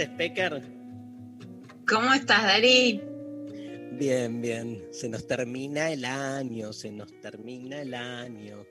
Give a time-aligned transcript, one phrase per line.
[0.00, 0.62] ¿Qué haces, Pecker?
[1.86, 3.02] ¿Cómo estás, Dari?
[3.92, 4.82] Bien, bien.
[4.92, 8.64] Se nos termina el año, se nos termina el año.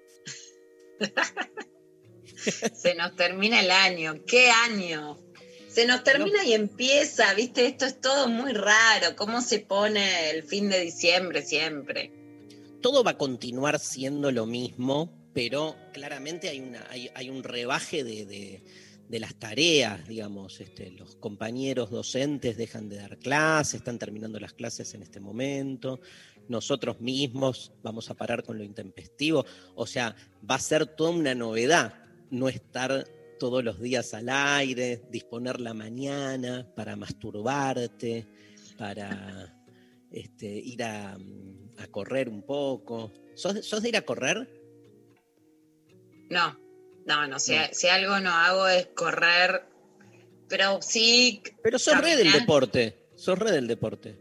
[2.74, 4.24] Se nos termina el año.
[4.26, 5.20] ¿Qué año?
[5.68, 7.66] Se nos termina y empieza, ¿viste?
[7.66, 9.16] Esto es todo muy raro.
[9.18, 12.12] ¿Cómo se pone el fin de diciembre siempre?
[12.82, 18.04] Todo va a continuar siendo lo mismo, pero claramente hay, una, hay, hay un rebaje
[18.06, 18.64] de, de-
[19.10, 20.62] de las tareas, digamos.
[20.62, 26.00] Este, los compañeros docentes dejan de dar clases, están terminando las clases en este momento.
[26.48, 29.46] Nosotros mismos vamos a parar con lo intempestivo.
[29.76, 30.16] O sea,
[30.50, 31.94] va a ser toda una novedad
[32.32, 33.08] no estar
[33.40, 38.28] todos los días al aire, disponer la mañana para masturbarte,
[38.78, 39.56] para
[40.12, 41.18] este, ir a,
[41.78, 43.12] a correr un poco.
[43.34, 44.48] ¿Sos, sos de ir a correr?
[46.30, 46.69] No,
[47.06, 47.40] no, no.
[47.40, 47.62] Si, No.
[47.72, 49.66] si algo no hago es correr,
[50.48, 51.42] pero sí.
[51.64, 52.40] Pero sos re del Caminar.
[52.42, 54.16] deporte, sos re del deporte.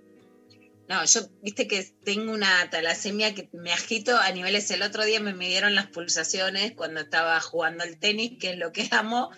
[0.88, 4.70] No, yo, viste que tengo una talasemia que me agito a niveles.
[4.70, 8.72] El otro día me midieron las pulsaciones cuando estaba jugando al tenis, que es lo
[8.72, 9.30] que amo.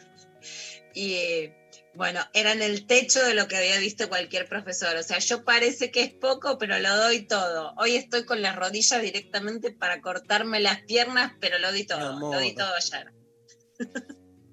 [0.94, 1.56] Y eh,
[1.94, 4.94] bueno, eran el techo de lo que había visto cualquier profesor.
[4.96, 7.74] O sea, yo parece que es poco, pero lo doy todo.
[7.78, 12.10] Hoy estoy con las rodillas directamente para cortarme las piernas, pero lo di todo.
[12.10, 12.36] amor.
[12.36, 13.12] Lo di todo ayer.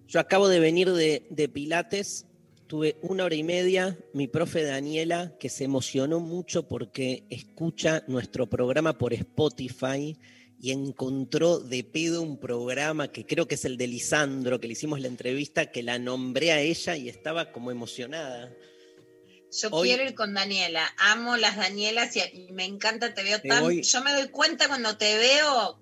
[0.08, 2.26] Yo acabo de venir de, de Pilates,
[2.68, 8.48] tuve una hora y media, mi profe Daniela, que se emocionó mucho porque escucha nuestro
[8.50, 10.18] programa por Spotify
[10.60, 14.74] y encontró de pedo un programa que creo que es el de Lisandro, que le
[14.74, 18.52] hicimos la entrevista, que la nombré a ella y estaba como emocionada.
[19.62, 20.84] Yo Hoy- quiero ir con Daniela.
[20.98, 23.62] Amo las Danielas y, me encanta, te veo Te tan.
[23.64, 25.80] voy- Yo me doy cuenta cuando te veo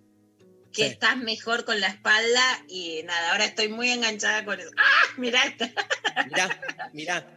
[0.75, 0.89] que Sí.
[0.89, 4.69] estás mejor con la espalda y nada, ahora estoy muy enganchada con eso.
[4.77, 5.13] ¡Ah!
[5.17, 5.71] Mirá esta.
[6.27, 7.31] Mirá, mirá.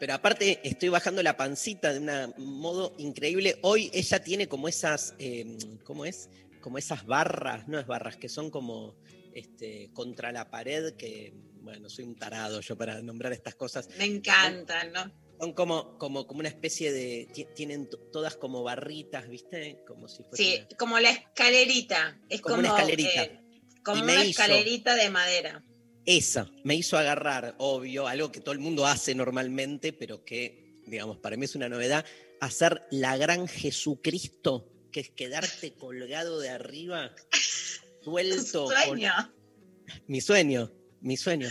[0.00, 3.58] Pero aparte estoy bajando la pancita de un modo increíble.
[3.62, 5.44] Hoy ella tiene como esas, eh,
[5.84, 6.30] ¿cómo es?
[6.60, 8.96] Como esas barras, no es barras, que son como
[9.34, 13.88] este, contra la pared, que, bueno, soy un tarado yo para nombrar estas cosas.
[13.98, 15.10] Me encanta, ¿no?
[15.40, 19.82] Son como, como, como una especie de, ti- tienen to- todas como barritas, ¿viste?
[19.86, 22.20] Como si fuese Sí, como la escalerita.
[22.28, 23.22] Es Como como, una escalerita.
[23.24, 23.40] eh,
[23.84, 25.64] como una hizo- escalerita de madera.
[26.04, 31.18] Esa me hizo agarrar, obvio, algo que todo el mundo hace normalmente, pero que, digamos,
[31.18, 32.04] para mí es una novedad,
[32.40, 37.14] hacer la gran Jesucristo, que es quedarte colgado de arriba,
[38.02, 38.64] suelto.
[38.64, 39.12] con- Sueño.
[40.06, 41.48] mi sueño, mi sueño.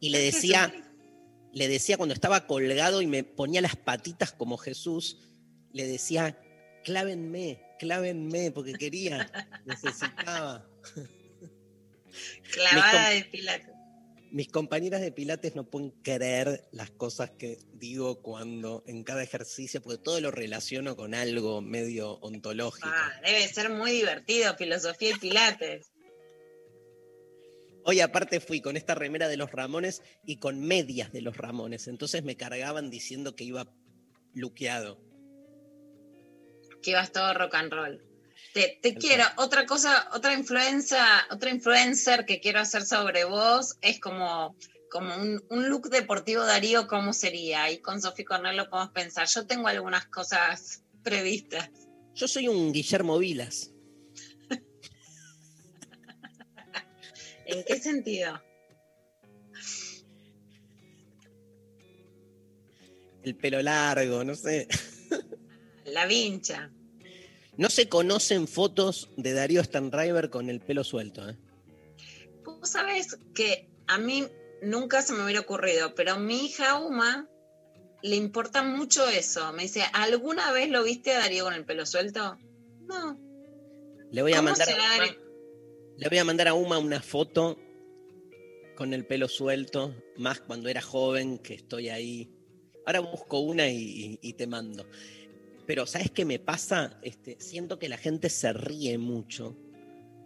[0.00, 0.72] Y le decía,
[1.52, 5.18] le decía cuando estaba colgado y me ponía las patitas como Jesús,
[5.72, 6.38] le decía,
[6.84, 9.30] clávenme, clávenme, porque quería,
[9.66, 10.68] necesitaba.
[12.52, 13.78] Clavada de pilates.
[14.30, 19.80] Mis compañeras de Pilates no pueden creer las cosas que digo cuando en cada ejercicio,
[19.80, 22.90] porque todo lo relaciono con algo medio ontológico.
[22.92, 25.92] Ah, debe ser muy divertido, filosofía y pilates.
[27.90, 31.88] Hoy aparte fui con esta remera de los Ramones y con medias de los Ramones,
[31.88, 33.66] entonces me cargaban diciendo que iba
[34.34, 35.00] luqueado.
[36.82, 38.04] que ibas todo rock and roll.
[38.52, 44.54] Te, quiero, otra cosa, otra influencia, otra influencer que quiero hacer sobre vos es como,
[44.90, 47.70] como un, un look deportivo Darío, ¿cómo sería?
[47.70, 49.26] Y con Sofía Cornell lo podemos pensar.
[49.28, 51.70] Yo tengo algunas cosas previstas.
[52.14, 53.72] Yo soy un Guillermo Vilas.
[57.48, 58.40] ¿En qué sentido?
[63.22, 64.68] El pelo largo, no sé.
[65.86, 66.70] La vincha.
[67.56, 71.26] No se conocen fotos de Darío Stanriver con el pelo suelto.
[71.26, 71.36] ¿eh?
[72.44, 74.28] Vos sabés que a mí
[74.60, 77.26] nunca se me hubiera ocurrido, pero mi hija Uma
[78.02, 79.54] le importa mucho eso.
[79.54, 82.36] Me dice, ¿alguna vez lo viste a Darío con el pelo suelto?
[82.82, 83.18] No.
[84.10, 85.16] Le voy a ¿Cómo mandar, será?
[85.98, 87.58] Le voy a mandar a Uma una foto
[88.76, 92.30] con el pelo suelto, más cuando era joven, que estoy ahí.
[92.86, 94.86] Ahora busco una y, y- te mando.
[95.66, 96.98] Pero ¿sabes qué me pasa?
[97.02, 99.56] Este, siento que la gente se ríe mucho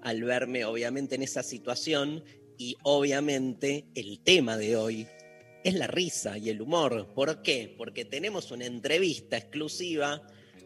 [0.03, 2.23] al verme, obviamente, en esa situación.
[2.59, 5.07] Y obviamente el tema de hoy
[5.65, 7.09] es la risa y el humor.
[7.15, 7.75] ¿Por qué?
[7.79, 10.23] Porque tenemos una entrevista exclusiva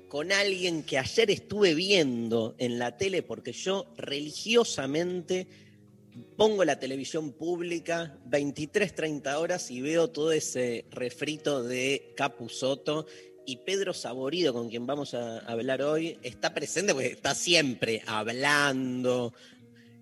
[0.09, 5.47] con alguien que ayer estuve viendo en la tele porque yo religiosamente
[6.37, 13.07] pongo la televisión pública 23, 30 horas y veo todo ese refrito de Capusoto
[13.45, 19.35] y Pedro Saborido, con quien vamos a hablar hoy, está presente porque está siempre hablando.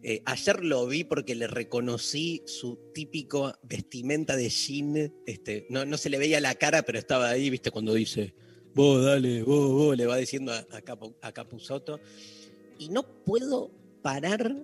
[0.02, 5.12] Eh, ayer lo vi porque le reconocí su típico vestimenta de jean.
[5.26, 8.34] Este, no, no se le veía la cara, pero estaba ahí, viste, cuando dice,
[8.74, 12.00] vos dale, vos, vos, le va diciendo a, a.
[12.78, 13.70] Y no puedo
[14.02, 14.54] parar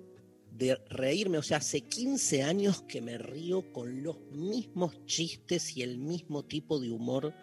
[0.50, 1.38] de reírme.
[1.38, 6.44] O sea, hace 15 años que me río con los mismos chistes y el mismo
[6.44, 7.34] tipo de humor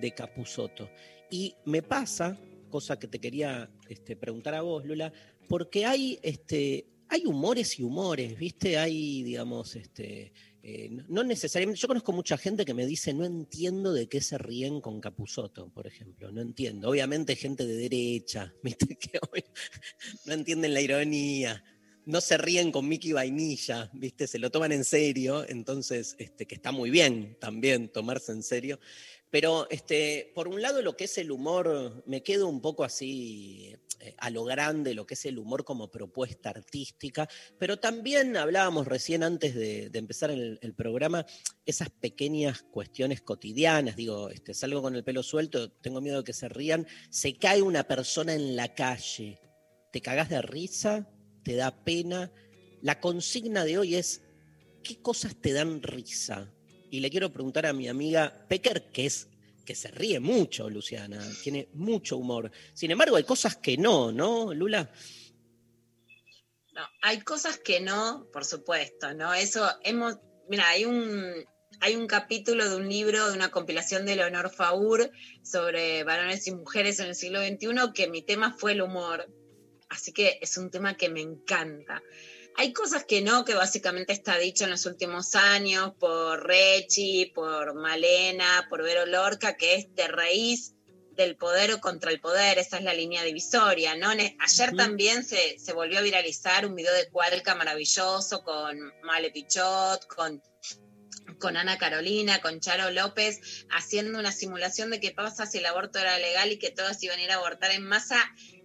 [0.00, 0.90] de Capusotto.
[1.30, 2.38] Y me pasa,
[2.70, 5.12] cosa que te quería este, preguntar a vos, Lula,
[5.48, 8.78] porque hay, este, hay humores y humores, ¿viste?
[8.78, 10.32] Hay, digamos, este,
[10.70, 11.80] eh, no- necesariamente.
[11.80, 15.70] Yo conozco mucha gente que me dice, no entiendo de qué se ríen con Capusotto,
[15.70, 16.30] por ejemplo.
[16.30, 16.90] No entiendo.
[16.90, 18.96] Obviamente, gente de derecha, ¿viste?
[18.96, 19.18] Que
[20.26, 21.64] no entienden la ironía.
[22.04, 24.26] No se ríen con Mickey Vainilla, ¿viste?
[24.26, 28.78] Se lo toman en serio, entonces, este, que está muy bien también tomarse en serio.
[29.30, 33.74] Pero este, por un lado lo que es el humor, me quedo un poco así
[34.00, 37.28] eh, a lo grande, lo que es el humor como propuesta artística,
[37.58, 41.26] pero también hablábamos recién antes de, empezar el, el programa,
[41.66, 46.32] esas pequeñas cuestiones cotidianas, digo, este, salgo con el pelo suelto, tengo miedo de que
[46.32, 49.40] se rían, se cae una persona en la calle,
[49.92, 51.08] te cagás de risa,
[51.42, 52.30] te da pena.
[52.82, 54.22] La consigna de hoy es,
[54.82, 56.54] ¿qué cosas te dan risa?
[56.90, 59.28] Y le quiero preguntar a mi amiga Pecker, que es
[59.68, 62.50] que se ríe mucho, Luciana, tiene mucho humor.
[62.72, 64.90] Sin embargo, hay cosas que no, ¿no, Lula?
[66.72, 69.34] No, hay cosas que no, por supuesto, ¿no?
[69.34, 70.16] Eso hemos,
[70.48, 71.44] mira, hay un,
[71.80, 75.10] hay un capítulo de un libro, de una compilación de Leonor Faur
[75.42, 79.28] sobre varones y mujeres en el siglo XXI, que mi tema fue el humor.
[79.90, 82.02] Así que es un tema que me encanta.
[82.60, 87.74] Hay cosas que no, que básicamente está dicho en los últimos años por Rechi, por
[87.74, 90.74] Malena, por Vero Lorca, que es de raíz
[91.12, 94.08] del poder o contra el poder, esa es la línea divisoria, ¿no?
[94.10, 100.08] Ayer también se, se volvió a viralizar un video de Cualca maravilloso con Male Pichot,
[100.08, 100.42] con,
[101.38, 106.00] con Ana Carolina, con Charo López, haciendo una simulación de qué pasa si el aborto
[106.00, 108.18] era legal y que todas iban a ir a abortar en masa,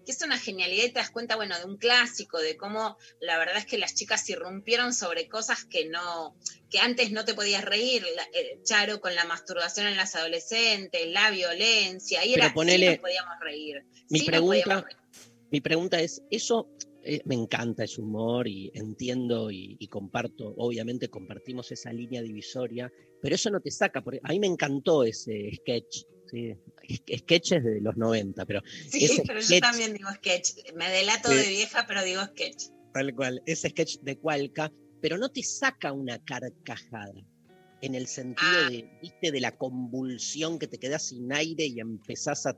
[0.05, 3.37] que es una genialidad y te das cuenta, bueno, de un clásico, de cómo la
[3.37, 6.35] verdad es que las chicas irrumpieron sobre cosas que no,
[6.69, 11.07] que antes no te podías reír, la- eh, Charo con la masturbación en las adolescentes,
[11.07, 13.83] la violencia, y Pero era, sí ponele- nos podíamos reír.
[14.09, 14.97] Mi sí pregunta- podíamos reír.
[15.51, 16.69] Mi pregunta es, eso
[17.05, 22.89] eh, me encanta ese humor y entiendo y, y comparto, obviamente compartimos esa línea divisoria,
[23.21, 26.03] pero eso no te saca, porque a mí me encantó ese sketch,
[26.33, 26.55] ¿sí?
[26.87, 30.49] Es- sketches de los 90, pero Sí, pero yo también digo sketch.
[30.75, 32.65] Me delato de vieja, pero digo sketch.
[32.93, 34.71] Tal cual, ese sketch de Cualca,
[35.01, 37.13] pero no te saca una carcajada.
[37.81, 38.69] En el sentido Ah.
[38.69, 42.57] de, viste, de la convulsión que te quedas sin aire y empezás a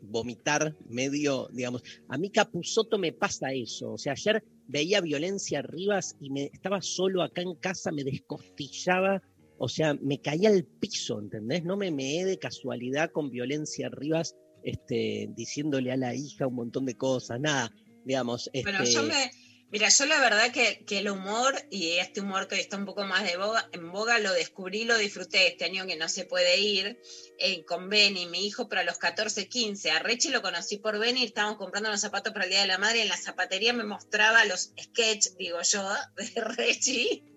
[0.00, 1.82] vomitar medio, digamos.
[2.08, 3.92] A mí Capuzoto me pasa eso.
[3.92, 9.22] O sea, ayer veía violencia Rivas y me estaba solo acá en casa, me descostillaba,
[9.58, 11.64] o sea, me caía al piso, ¿entendés?
[11.64, 16.86] No me meé de casualidad con violencia Rivas, este, diciéndole a la hija un montón
[16.86, 17.72] de cosas, nada,
[18.04, 18.50] digamos.
[18.52, 19.30] Bueno, este, yo me.
[19.72, 23.04] Mira, yo la verdad que, que el humor y este humor que está un poco
[23.04, 26.60] más de boga, en boga lo descubrí, lo disfruté este año que no se puede
[26.60, 27.00] ir
[27.38, 29.90] eh, con Benny, mi hijo, pero a los 14, 15.
[29.92, 32.76] A Rechi lo conocí por Benny, estábamos comprando unos zapatos para el Día de la
[32.76, 37.31] Madre y en la zapatería me mostraba los sketches, digo yo, de Rechi.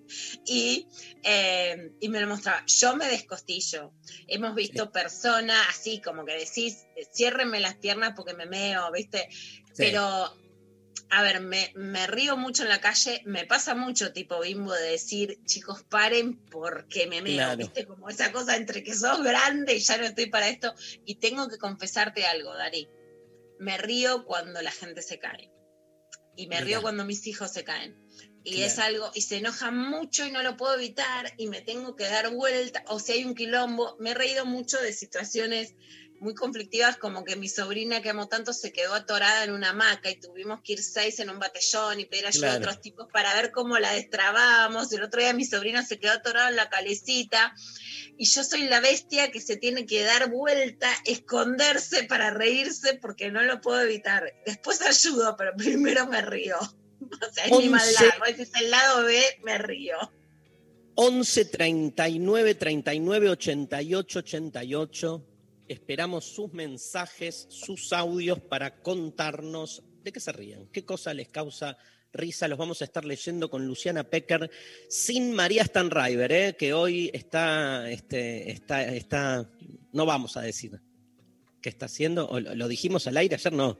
[0.45, 0.87] Y,
[1.23, 2.63] eh, y me lo mostraba.
[2.67, 3.93] Yo me descostillo.
[4.27, 9.27] Hemos visto personas así, como que decís, ciérrenme las piernas porque me meo, ¿viste?
[9.31, 9.51] sí.
[9.77, 10.33] Pero,
[11.11, 14.91] a ver, me, me río mucho en la calle, me pasa mucho tipo bimbo de
[14.91, 17.57] decir, chicos, paren porque me meo, Claro.
[17.57, 17.85] ¿viste?
[17.85, 20.73] Como esa cosa entre que sos grande y ya no estoy para esto.
[21.05, 22.87] Y tengo que confesarte algo, Dari.
[23.59, 25.51] Me río cuando la gente se cae.
[26.35, 26.65] Y me Mira.
[26.65, 27.95] río cuando mis hijos se caen.
[28.45, 31.95] Y es algo, y se enoja mucho y no lo puedo evitar y me tengo
[31.95, 35.73] que dar vuelta, o si hay un quilombo, me he reído mucho de situaciones
[36.19, 40.09] muy conflictivas como que mi sobrina que amo tanto se quedó atorada en una hamaca
[40.09, 43.33] y tuvimos que ir seis en un batallón y pedir ayuda a otros tipos para
[43.33, 44.91] ver cómo la destrabábamos.
[44.93, 47.53] El otro día mi sobrina se quedó atorada en la calecita
[48.17, 53.29] y yo soy la bestia que se tiene que dar vuelta, esconderse para reírse porque
[53.29, 54.33] no lo puedo evitar.
[54.45, 56.57] Después ayudo, pero primero me río.
[57.29, 57.69] O sea, es mi Once.
[57.69, 58.29] maldad.
[58.29, 59.95] Ese es el lado B, me río.
[60.95, 65.25] 11 39 39 88 88.
[65.67, 71.77] Esperamos sus mensajes, sus audios para contarnos de qué se ríen, qué cosa les causa
[72.13, 72.47] risa.
[72.47, 74.49] Los vamos a estar leyendo con Luciana Pecker,
[74.87, 76.55] sin María Stanriver, ¿eh?
[76.57, 79.49] que hoy está, este, está, está,
[79.91, 80.79] no vamos a decir
[81.61, 82.27] qué está haciendo.
[82.29, 83.51] ¿O lo dijimos al aire ayer?
[83.51, 83.77] No.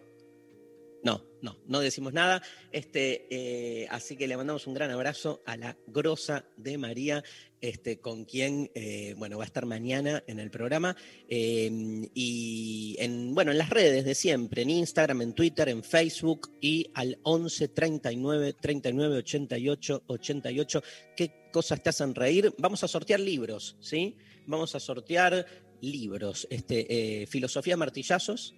[1.05, 2.41] No, no, no decimos nada.
[2.71, 7.23] Este, eh, así que le mandamos un gran abrazo a la grosa de María,
[7.61, 10.97] este, con quien eh, bueno, va a estar mañana en el programa.
[11.29, 11.69] eh,
[12.15, 16.89] y en, bueno, en las redes de siempre, en Instagram, en Twitter, en Facebook y
[16.95, 20.83] al 11 39 39 88 88.
[21.15, 22.51] ¿Qué cosas te hacen reír?
[22.57, 24.17] Vamos a sortear libros, ¿sí?
[24.47, 25.45] Vamos a sortear
[25.81, 26.47] libros.
[26.49, 28.55] Este, eh, Filosofía Martillazos,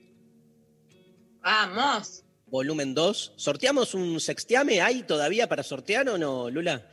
[1.42, 2.24] Vamos.
[2.48, 3.34] Volumen 2.
[3.36, 4.82] ¿Sorteamos un sextiame?
[4.82, 6.89] ¿Hay todavía para sortear o no, Lula?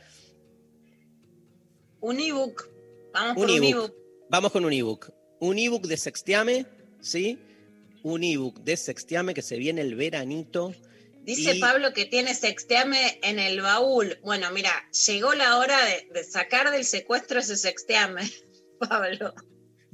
[2.01, 2.69] Un ebook.
[3.13, 3.69] Vamos Un por un ebook.
[3.71, 3.93] ebook.
[4.29, 5.11] Vamos con un ebook.
[5.39, 6.65] Un ebook de sextiame,
[7.01, 7.39] ¿sí?
[8.03, 10.73] Un ebook de sextiame que se viene el veranito.
[11.23, 14.19] Dice Y- Pablo que tiene sexteame en el baúl.
[14.23, 14.71] Bueno, mira,
[15.07, 18.21] llegó la hora de, de sacar del secuestro ese sexteame,
[18.79, 19.33] Pablo.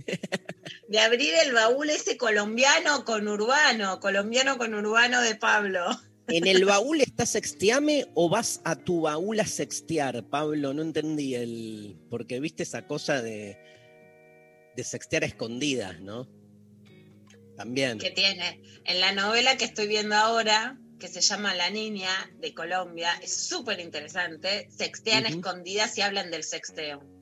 [0.91, 5.85] De abrir el baúl ese colombiano con urbano, colombiano con urbano de Pablo.
[6.27, 10.73] ¿En el baúl está sextiame o vas a tu baúl a sextear, Pablo?
[10.73, 11.95] No entendí el.
[12.09, 13.57] Porque viste esa cosa de.
[14.75, 16.27] de sextear a escondidas, ¿no?
[17.55, 17.97] También.
[17.97, 18.61] que tiene.
[18.83, 23.33] En la novela que estoy viendo ahora, que se llama La Niña de Colombia, es
[23.33, 24.67] súper interesante.
[24.69, 27.20] Sextean escondidas y hablan del sexteo.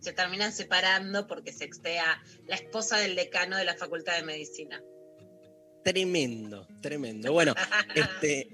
[0.00, 4.82] Se terminan separando porque sextea la esposa del decano de la Facultad de Medicina.
[5.84, 7.32] Tremendo, tremendo.
[7.32, 7.54] Bueno,
[7.94, 8.48] este.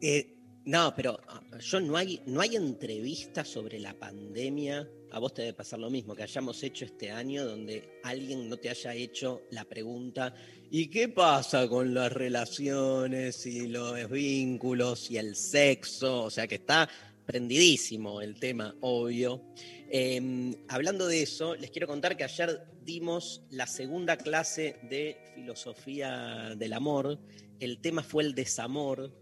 [0.00, 4.88] eh, no, pero ah, yo no hay, no hay entrevistas sobre la pandemia.
[5.12, 8.56] A vos te debe pasar lo mismo, que hayamos hecho este año donde alguien no
[8.56, 10.34] te haya hecho la pregunta,
[10.70, 16.24] ¿y qué pasa con las relaciones y los vínculos y el sexo?
[16.24, 16.88] O sea que está
[17.30, 19.40] prendidísimo el tema, obvio.
[19.88, 26.56] Eh, hablando de eso, les quiero contar que ayer dimos la segunda clase de filosofía
[26.56, 27.20] del amor.
[27.60, 29.12] El tema fue el desamor.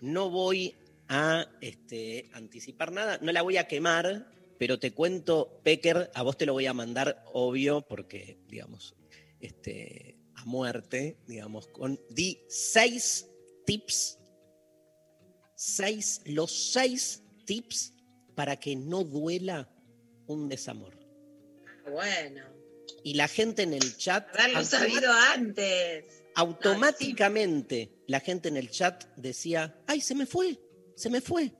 [0.00, 0.74] No voy
[1.06, 6.36] a este, anticipar nada, no la voy a quemar, pero te cuento, Pecker, a vos
[6.36, 8.96] te lo voy a mandar, obvio, porque, digamos,
[9.38, 13.28] este, a muerte, digamos, con, di seis
[13.64, 14.18] tips,
[15.54, 17.92] seis, los seis tips
[18.34, 19.68] para que no duela
[20.26, 20.98] un desamor.
[21.90, 22.42] Bueno,
[23.02, 26.22] Y la gente en el chat, haberlo sabido antes.
[26.34, 30.58] automáticamente, la gente en el chat decía, ay, se me fue,
[30.96, 31.52] se me fue.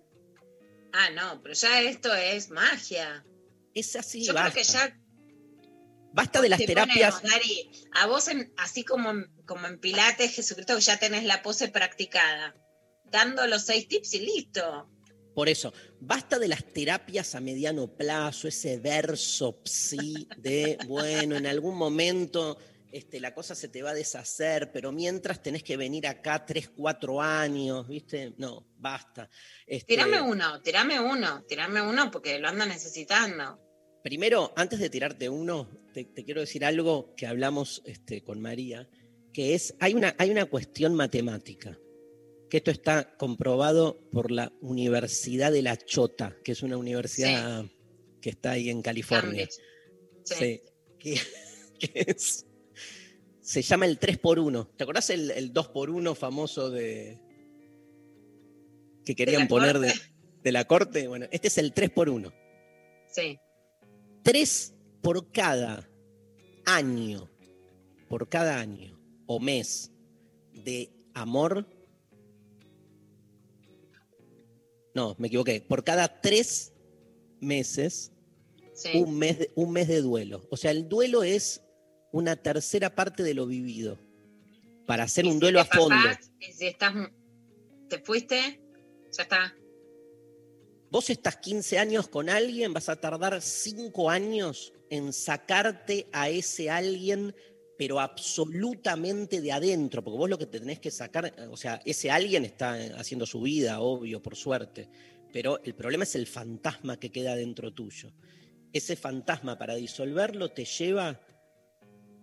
[0.93, 3.25] Ah, no, pero ya esto es magia.
[3.75, 4.53] Es así, Yo basta.
[4.53, 5.01] creo que ya
[6.13, 7.17] Basta de las te terapias.
[7.17, 11.25] ponemos, Dari, a vos, en- así como en, como en Pilates, Jesucristo, que ya tenés
[11.25, 12.55] la pose practicada,
[13.07, 14.89] dando los seis tips y listo.
[15.35, 21.47] Por eso, basta de las terapias a mediano plazo, ese verso psi de, bueno, en
[21.47, 22.57] algún momento
[22.95, 26.69] este, la cosa se te va a deshacer, pero mientras tenés que venir acá tres,
[26.69, 28.35] cuatro años, ¿viste?
[28.39, 29.29] No, basta.
[29.67, 33.59] Este, Tirame uno, tirame uno, tirame uno porque lo ando necesitando.
[34.05, 38.89] Primero, antes de tirarte uno, te, te quiero decir algo que hablamos este, con María,
[39.33, 41.77] que es, hay una, hay una cuestión matemática,
[42.49, 47.65] que esto está comprobado por la Universidad de La Chota, que es una universidad
[48.21, 49.49] que está ahí en California.
[50.25, 50.35] Sí.
[50.35, 50.63] Sí,
[50.99, 51.21] que,
[51.79, 52.47] que es,
[53.41, 54.71] se llama el 3x1.
[54.77, 57.21] ¿Te acordás el, el 2x1 famoso de
[59.05, 59.93] que querían la poner de,
[60.43, 61.09] de la corte?
[61.09, 62.33] Bueno, este es el 3x1.
[63.09, 63.39] Sí.
[64.23, 65.89] tres por cada
[66.65, 67.31] año,
[68.09, 69.93] por cada año o mes
[70.53, 71.69] de amor.
[74.95, 75.61] No, me equivoqué.
[75.61, 76.73] Por cada tres
[77.41, 78.13] meses,
[78.75, 78.91] sí.
[78.95, 80.47] un mes, de, un mes de duelo.
[80.51, 81.63] O sea, el duelo es
[82.13, 83.99] una tercera parte de lo vivido.
[84.87, 85.97] Para hacer un si duelo a fondo.
[85.97, 86.95] papás, si estás,
[87.89, 88.61] te fuiste,
[89.17, 89.55] ya está.
[90.91, 96.71] Vos estás 15 años con alguien, vas a tardar 5 años en sacarte a ese
[96.71, 97.35] alguien,
[97.77, 102.11] pero absolutamente de adentro, porque vos lo que te tenés que sacar, o sea, ese
[102.11, 104.89] alguien está haciendo su vida, obvio, por suerte,
[105.33, 108.13] pero el problema es el fantasma que queda dentro tuyo.
[108.73, 111.21] Ese fantasma para disolverlo te lleva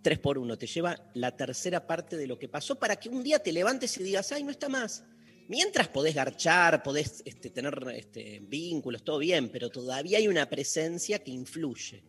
[0.01, 3.23] tres por uno, te lleva la tercera parte de lo que pasó para que un
[3.23, 5.03] día te levantes y digas, ay, no está más.
[5.47, 11.19] Mientras podés garchar, podés este, tener este, vínculos, todo bien, pero todavía hay una presencia
[11.19, 12.03] que influye.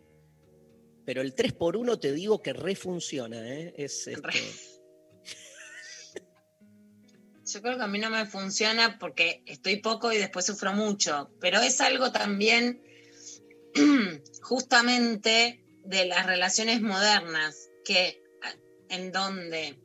[1.05, 3.75] Pero el 3 por 1 te digo que refunciona, ¿eh?
[3.77, 4.23] Es, este...
[7.45, 11.31] Yo creo que a mí no me funciona porque estoy poco y después sufro mucho,
[11.41, 12.83] pero es algo también
[14.43, 18.23] justamente de las relaciones modernas, que
[18.89, 19.79] en donde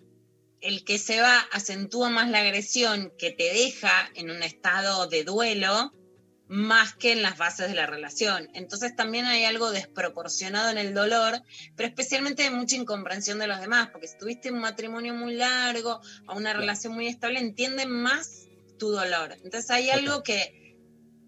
[0.61, 5.23] el que se va acentúa más la agresión que te deja en un estado de
[5.23, 5.93] duelo
[6.47, 8.49] más que en las bases de la relación.
[8.53, 11.41] Entonces también hay algo desproporcionado en el dolor,
[11.75, 15.99] pero especialmente de mucha incomprensión de los demás, porque si tuviste un matrimonio muy largo
[16.27, 19.33] o una relación muy estable, entienden más tu dolor.
[19.43, 20.67] Entonces hay algo que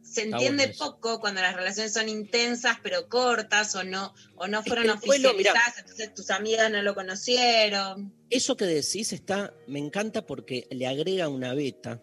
[0.09, 4.89] se entiende poco cuando las relaciones son intensas pero cortas o no, o no fueron
[4.89, 8.13] oficializadas, entonces tus amigas no lo conocieron.
[8.29, 12.01] Eso que decís está, me encanta porque le agrega una beta,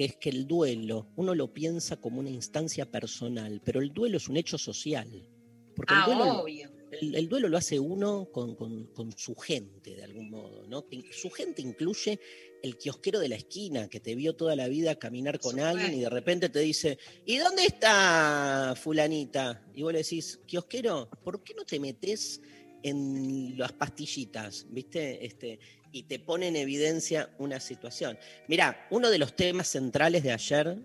[0.00, 4.16] que es que el duelo, uno lo piensa como una instancia personal, pero el duelo
[4.16, 5.28] es un hecho social.
[5.76, 6.46] Porque el, ah, duelo,
[6.90, 10.66] El, duelo lo hace uno con, con, su gente, de algún modo.
[10.66, 10.86] ¿no?
[11.10, 12.18] Su gente incluye
[12.62, 16.00] el kiosquero de la esquina que te vio toda la vida caminar con alguien y
[16.00, 19.66] de repente te dice, ¿y dónde está fulanita?
[19.74, 22.40] Y vos le decís, kiosquero, ¿por qué no te metes
[22.82, 24.66] en las pastillitas?
[24.70, 25.26] ¿Viste?
[25.26, 25.58] Este,
[25.92, 28.18] y te pone en evidencia una situación.
[28.48, 30.78] Mira, uno de los temas centrales de ayer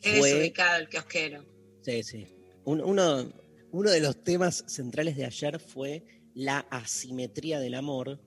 [0.00, 0.34] fue...
[0.34, 1.44] ubicado el kiosquero.
[1.82, 2.26] Sí, sí.
[2.64, 3.32] uno,
[3.72, 8.20] uno de los temas centrales de ayer fue la asimetría del amor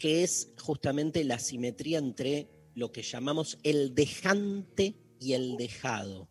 [0.00, 6.30] que es justamente la simetría entre lo que llamamos el dejante y el dejado.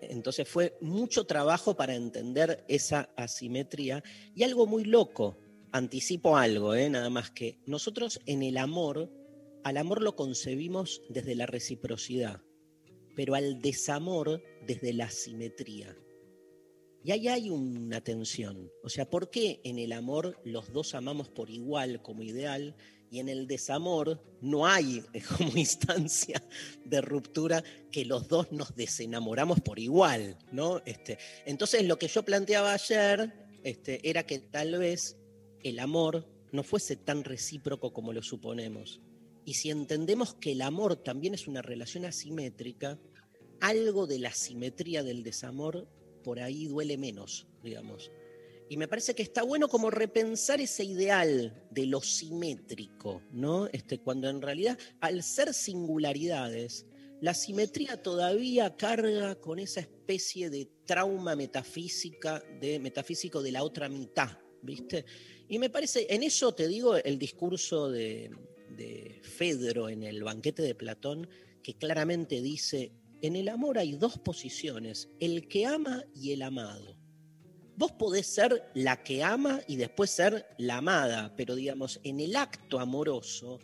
[0.00, 4.02] Entonces fue mucho trabajo para entender esa asimetría
[4.34, 5.38] y algo muy loco,
[5.72, 6.88] anticipo algo, ¿eh?
[6.90, 9.10] nada más que nosotros en el amor,
[9.64, 12.42] al amor lo concebimos desde la reciprocidad,
[13.14, 15.96] pero al desamor desde la simetría.
[17.04, 18.70] Y ahí hay una tensión.
[18.82, 22.76] O sea, ¿por qué en el amor los dos amamos por igual como ideal
[23.10, 25.02] y en el desamor no hay
[25.38, 26.42] como instancia
[26.84, 30.36] de ruptura que los dos nos desenamoramos por igual?
[30.52, 30.82] ¿no?
[30.84, 35.17] Este, entonces lo que yo planteaba ayer este, era que tal vez
[35.62, 39.00] el amor no fuese tan recíproco como lo suponemos.
[39.44, 42.98] Y si entendemos que el amor también es una relación asimétrica,
[43.60, 45.88] algo de la simetría del desamor
[46.22, 48.10] por ahí duele menos, digamos.
[48.68, 53.66] Y me parece que está bueno como repensar ese ideal de lo simétrico, ¿no?
[53.68, 56.86] Este, cuando en realidad, al ser singularidades,
[57.20, 63.88] la simetría todavía carga con esa especie de trauma metafísica, de metafísico de la otra
[63.88, 65.04] mitad, ¿viste?
[65.48, 68.30] Y me parece, en eso te digo, el discurso de,
[68.70, 71.28] de Fedro en el banquete de Platón,
[71.62, 76.96] que claramente dice, en el amor hay dos posiciones, el que ama y el amado.
[77.76, 82.36] Vos podés ser la que ama y después ser la amada, pero digamos, en el
[82.36, 83.60] acto amoroso,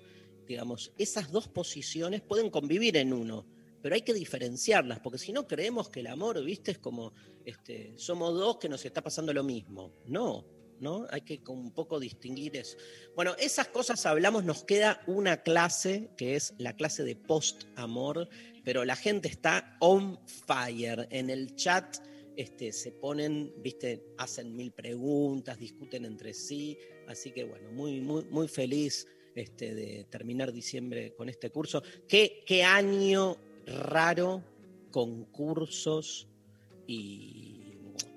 [0.47, 3.47] digamos, esas dos posiciones pueden convivir en uno,
[3.83, 7.13] pero hay que diferenciarlas, porque si no creemos que el amor, viste, es como,
[7.45, 9.93] este, somos dos que nos está pasando lo mismo.
[10.07, 10.47] No,
[10.81, 11.07] ¿no?
[11.11, 12.77] Hay que un poco distinguir eso.
[13.15, 18.29] Bueno, esas cosas hablamos, nos queda una clase, que es la clase de post-amor,
[18.65, 21.07] pero la gente está on fire.
[21.11, 21.99] En el chat
[22.37, 28.25] este, se ponen, viste, hacen mil preguntas, discuten entre sí, así que bueno, muy, muy,
[28.25, 31.83] muy feliz este, de terminar diciembre con este curso.
[32.09, 34.43] ¿Qué, qué año raro
[34.91, 36.29] con cursos
[36.87, 37.54] y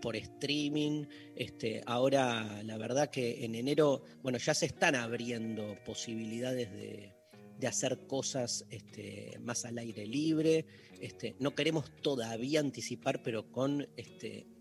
[0.02, 1.06] por streaming.
[1.36, 7.14] Este, ahora, la verdad que en enero, bueno, ya se están abriendo posibilidades de,
[7.68, 10.66] hacer cosas este, más al aire libre.
[11.02, 13.88] Este, no queremos todavía anticipar, pero con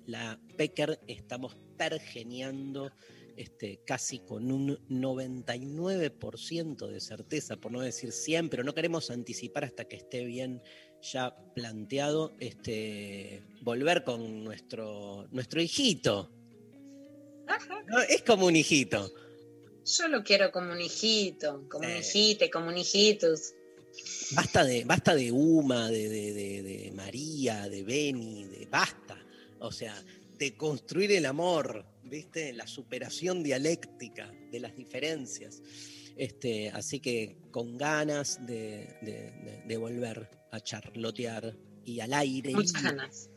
[0.06, 2.90] la Pecker estamos pergeniando
[3.36, 9.64] este, casi con un 99% de certeza, por no decir 100, pero no queremos anticipar
[9.64, 10.62] hasta que esté bien
[11.12, 16.30] ya planteado este, volver con nuestro, nuestro hijito.
[18.08, 19.12] es como un hijito.
[19.84, 23.54] Yo lo quiero como un hijito, como un hijite, como un hijitus.
[24.32, 29.16] Basta de, basta de Uma, de, de- de- de María, de Beni, de basta.
[29.60, 29.94] O sea,
[30.38, 32.52] de construir el amor, ¿viste?
[32.52, 35.62] La superación dialéctica de las diferencias.
[36.16, 38.88] Este, así que con ganas de,
[39.66, 42.52] de- volver a charlotear y al aire.
[42.52, 43.28] Muchas ganas.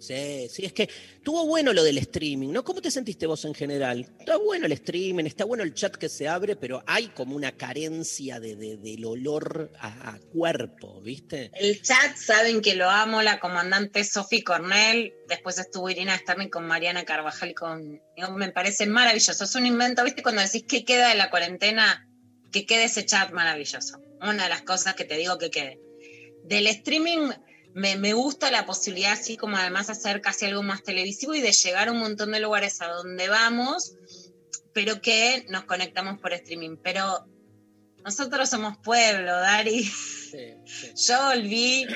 [0.00, 2.62] Sí, sí, es que estuvo bueno lo del streaming, ¿no?
[2.62, 4.08] ¿Cómo te sentiste vos en general?
[4.20, 7.50] Está bueno el streaming, está bueno el chat que se abre, pero hay como una
[7.56, 11.50] carencia de, de- del olor a, a cuerpo, ¿viste?
[11.54, 16.64] El chat saben que lo amo, la comandante Sophie Cornell, después estuvo Irina Starling con
[16.64, 18.00] Mariana Carvajal, con,
[18.36, 20.22] me parece maravilloso, es un invento, ¿viste?
[20.22, 22.07] Cuando decís qué queda de la cuarentena,
[22.52, 24.00] que quede ese chat maravilloso.
[24.20, 25.80] Una de las cosas que te digo que quede.
[26.44, 27.30] Del streaming
[27.74, 31.52] me, me gusta la posibilidad, así como además hacer casi algo más televisivo y de
[31.52, 33.94] llegar a un montón de lugares a donde vamos,
[34.72, 36.76] pero que nos conectamos por streaming.
[36.82, 37.26] Pero
[38.04, 39.90] nosotros somos pueblo, Dari.
[40.96, 41.86] Yo volví,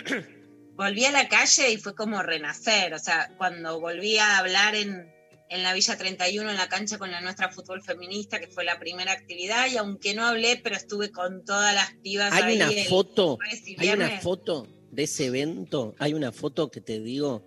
[0.74, 2.94] volví a la calle y fue como renacer.
[2.94, 5.11] O sea, cuando volví a hablar en,
[5.52, 8.78] en la Villa 31, en la cancha con la nuestra fútbol feminista, que fue la
[8.78, 12.72] primera actividad, y aunque no hablé, pero estuve con todas las pibas Hay ahí una
[12.72, 17.44] el foto, y hay una foto de ese evento, hay una foto que te digo,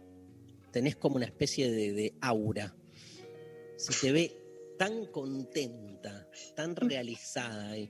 [0.71, 2.75] tenés como una especie de, de aura.
[3.75, 4.37] Se te ve
[4.77, 7.89] tan contenta, tan realizada ahí.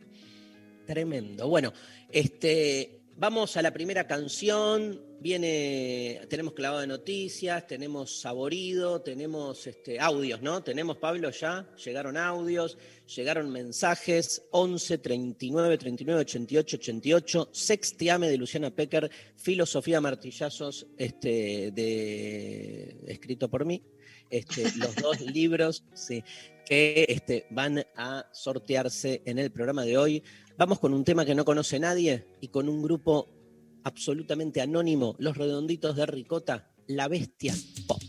[0.85, 1.49] Tremendo.
[1.49, 1.73] Bueno,
[2.09, 5.01] este, vamos a la primera canción.
[5.19, 10.61] Viene, tenemos clavado de noticias, tenemos saborido, tenemos este, audios, ¿no?
[10.61, 11.67] Tenemos, Pablo, ya.
[11.83, 12.77] Llegaron audios,
[13.15, 14.43] llegaron mensajes.
[14.51, 17.49] 11 39 39 88 88.
[17.51, 19.09] Sextiame de Luciana Pecker.
[19.35, 23.81] Filosofía Martillazos, este, de, escrito por mí.
[24.29, 26.23] Este, los dos libros, sí,
[26.65, 30.23] que este, van a sortearse en el programa de hoy.
[30.57, 33.34] Vamos con un tema que no conoce nadie y con un grupo
[33.85, 37.53] absolutamente anónimo, Los Redonditos de Ricota, La Bestia
[37.87, 38.01] Pop.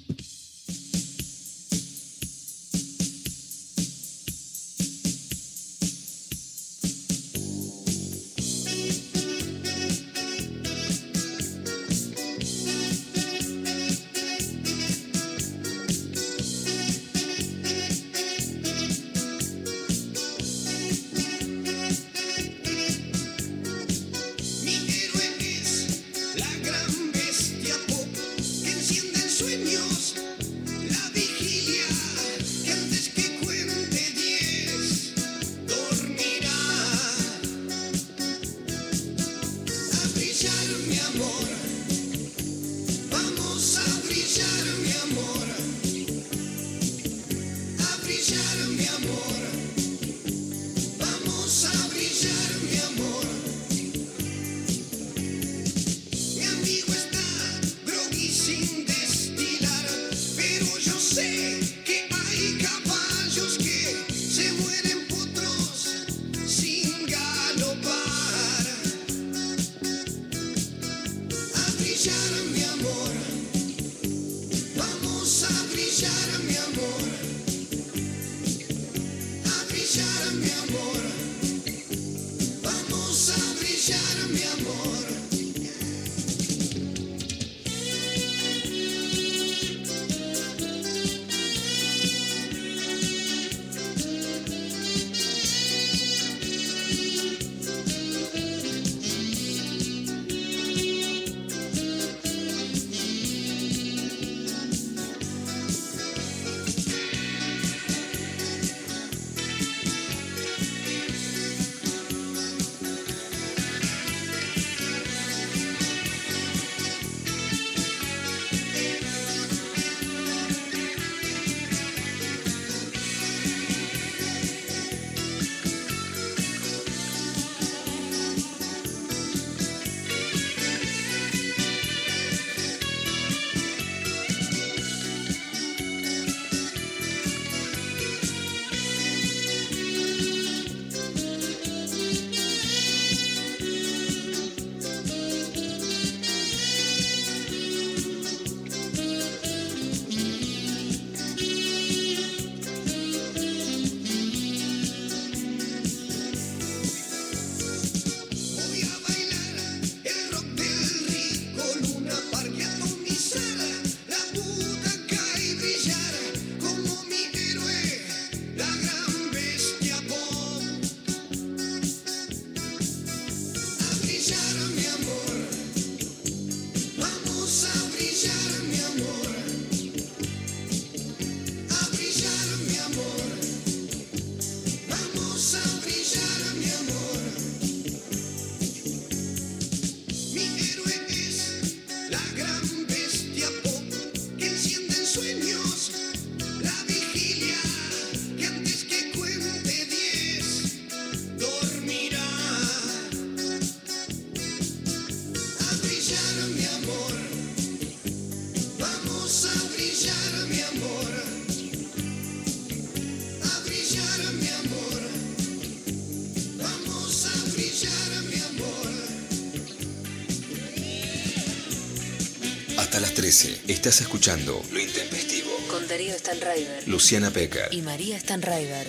[223.86, 225.48] Estás escuchando Lo Intempestivo.
[225.70, 227.72] Con Darío Stanraiver Luciana Pecker.
[227.72, 228.88] y María Stanraiver.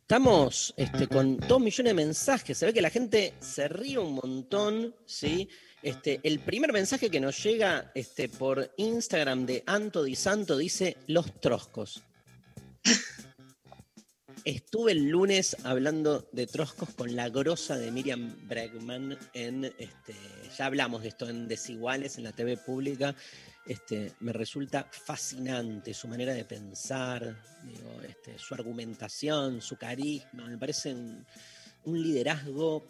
[0.00, 2.58] Estamos este, con dos millones de mensajes.
[2.58, 5.48] Se ve que la gente se ríe un montón, ¿sí?
[5.84, 10.96] Este, el primer mensaje que nos llega este, por Instagram de Anto Di Santo dice
[11.06, 12.02] los troscos.
[14.44, 20.14] Estuve el lunes hablando de troscos con la grosa de Miriam Bregman en este,
[20.56, 23.14] ya hablamos de esto en Desiguales, en la TV pública.
[23.66, 27.36] Este, me resulta fascinante su manera de pensar,
[28.08, 31.26] este, su argumentación, su carisma, me parece un,
[31.84, 32.82] un liderazgo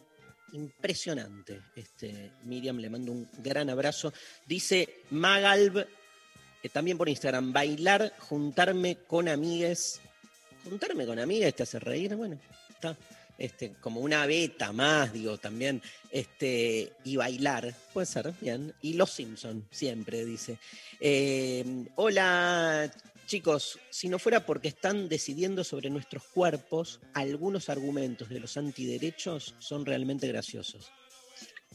[0.53, 1.63] impresionante.
[1.75, 4.13] Este, Miriam, le mando un gran abrazo.
[4.47, 5.79] Dice Magalb,
[6.63, 10.01] eh, también por Instagram, bailar, juntarme con amigues.
[10.65, 12.97] Juntarme con amigues te hace reír, bueno, está.
[13.39, 18.75] Este, como una beta más, digo, también, este, y bailar, puede ser, bien.
[18.83, 20.59] Y Los Simpson, siempre, dice.
[21.01, 22.93] Eh, hola,
[23.27, 29.55] chicos, si no fuera porque están decidiendo sobre nuestros cuerpos, algunos argumentos de los antiderechos
[29.59, 30.91] son realmente graciosos.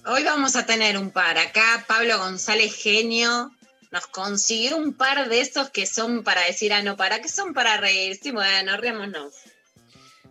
[0.05, 1.39] Hoy vamos a tener un par.
[1.39, 3.51] Acá Pablo González Genio
[3.95, 7.53] nos consiguió un par de estos que son para decir, ah, no, para, que son
[7.53, 8.19] para reír.
[8.21, 9.33] Sí, bueno, riámonos.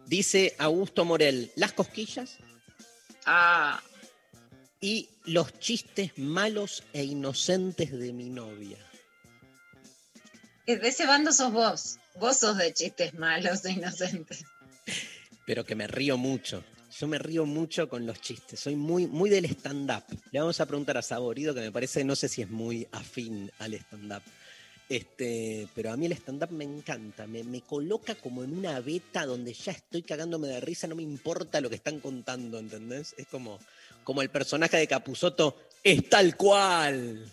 [0.05, 2.37] Dice Augusto Morel, las cosquillas
[3.25, 3.83] Ah,
[4.83, 8.77] y los chistes malos e inocentes de mi novia.
[10.67, 11.97] de ese bando sos vos.
[12.17, 14.45] Vos sos de chistes malos e inocentes.
[15.47, 16.63] Pero que me río mucho.
[16.99, 18.61] Yo me río mucho con los chistes.
[18.61, 20.05] Soy muy, muy del stand-up.
[20.31, 23.51] Le vamos a preguntar a Saborido, que me parece, no sé si es muy afín
[23.59, 24.23] al stand-up.
[24.89, 29.27] Este, pero a mí el stand-up me encanta, me, me coloca como en una beta
[29.27, 33.15] donde ya estoy cagándome de risa, no me importa lo que están contando, ¿entendés?
[33.17, 33.59] Es como,
[34.05, 37.25] como el personaje de Capuzoto, es tal cual.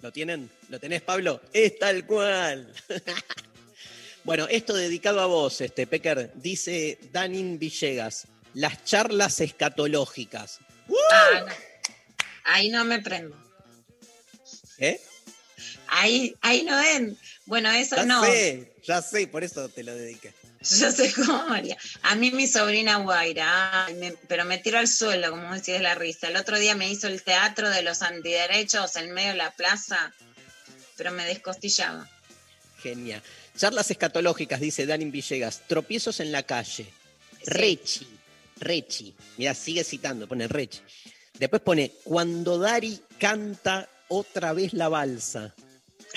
[0.00, 0.50] ¿Lo tienen?
[0.68, 1.42] ¿Lo tenés, Pablo?
[1.52, 2.72] Es tal cual.
[4.24, 10.60] bueno, esto dedicado a vos, este, Pecker, dice Danin Villegas, las charlas escatológicas.
[11.12, 11.46] Ah, no.
[12.44, 13.36] Ahí no me prendo.
[14.78, 14.98] ¿Eh?
[15.88, 17.18] Ahí, ahí no ven.
[17.44, 18.24] Bueno, eso Ya no.
[18.24, 20.32] sé, ya sé, por eso te lo dediqué.
[20.62, 21.76] Yo sé cómo María.
[22.02, 25.94] A mí mi sobrina Guaira, me- pero me tiró al suelo, como decís, de la
[25.94, 26.28] risa.
[26.28, 30.12] El otro día me hizo el teatro de los antiderechos en medio de la plaza,
[30.96, 32.08] pero me descostillaba.
[32.82, 33.22] Genial.
[33.56, 35.60] Charlas escatológicas, dice Danin Villegas.
[35.68, 36.84] Tropiezos en la calle.
[36.84, 37.44] Sí.
[37.44, 38.08] Rechi.
[38.56, 39.14] Rechi.
[39.36, 40.80] Mira, sigue citando, pone Rechi.
[41.38, 45.54] Después pone, cuando Dari canta otra vez la balsa.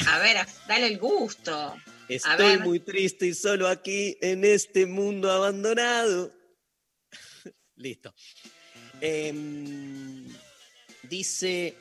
[0.08, 1.76] A ver, dale el gusto.
[2.08, 6.34] Estoy muy triste y solo aquí en este mundo abandonado.
[7.76, 8.14] Listo.
[9.02, 10.28] Em,
[11.04, 11.76] dice.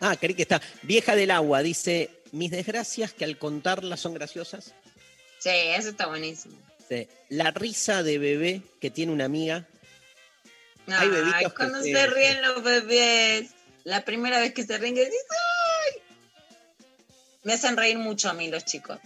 [0.00, 0.60] Ah, creí que está.
[0.82, 2.10] Vieja del agua, dice.
[2.32, 4.74] Mis desgracias que al contarlas son graciosas.
[5.38, 6.65] Sí, eso está buenísimo.
[6.88, 7.08] Sí.
[7.28, 9.66] La risa de bebé que tiene una amiga.
[10.88, 11.08] Ay,
[11.44, 13.50] que cuando se- se ríen los bebés,
[13.84, 16.02] la primera vez que se ríen, que dices, ¡ay!
[17.42, 18.98] Me hacen reír mucho a mí los chicos.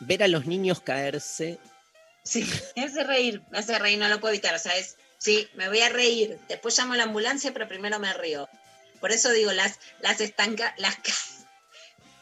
[0.00, 1.58] Ver a los niños caerse.
[2.22, 5.48] Sí, me hace reír, me hace reír, no lo puedo evitar, o sea, es, sí,
[5.54, 8.48] me voy a reír, después llamo a la ambulancia, pero primero me río.
[9.00, 10.96] Por eso digo, las, las estanca, las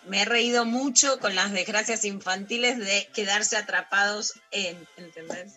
[0.07, 5.55] me he reído mucho con las desgracias infantiles de quedarse atrapados en, ¿entendés?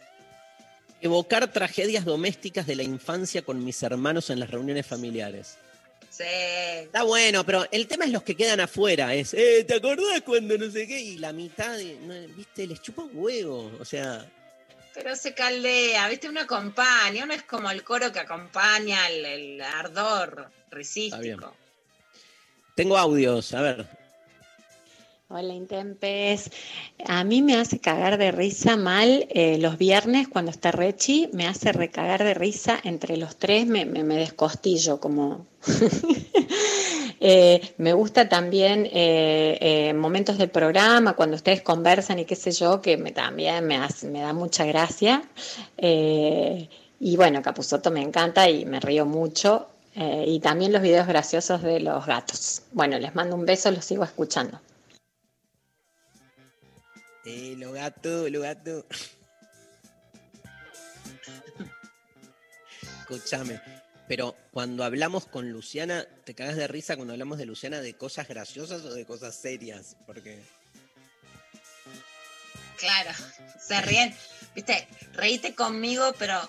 [1.02, 5.58] Evocar tragedias domésticas de la infancia con mis hermanos en las reuniones familiares.
[6.10, 6.24] Sí.
[6.24, 9.14] Está bueno, pero el tema es los que quedan afuera.
[9.14, 11.00] Es, eh, ¿te acordás cuando no sé qué?
[11.00, 13.72] Y la mitad, de, no, viste, les chupa un huevo.
[13.80, 14.26] O sea,
[14.94, 16.30] Pero se caldea, ¿viste?
[16.30, 21.54] Uno acompaña, uno es como el coro que acompaña el, el ardor risístico.
[22.76, 24.05] tengo audios, a ver.
[25.38, 26.50] Hola Intempes,
[27.06, 31.46] a mí me hace cagar de risa mal eh, los viernes cuando está Rechi, me
[31.46, 35.46] hace recagar de risa entre los tres, me, me, descostillo como...
[37.22, 42.52] Eh, me gusta también eh, eh, momentos del programa, cuando ustedes conversan y qué sé
[42.52, 45.24] yo, que me, también me, hace- me da mucha gracia.
[45.78, 46.70] Eh,
[47.00, 49.68] y bueno, Capuzoto me encanta y me río mucho.
[49.96, 52.64] Y también los videos graciosos de los gatos.
[52.74, 54.60] Bueno, les mando un beso, los sigo escuchando.
[57.26, 58.86] Eh, lo gato, lo gato.
[63.02, 63.62] Escúchame.
[64.08, 68.28] Pero cuando hablamos con Luciana, ¿te cagas de risa cuando hablamos de Luciana de cosas
[68.28, 69.96] graciosas o de cosas serias?
[70.06, 70.44] Porque.
[72.78, 73.12] Claro,
[73.60, 74.16] se ríen.
[74.54, 76.40] Viste, reíte conmigo, pero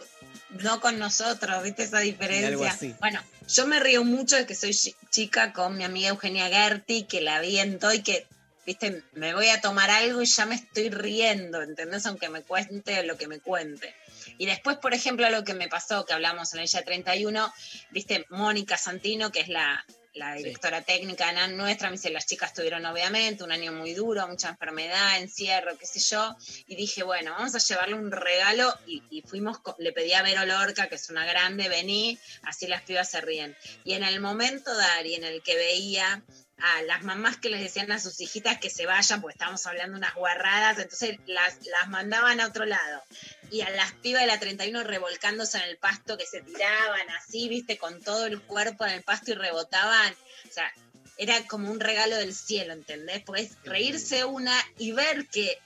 [0.62, 2.70] no con nosotros, ¿viste esa Algo diferencia?
[2.70, 2.94] así.
[3.00, 7.04] Bueno, yo me río mucho de que soy chi- chica con mi amiga Eugenia Gerti,
[7.04, 8.26] que la viento y que,
[8.66, 12.04] viste, me voy a tomar algo y ya me estoy riendo, ¿entendés?
[12.06, 13.94] Aunque me cuente lo que me cuente.
[14.38, 17.52] Y después, por ejemplo, lo que me pasó, que hablamos en el Ella 31,
[17.90, 20.44] viste, Mónica Santino, que es la, la Sí.
[20.44, 24.48] directora técnica de nuestra, me dice, las chicas tuvieron obviamente un año muy duro, mucha
[24.48, 26.34] enfermedad, encierro, qué sé yo,
[26.66, 30.44] y dije, bueno, vamos a llevarle un regalo, y, y fuimos, le pedí a Vero
[30.44, 33.54] Lorca, que es una grande, vení, así las pibas se ríen.
[33.84, 36.22] Y en el momento, Dari, en el que veía
[36.58, 39.96] a las mamás que les decían a sus hijitas que se vayan, pues estábamos hablando
[39.96, 43.02] unas guarradas, entonces las, las mandaban a otro lado.
[43.50, 47.48] Y a las pibas de la 31 revolcándose en el pasto, que se tiraban así,
[47.48, 50.14] viste, con todo el cuerpo en el pasto y rebotaban.
[50.48, 50.72] O sea,
[51.18, 53.22] era como un regalo del cielo, ¿entendés?
[53.24, 55.58] Pues reírse una y ver que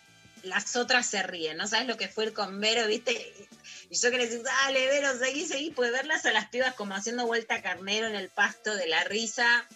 [0.43, 3.33] las otras se ríen, ¿no sabes lo que fue ir con Vero, viste?
[3.91, 6.95] Y yo que le decía, dale, Vero, seguí, seguí, pues verlas a las pibas como
[6.95, 9.67] haciendo vuelta carnero en el pasto de la risa,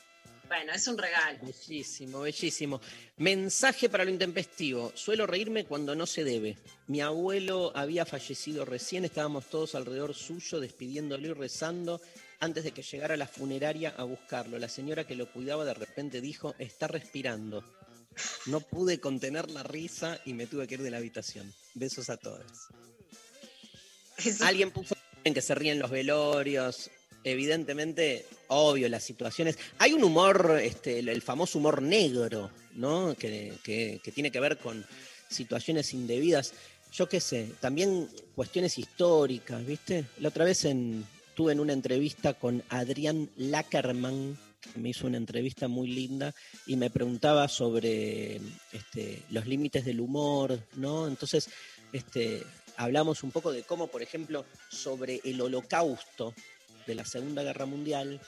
[0.48, 1.38] bueno, es un regalo.
[1.42, 2.80] Bellísimo, bellísimo.
[3.16, 4.92] Mensaje para lo intempestivo.
[4.94, 6.56] Suelo reírme cuando no se debe.
[6.86, 12.00] Mi abuelo había fallecido recién, estábamos todos alrededor suyo, despidiéndolo y rezando
[12.40, 14.58] antes de que llegara a la funeraria a buscarlo.
[14.58, 17.64] La señora que lo cuidaba de repente dijo, está respirando.
[18.46, 21.52] No pude contener la risa y me tuve que ir de la habitación.
[21.74, 22.68] Besos a todos.
[24.42, 26.90] Alguien puso en que se ríen los velorios.
[27.24, 29.58] Evidentemente, obvio, las situaciones.
[29.78, 33.14] Hay un humor, este, el, famoso humor negro, ¿no?
[33.14, 34.84] Que tiene que ver con
[35.28, 36.52] situaciones indebidas.
[36.92, 40.04] Yo qué sé, también cuestiones históricas, ¿viste?
[40.18, 45.16] La otra vez en, tuve en una entrevista con Adrián Lackerman, que me hizo una
[45.16, 46.34] entrevista muy linda
[46.66, 48.40] y me preguntaba sobre
[48.72, 51.08] este, los límites del humor, ¿no?
[51.08, 51.48] Entonces,
[51.92, 52.42] este,
[52.76, 56.34] hablamos un poco de cómo, por ejemplo, sobre el holocausto
[56.86, 58.20] de la Segunda Guerra Mundial,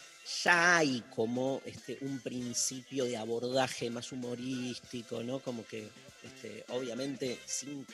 [0.45, 5.38] ya hay como este, un principio de abordaje más humorístico, ¿no?
[5.40, 5.88] Como que,
[6.25, 7.87] este, obviamente, sin,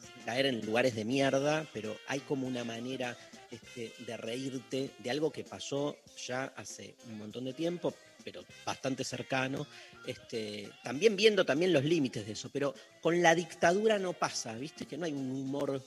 [0.00, 3.16] sin caer en lugares de mierda, pero hay como una manera
[3.50, 7.94] este, de reírte de algo que pasó ya hace un montón de tiempo,
[8.24, 9.66] pero bastante cercano.
[10.06, 14.86] Este, también viendo también los límites de eso, pero con la dictadura no pasa, ¿viste?
[14.86, 15.82] Que no hay un humor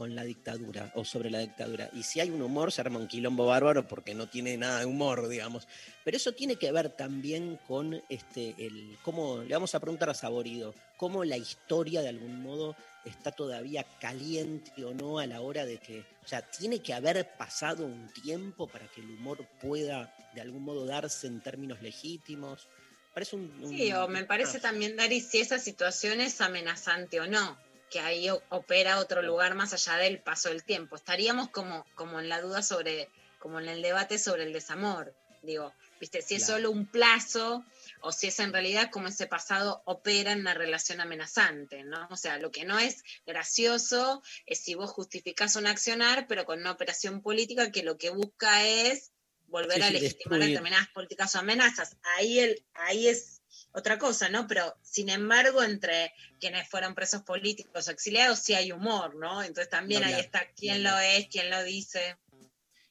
[0.00, 1.90] con la dictadura o sobre la dictadura.
[1.92, 4.86] Y si hay un humor, se arma un quilombo bárbaro porque no tiene nada de
[4.86, 5.68] humor, digamos.
[6.06, 10.14] Pero eso tiene que ver también con este, el, cómo, le vamos a preguntar a
[10.14, 15.66] Saborido, cómo la historia de algún modo está todavía caliente o no a la hora
[15.66, 20.14] de que, o sea, tiene que haber pasado un tiempo para que el humor pueda
[20.34, 22.68] de algún modo darse en términos legítimos.
[23.12, 23.52] Parece un...
[23.62, 27.58] un- Sí, o me parece también, Dari, si esa situación es amenazante o no,
[27.90, 30.96] que ahí opera otro lugar más allá del paso del tiempo.
[30.96, 35.14] Estaríamos como, como en la duda sobre, como en el debate sobre el desamor.
[35.42, 36.58] Digo, viste, si es Claro.
[36.58, 37.64] solo un plazo
[38.02, 42.06] o si es en realidad como ese pasado opera en una relación amenazante, ¿no?
[42.10, 46.60] O sea, lo que no es gracioso es si vos justificás un accionar, pero con
[46.60, 49.12] una operación política que lo que busca es
[49.46, 50.40] volver Sí, a legitimar destruir.
[50.40, 51.96] determinadas políticas o amenazas.
[52.02, 53.39] Ahí, el, ahí es
[53.72, 54.46] otra cosa, ¿no?
[54.46, 59.42] Pero sin embargo, entre quienes fueron presos políticos o exiliados, sí hay humor, ¿no?
[59.42, 62.16] Entonces también ahí está quién lo es, quién lo dice.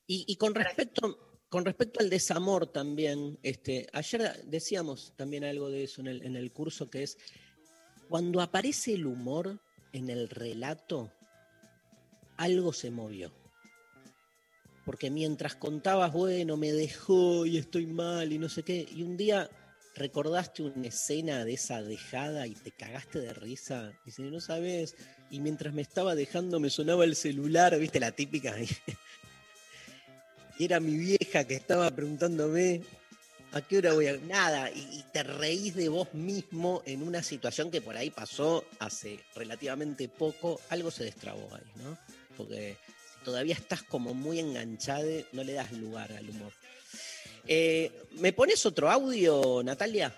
[0.07, 5.83] Y, y con respecto, con respecto al desamor también, este, ayer decíamos también algo de
[5.83, 7.17] eso en el, en el curso, que es
[8.07, 9.61] cuando aparece el humor
[9.91, 11.11] en el relato,
[12.37, 13.31] algo se movió.
[14.85, 19.17] Porque mientras contabas, bueno, me dejó y estoy mal y no sé qué, y un
[19.17, 19.49] día
[19.95, 24.95] recordaste una escena de esa dejada y te cagaste de risa, si no sabes,
[25.29, 28.69] y mientras me estaba dejando me sonaba el celular, viste la típica, y
[30.63, 32.81] era mi vieja que estaba preguntándome
[33.51, 34.17] a qué hora voy a.
[34.17, 38.65] Nada, y, y te reís de vos mismo en una situación que por ahí pasó
[38.79, 41.97] hace relativamente poco, algo se destrabó ahí, ¿no?
[42.37, 42.77] Porque
[43.13, 46.53] si todavía estás como muy enganchado, no le das lugar al humor.
[47.51, 50.13] Eh, ¿Me pones otro audio, Natalia?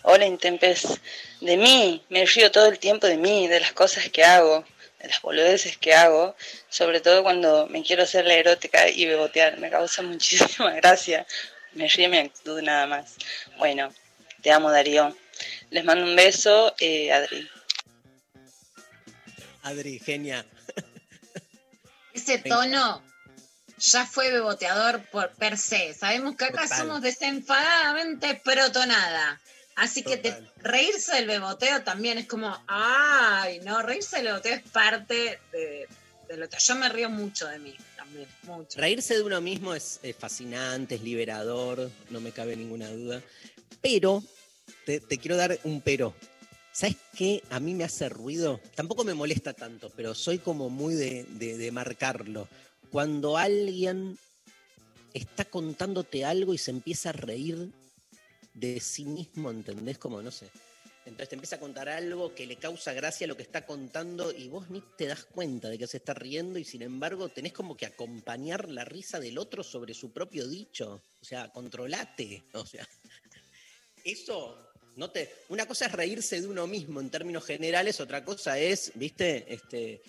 [0.00, 0.98] Hola, Intempes.
[1.42, 4.64] De mí, me río todo el tiempo de mí, de las cosas que hago,
[5.00, 6.34] de las boludeces que hago,
[6.70, 9.58] sobre todo cuando me quiero hacer la erótica y bebotear.
[9.58, 11.26] Me causa muchísima gracia.
[11.74, 13.16] Me ríe mi actitud nada más.
[13.58, 13.92] Bueno,
[14.40, 15.14] te amo, Darío.
[15.68, 17.46] Les mando un beso, eh, Adri.
[19.62, 20.46] Adri, genia.
[22.14, 23.02] Ese tono
[23.78, 25.94] ya fue beboteador por per se.
[25.94, 26.78] Sabemos que acá Total.
[26.78, 29.40] somos desenfadadamente protonada.
[29.76, 34.62] Así que te- reírse del beboteo también es como, ay, no, reírse del beboteo es
[34.62, 35.86] parte de,
[36.28, 36.58] del otro.
[36.58, 38.80] Yo me río mucho de mí también, mucho.
[38.80, 43.22] Reírse de uno mismo es, es fascinante, es liberador, no me cabe ninguna duda.
[43.80, 44.24] Pero,
[44.84, 46.12] te, te quiero dar un pero.
[46.72, 47.42] ¿Sabes qué?
[47.50, 48.60] A mí me hace ruido.
[48.74, 52.48] Tampoco me molesta tanto, pero soy como muy de, de- de marcarlo.
[52.90, 54.18] Cuando alguien
[55.14, 57.70] está contándote algo y se empieza a reír
[58.54, 59.98] de sí mismo, ¿entendés?
[59.98, 60.50] Como, no sé.
[61.08, 64.30] Entonces te empieza a contar algo que le causa gracia a lo que está contando
[64.30, 67.54] y vos ni te das cuenta de que se está riendo y sin embargo tenés
[67.54, 71.02] como que acompañar la risa del otro sobre su propio dicho.
[71.20, 72.44] O sea, controlate.
[72.52, 72.86] O sea,
[74.04, 74.58] eso
[74.96, 75.32] no te.
[75.48, 80.02] Una cosa es reírse de uno mismo en términos generales, otra cosa es, viste, este.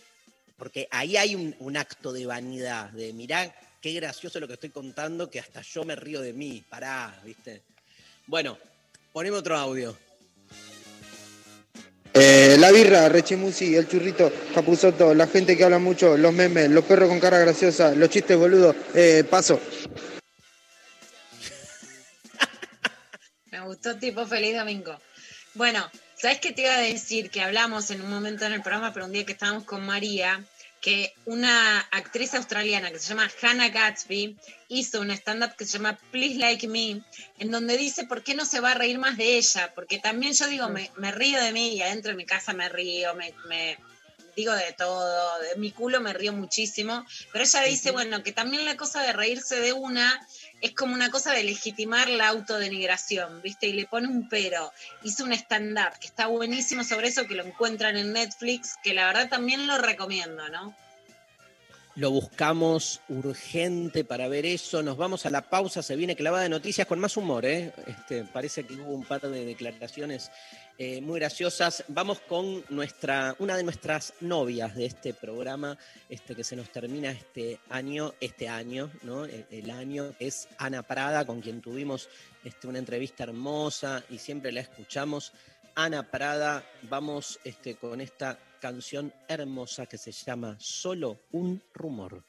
[0.60, 3.52] Porque ahí hay un, un acto de vanidad, de mirá
[3.82, 6.64] qué gracioso lo que estoy contando, que hasta yo me río de mí.
[6.70, 7.64] Pará, viste.
[8.28, 8.58] Bueno,
[9.12, 9.98] poneme otro audio.
[12.14, 16.84] Eh, la birra, Rechimusi, el churrito, Capuzoto, la gente que habla mucho, los memes, los
[16.84, 19.62] perros con cara graciosa, los chistes boludos, eh, paso.
[23.52, 25.00] Me gustó tipo feliz domingo.
[25.54, 25.88] Bueno,
[26.20, 27.32] ¿sabes qué te iba a decir?
[27.32, 30.44] Que hablamos en un momento en el programa, pero un día que estábamos con María,
[30.82, 35.98] que una actriz australiana que se llama Hannah Gatsby hizo un stand-up que se llama
[36.12, 37.02] Please Like Me,
[37.40, 40.34] en donde dice por qué no se va a reír más de ella, porque también
[40.34, 43.34] yo digo, me, me río de mí y adentro de mi casa me río, me,
[43.48, 43.78] me
[44.36, 48.66] digo de todo, de mi culo me río muchísimo, pero ella dice, bueno, que también
[48.66, 50.26] la cosa de reírse de una
[50.62, 53.68] es como una cosa de legitimar la autodenigración, ¿viste?
[53.68, 54.72] Y le pone un pero.
[55.04, 59.08] Hizo un stand-up que está buenísimo sobre eso, que lo encuentran en Netflix, que la
[59.08, 60.76] verdad también lo recomiendo, ¿no?
[61.96, 64.82] Lo buscamos urgente para ver eso.
[64.82, 65.84] Nos vamos a la pausa.
[65.84, 67.46] Se viene clavada de noticias con más humor.
[67.46, 67.74] ¿eh?
[67.88, 70.32] Este, parece que hubo un par de declaraciones
[70.82, 71.84] eh, muy graciosas.
[71.90, 75.78] Vamos con nuestra, una de nuestras novias de este programa,
[76.08, 79.26] este que se nos termina este año, este año, ¿no?
[79.26, 82.08] El, el año es Ana Prada, con quien tuvimos
[82.46, 85.34] este, una entrevista hermosa y siempre la escuchamos.
[85.76, 92.24] Ana Prada, vamos este, con esta canción hermosa que se llama Solo un rumor.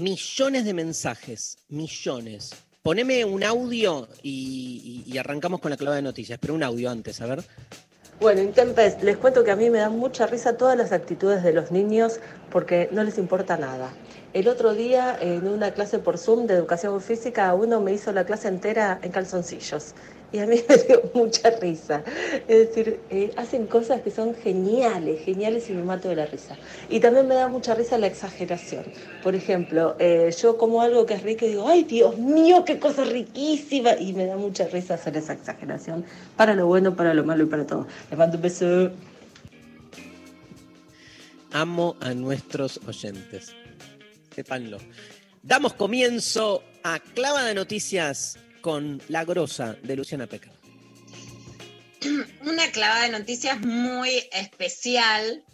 [0.00, 2.54] Millones de mensajes, millones.
[2.82, 7.26] Poneme un audio y, arrancamos con la clave de noticias, pero un audio antes, a
[7.26, 7.42] ver.
[8.20, 11.52] Bueno, Intempes, les cuento que a mí me dan mucha risa todas las actitudes de
[11.52, 12.20] los niños
[12.50, 13.92] porque no les importa nada.
[14.32, 18.24] El otro día, en una clase por Zoom de educación física, uno me hizo la
[18.24, 19.94] clase entera en calzoncillos.
[20.36, 22.04] Y a mí me dio mucha risa.
[22.46, 26.58] Es decir, eh, hacen cosas que son geniales, geniales y me mato de la risa.
[26.90, 28.84] Y también me da mucha risa la exageración.
[29.22, 32.78] Por ejemplo, eh, yo como algo que es rico y digo, ay Dios mío, qué
[32.78, 33.94] cosa riquísima.
[33.98, 36.04] Y me da mucha risa hacer esa exageración
[36.36, 37.86] para lo bueno, para lo malo y para todo.
[38.10, 38.90] Les mando un beso.
[41.52, 43.54] Amo a nuestros oyentes.
[44.34, 44.76] Sépanlo.
[45.42, 50.50] Damos comienzo a Clava de Noticias con La Grosa de Luciana Peca.
[52.40, 55.44] Una clavada de noticias muy especial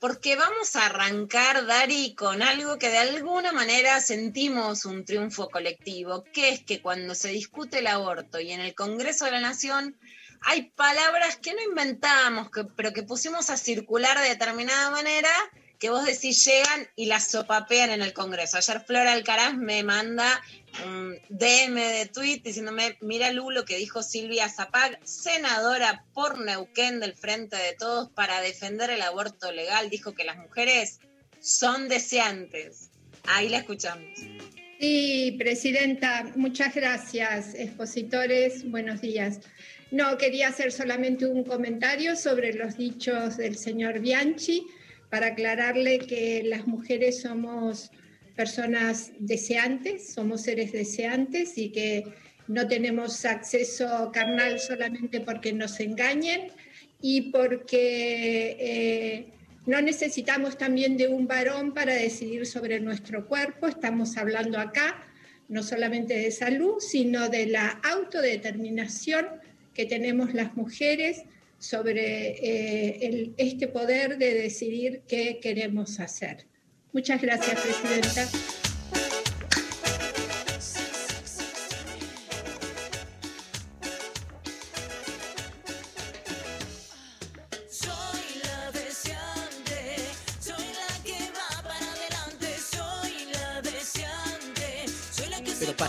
[0.00, 6.24] porque vamos a arrancar, Dari, con algo que de alguna manera sentimos un triunfo colectivo,
[6.34, 9.96] que es que cuando se discute el aborto y en el Congreso de la Nación
[10.40, 15.30] hay palabras que no inventamos, que- pero que pusimos a circular de determinada manera,
[15.78, 18.56] que vos decís llegan y las sopapean en el Congreso.
[18.56, 20.42] Ayer Flora Alcaraz me manda
[20.84, 27.00] un DM de tweet diciéndome, mira Lu lo que dijo Silvia Zapag, senadora por Neuquén
[27.00, 31.00] del Frente de Todos para defender el aborto legal, dijo que las mujeres
[31.40, 32.90] son deseantes.
[33.24, 34.18] Ahí la escuchamos.
[34.78, 37.54] Sí, Presidenta, muchas gracias.
[37.54, 39.40] Expositores, buenos días.
[39.90, 44.66] No, quería hacer solamente un comentario sobre los dichos del señor Bianchi
[45.10, 47.90] para aclararle que las mujeres somos
[48.36, 52.04] personas deseantes, somos seres deseantes y que
[52.48, 56.52] no tenemos acceso carnal solamente porque nos engañen
[57.00, 59.26] y porque eh,
[59.66, 63.66] no necesitamos también de un varón para decidir sobre nuestro cuerpo.
[63.66, 65.02] Estamos hablando acá
[65.48, 69.26] no solamente de salud, sino de la autodeterminación
[69.74, 71.24] que tenemos las mujeres
[71.58, 76.46] sobre eh, este poder de decidir qué queremos hacer.
[76.96, 78.65] Muchas gracias, Presidenta.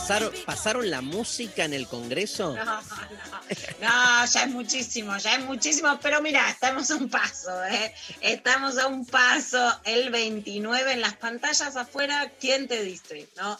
[0.07, 2.55] Pasaron, pasaron la música en el Congreso.
[2.55, 2.81] No, no,
[3.81, 7.93] no, ya es muchísimo, ya es muchísimo, pero mira, estamos a un paso, ¿eh?
[8.21, 13.27] Estamos a un paso, el 29 en las pantallas afuera, ¿quién te dice?
[13.35, 13.59] ¿No?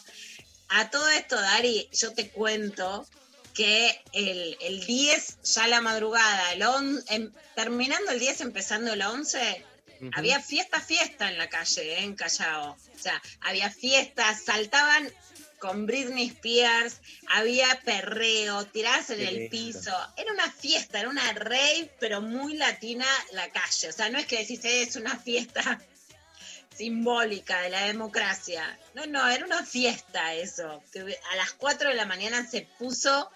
[0.70, 3.06] A todo esto, Dari, yo te cuento
[3.54, 9.02] que el, el 10, ya la madrugada, el on- em- terminando el 10, empezando el
[9.02, 9.64] 11,
[10.00, 10.10] Ujú.
[10.14, 12.04] había fiesta, fiesta en la calle, ¿eh?
[12.04, 12.70] en Callao.
[12.72, 15.10] O sea, había fiestas, saltaban
[15.58, 19.50] con Britney Spears, había perreo, tiradas en Qué el lindo.
[19.50, 19.96] piso.
[20.16, 23.88] Era una fiesta, era una rave, pero muy latina la calle.
[23.88, 25.62] O sea, no es que decís, "Eh, es una fiesta
[26.76, 28.78] simbólica de la democracia.
[28.94, 30.82] No, no, era una fiesta eso.
[30.92, 31.00] Que
[31.32, 33.30] a las 4 de la mañana se puso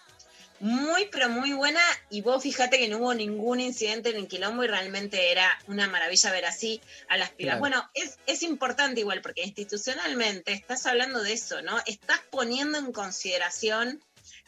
[0.63, 1.81] muy, pero muy buena.
[2.09, 5.89] Y vos fíjate que no hubo ningún incidente en el quilombo y realmente era una
[5.89, 7.59] maravilla ver así a las pibas.
[7.59, 7.61] Claro.
[7.61, 11.81] Bueno, es, es importante igual porque institucionalmente estás hablando de eso, ¿no?
[11.87, 14.01] Estás poniendo en consideración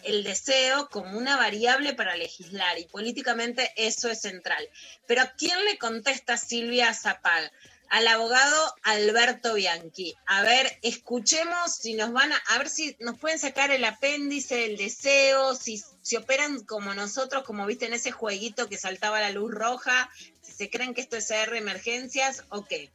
[0.04, 4.68] el deseo como una variable para legislar y políticamente eso es central.
[5.06, 7.50] Pero ¿a quién le contesta Silvia Zapag?
[7.94, 10.14] Al abogado Alberto Bianchi.
[10.26, 14.64] A ver, escuchemos si nos van a, a ver si nos pueden sacar el apéndice,
[14.64, 19.30] el deseo, si, si operan como nosotros, como viste en ese jueguito que saltaba la
[19.30, 20.10] luz roja,
[20.42, 22.90] si se creen que esto es CR emergencias o qué.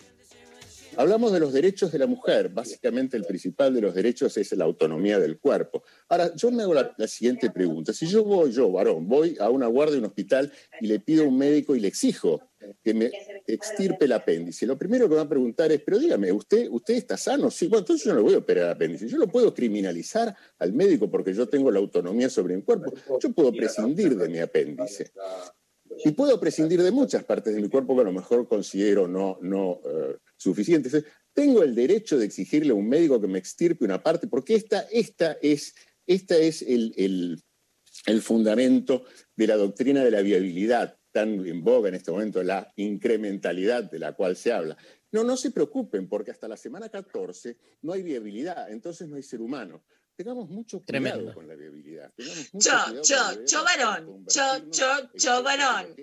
[0.97, 2.49] Hablamos de los derechos de la mujer.
[2.49, 5.81] Básicamente el principal de los derechos es la autonomía del cuerpo.
[6.09, 7.93] Ahora, yo me hago la, siguiente pregunta.
[7.93, 11.23] Si yo voy, yo, varón, voy a una guardia de un hospital y le pido
[11.23, 12.48] a un médico y le exijo
[12.83, 13.11] que me
[13.47, 17.17] extirpe el apéndice, lo primero que va a preguntar es, pero dígame, ¿usted, usted está
[17.17, 17.49] sano?
[17.49, 19.07] Sí, bueno, entonces yo no le voy a operar el apéndice.
[19.07, 22.93] Yo lo puedo criminalizar al médico porque yo tengo la autonomía sobre mi cuerpo.
[23.21, 25.11] Yo puedo prescindir de mi apéndice.
[26.05, 29.37] Y puedo prescindir de muchas partes de mi cuerpo que a lo mejor considero no,
[29.41, 31.03] no eh, suficientes.
[31.33, 34.81] Tengo el derecho de exigirle a un médico que me extirpe una parte, porque esta,
[34.91, 35.73] esta es,
[36.05, 37.41] esta es el, el-
[38.05, 39.03] el fundamento
[39.35, 43.99] de la doctrina de la viabilidad, tan en boga en este momento, la incrementalidad de
[43.99, 44.77] la cual se habla.
[45.11, 49.23] No, no se preocupen, porque hasta la semana 14 no hay viabilidad, entonces no hay
[49.23, 49.83] ser humano.
[50.15, 51.33] Tengamos mucho cuidado Tremendo.
[51.33, 52.11] con la viabilidad.
[52.51, 55.95] mucho Cho, cuidado cho, con la cho varón, cho, cho, cho varón.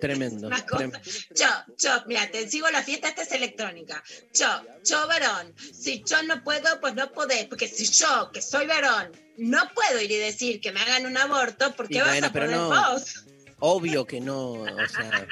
[0.00, 0.48] Tremendo.
[0.68, 0.98] Tremendo.
[1.34, 4.02] Cho, cho, mira, te sigo la fiesta, esta es electrónica.
[4.32, 4.46] Cho,
[4.84, 5.52] cho varón.
[5.56, 7.46] Si yo no puedo, pues no podés.
[7.46, 11.16] Porque si yo, que soy varón, no puedo ir y decir que me hagan un
[11.16, 12.68] aborto, ¿por qué Y vas bueno, a pero poder no.
[12.92, 13.25] vos?
[13.68, 15.26] Obvio que no, o sea,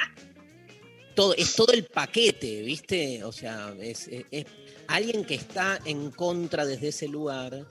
[1.14, 3.22] todo, es todo el paquete, ¿viste?
[3.22, 4.10] O sea, es,
[4.88, 7.64] alguien que está en contra desde ese lugar,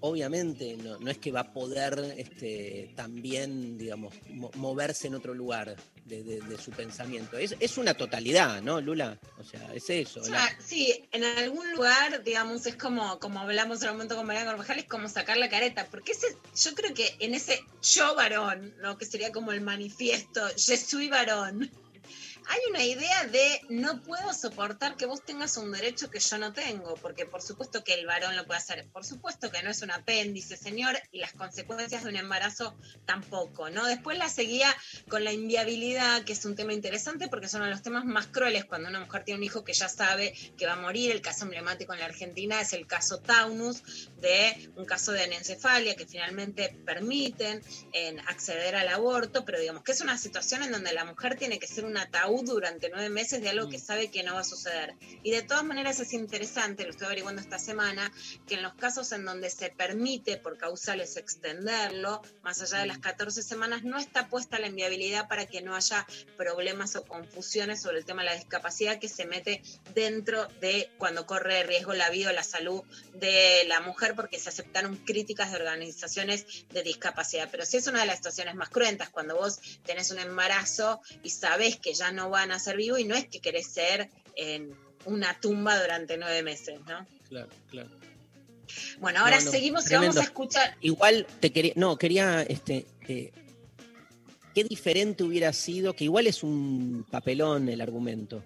[0.00, 5.76] obviamente no, es que va a poder este, también, digamos, mo- moverse en otro lugar
[6.08, 7.36] de, de- de su pensamiento.
[7.38, 9.18] Es, es una totalidad, ¿no, Lula?
[9.38, 10.20] O sea, es eso.
[10.20, 14.26] La- sea, sí, en algún lugar, digamos, es como, como hablamos en un momento con
[14.26, 16.26] María Carvajal, es como sacar la careta, porque ese,
[16.62, 18.96] yo creo que en ese yo varón, ¿no?
[18.98, 21.70] que sería como el manifiesto, yo soy varón,
[22.48, 26.52] hay una idea de no puedo soportar que vos tengas un derecho que yo no
[26.54, 29.82] tengo, porque por supuesto que el varón lo puede hacer, por supuesto que no es
[29.82, 32.74] un apéndice, señor, y las consecuencias de un embarazo
[33.04, 33.86] tampoco, ¿no?
[33.86, 34.74] Después la seguía
[35.08, 38.88] con la inviabilidad, que es un tema interesante porque son los temas más crueles cuando
[38.88, 41.10] una mujer tiene un hijo que ya sabe que va a morir.
[41.10, 43.82] El caso emblemático en la Argentina es el caso Taunus,
[44.20, 49.92] de un caso de anencefalia que finalmente permiten en acceder al aborto, pero digamos que
[49.92, 53.40] es una situación en donde la mujer tiene que ser un ataúd durante nueve meses
[53.40, 54.94] de algo que sabe que no va a suceder.
[55.22, 58.12] Y de todas maneras es interesante, lo estoy averiguando esta semana,
[58.46, 62.98] que en los casos en donde se permite por causales extenderlo, más allá de las
[62.98, 67.98] 14 semanas, no está puesta la inviabilidad para que no haya problemas o confusiones sobre
[67.98, 69.62] el tema de la discapacidad que se mete
[69.94, 72.82] dentro de cuando corre riesgo la vida o la salud
[73.14, 77.48] de la mujer porque se aceptaron críticas de organizaciones de discapacidad.
[77.50, 81.30] Pero sí es una de las situaciones más cruentas cuando vos tenés un embarazo y
[81.30, 84.72] sabés que ya no van a ser vivos y no es que querés ser en
[85.04, 87.06] una tumba durante nueve meses, ¿no?
[87.28, 87.90] Claro, claro.
[89.00, 90.14] Bueno, ahora No, no, seguimos y tremendo.
[90.16, 90.76] vamos a escuchar.
[90.80, 93.32] Igual te quería, no, quería, este, eh,
[94.54, 98.44] qué diferente hubiera sido, que igual es un papelón el argumento,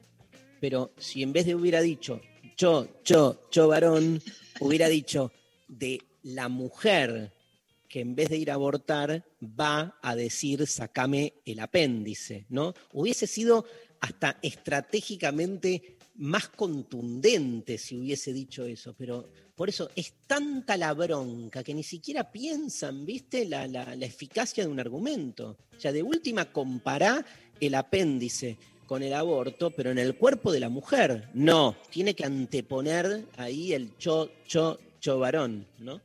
[0.60, 2.20] pero si en vez de hubiera dicho
[2.56, 4.22] yo, yo, yo varón,
[4.60, 5.32] hubiera dicho
[5.68, 7.32] de la mujer
[7.92, 12.72] que en vez de ir a abortar va a decir sacame el apéndice, ¿no?
[12.94, 13.66] Hubiese sido
[14.00, 21.62] hasta estratégicamente más contundente si hubiese dicho eso, pero por eso es tanta la bronca
[21.62, 23.44] que ni siquiera piensan, ¿viste?
[23.44, 25.58] La, la- eficacia de un argumento.
[25.76, 27.24] O sea, de última compará
[27.60, 31.28] el apéndice con el aborto, pero en el cuerpo de la mujer.
[31.34, 36.00] No, tiene que anteponer ahí el cho, cho, cho varón, ¿no?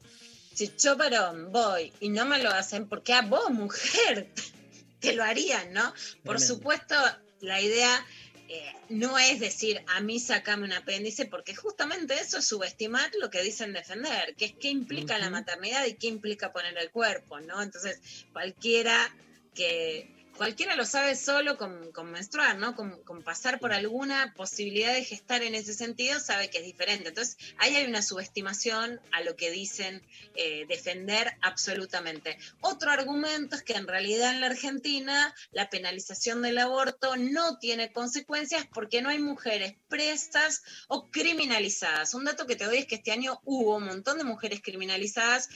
[0.58, 4.34] Si yo varón voy y no me lo hacen, porque a vos, mujer,
[5.00, 5.94] te lo harían, ¿no?
[6.24, 6.40] Por Tremendo.
[6.40, 6.96] supuesto,
[7.42, 8.04] la idea
[8.50, 13.30] eh, no es decir, a mí sacame un apéndice, porque justamente eso es subestimar lo
[13.30, 17.40] que dicen defender, que es qué implica la maternidad y qué implica poner el cuerpo,
[17.40, 17.62] ¿no?
[17.62, 18.02] Entonces,
[18.34, 19.16] cualquiera
[19.54, 20.17] que...
[20.38, 22.76] Cualquiera lo sabe solo con, con menstruar, ¿no?
[22.76, 27.10] Con, con pasar por alguna posibilidad de gestar en ese sentido, sabe que es diferente.
[27.10, 30.04] Entonces, ahí hay una subestimación a lo que dicen
[30.36, 32.38] eh, defender absolutamente.
[32.62, 37.92] Otro argumento es que en realidad en la Argentina la penalización del aborto no tiene
[37.92, 42.14] consecuencias porque no hay mujeres prestas o criminalizadas.
[42.14, 45.50] Un dato que te doy es que este año hubo un montón de mujeres criminalizadas.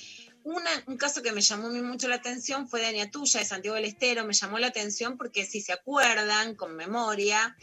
[0.44, 4.26] Un caso que me llamó mucho la atención fue de Añatuya, de Santiago del Estero.
[4.26, 7.56] Me llamó la atención porque si se acuerdan, con memoria,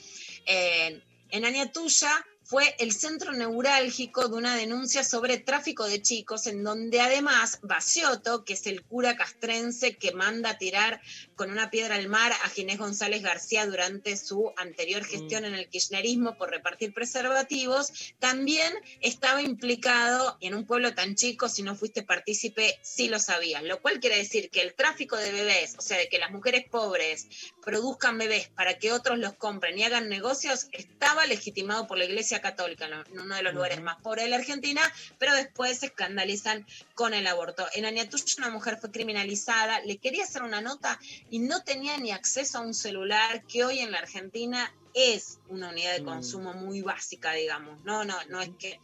[0.46, 6.64] en, en Añatuya fue el centro neurálgico de una denuncia sobre tráfico de chicos, en
[6.64, 11.02] donde además Baciotto, que es el cura castrense que manda a tirar
[11.36, 15.68] con una piedra al mar a Ginés González García durante su anterior gestión en el
[15.68, 22.02] kirchnerismo por repartir preservativos, también estaba implicado en un pueblo tan chico, si no fuiste
[22.02, 23.62] partícipe, sí lo sabías.
[23.62, 26.64] Lo cual quiere decir que el tráfico de bebés, o sea, de que las mujeres
[26.70, 27.26] pobres
[27.68, 32.40] produzcan bebés para que otros los compren y hagan negocios, estaba legitimado por la Iglesia
[32.40, 34.80] Católica en uno de los lugares más pobres de la Argentina,
[35.18, 37.66] pero después se escandalizan con el aborto.
[37.74, 40.98] En Añatuyo una mujer fue criminalizada, le quería hacer una nota
[41.28, 45.68] y no tenía ni acceso a un celular que hoy en la Argentina es una
[45.68, 46.06] unidad de Mm.
[46.06, 47.84] consumo muy básica, digamos.
[47.84, 48.80] No, no, no es que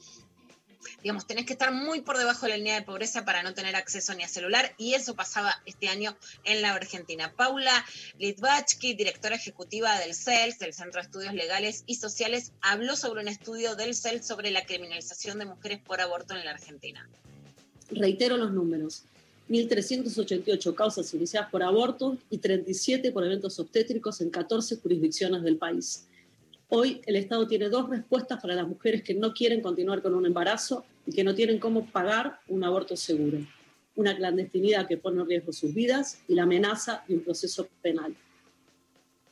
[1.02, 3.76] digamos, tenés que estar muy por debajo de la línea de pobreza para no tener
[3.76, 7.32] acceso ni a celular, y eso pasaba este año en la Argentina.
[7.36, 7.84] Paula
[8.18, 13.28] Litvachki, directora ejecutiva del CELS, del Centro de Estudios Legales y Sociales, habló sobre un
[13.28, 17.08] estudio del CELS sobre la criminalización de mujeres por aborto en la Argentina.
[17.90, 19.04] Reitero los números.
[19.48, 26.06] 1.388 causas iniciadas por aborto y 37 por eventos obstétricos en 14 jurisdicciones del país.
[26.68, 30.26] Hoy el Estado tiene dos respuestas para las mujeres que no quieren continuar con un
[30.26, 33.38] embarazo y que no tienen cómo pagar un aborto seguro.
[33.96, 38.16] Una clandestinidad que pone en riesgo sus vidas y la amenaza de un proceso penal.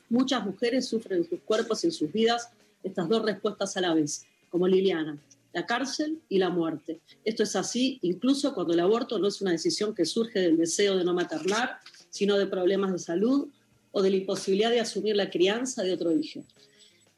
[0.09, 2.51] Muchas mujeres sufren en sus cuerpos y en sus vidas
[2.83, 5.19] estas dos respuestas a la vez, como Liliana,
[5.55, 7.01] la cárcel y la muerte.
[7.25, 10.99] Esto es así incluso cuando el aborto no es una decisión que surge del deseo
[10.99, 11.79] de no maternar,
[12.11, 13.49] sino de problemas de salud
[13.91, 16.45] o de la imposibilidad de asumir la crianza de otro hijo.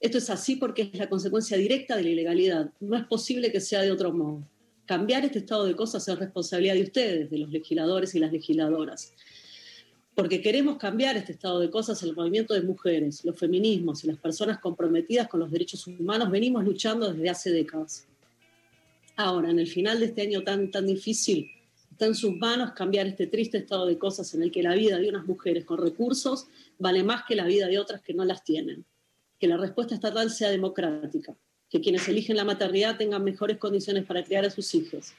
[0.04, 2.70] Esto es así porque es la consecuencia directa de la ilegalidad.
[2.78, 4.46] No es posible que sea de otro modo.
[4.84, 9.14] Cambiar este estado de cosas es responsabilidad de ustedes, de los legisladores y las legisladoras.
[10.14, 14.18] Porque queremos cambiar este estado de cosas, el movimiento de mujeres, los feminismos y las
[14.18, 18.06] personas comprometidas con los derechos humanos venimos luchando desde hace décadas.
[19.16, 21.50] Ahora, en el final de este año tan, tan difícil,
[21.90, 24.98] está en sus manos cambiar este triste estado de cosas en el que la vida
[24.98, 26.46] de unas mujeres con recursos
[26.78, 28.84] vale más que la vida de otras que no las tienen.
[29.38, 31.34] Que la respuesta estatal sea democrática,
[31.70, 35.12] que quienes eligen la maternidad tengan mejores condiciones para criar a sus hijos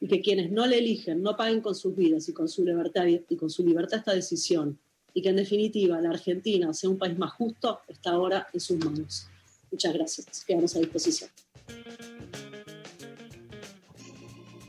[0.00, 3.06] y que quienes no le eligen no paguen con sus vidas y con su libertad
[3.06, 4.78] y con su libertad esta decisión
[5.14, 8.76] y que en definitiva la Argentina sea un país más justo está ahora en sus
[8.84, 9.28] manos.
[9.70, 10.44] Muchas gracias.
[10.44, 11.30] Quedamos a disposición.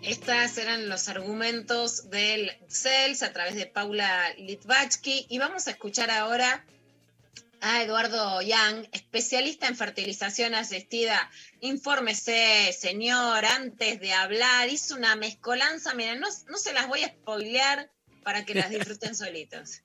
[0.02, 6.10] Estos eran los argumentos del CELS a través de Paula Litvachki y vamos a escuchar
[6.10, 6.66] ahora
[7.62, 11.30] a Eduardo Yang, especialista en fertilización asistida.
[11.62, 14.70] Infórmese, señor, antes de hablar.
[14.70, 17.90] Hizo una mezcolanza, miren, no, no se las voy a spoilear
[18.24, 19.82] para que las disfruten solitos.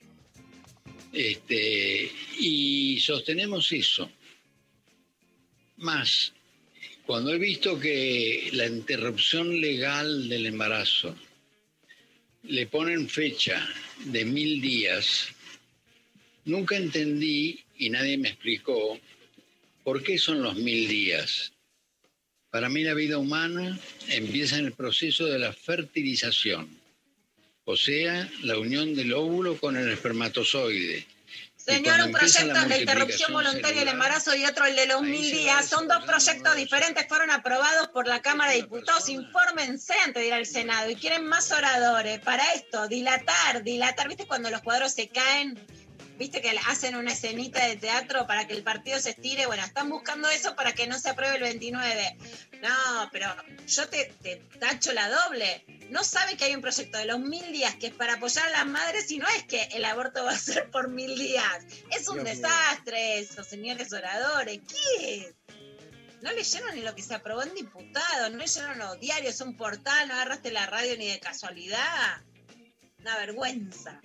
[1.12, 4.10] Este, y sostenemos eso.
[5.76, 6.32] Más,
[7.06, 11.16] cuando he visto que la interrupción legal del embarazo
[12.44, 13.68] le ponen fecha
[14.04, 15.28] de mil días,
[16.44, 18.98] nunca entendí y nadie me explicó
[19.84, 21.52] por qué son los mil días.
[22.50, 23.78] Para mí la vida humana
[24.08, 26.68] empieza en el proceso de la fertilización,
[27.64, 31.06] o sea, la unión del óvulo con el espermatozoide.
[31.64, 35.30] Señor, un proyecto es la interrupción voluntaria del embarazo y otro el de los mil
[35.30, 35.68] días.
[35.68, 39.08] Son dos proyectos diferentes, fueron aprobados por la Cámara de Diputados.
[39.08, 44.08] Infórmense antes de ir al Senado y quieren más oradores para esto, dilatar, dilatar.
[44.08, 45.56] ¿Viste cuando los cuadros se caen?
[46.18, 49.46] ¿Viste que hacen una escenita de teatro para que el partido se estire?
[49.46, 52.16] Bueno, están buscando eso para que no se apruebe el 29.
[52.60, 53.34] No, pero
[53.66, 55.64] yo te, te tacho la doble.
[55.90, 58.50] No sabe que hay un proyecto de los mil días que es para apoyar a
[58.50, 61.64] las madres y no es que el aborto va a ser por mil días.
[61.90, 64.60] Es un desastre eso, señores oradores.
[64.68, 65.34] ¿Qué es?
[66.22, 70.06] No leyeron ni lo que se aprobó en diputado, no leyeron los diarios, un portal,
[70.06, 72.22] no agarraste la radio ni de casualidad.
[73.00, 74.00] Una vergüenza.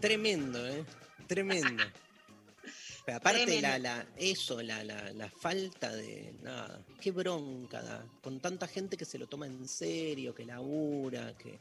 [0.00, 0.84] Tremendo, ¿eh?
[1.26, 1.84] Tremendo.
[3.04, 3.68] Pero aparte, Tremendo.
[3.68, 6.84] la, la, eso, la, la, la falta de nada.
[7.00, 8.06] Qué bronca da.
[8.22, 11.58] Con tanta gente que se lo toma en serio, que labura, que.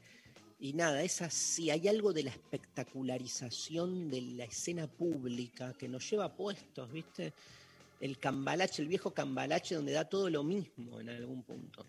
[0.62, 1.70] Y nada, es así.
[1.70, 7.34] Hay algo de la espectacularización de la escena pública que nos lleva a puestos, ¿viste?
[8.02, 11.86] El cambalache, el viejo cambalache donde da todo lo mismo en algún punto.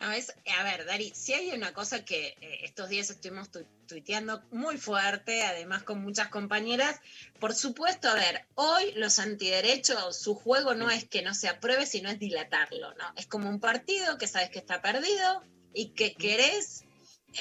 [0.00, 3.66] No, es, a ver, Dari, si hay una cosa que eh, estos días estuvimos tu-
[3.88, 7.00] tuiteando muy fuerte, además con muchas compañeras,
[7.40, 11.84] por supuesto, a ver, hoy los antiderechos, su juego no es que no se apruebe,
[11.84, 13.12] sino es dilatarlo, ¿no?
[13.16, 15.42] Es como un partido que sabes que está perdido
[15.74, 16.84] y que querés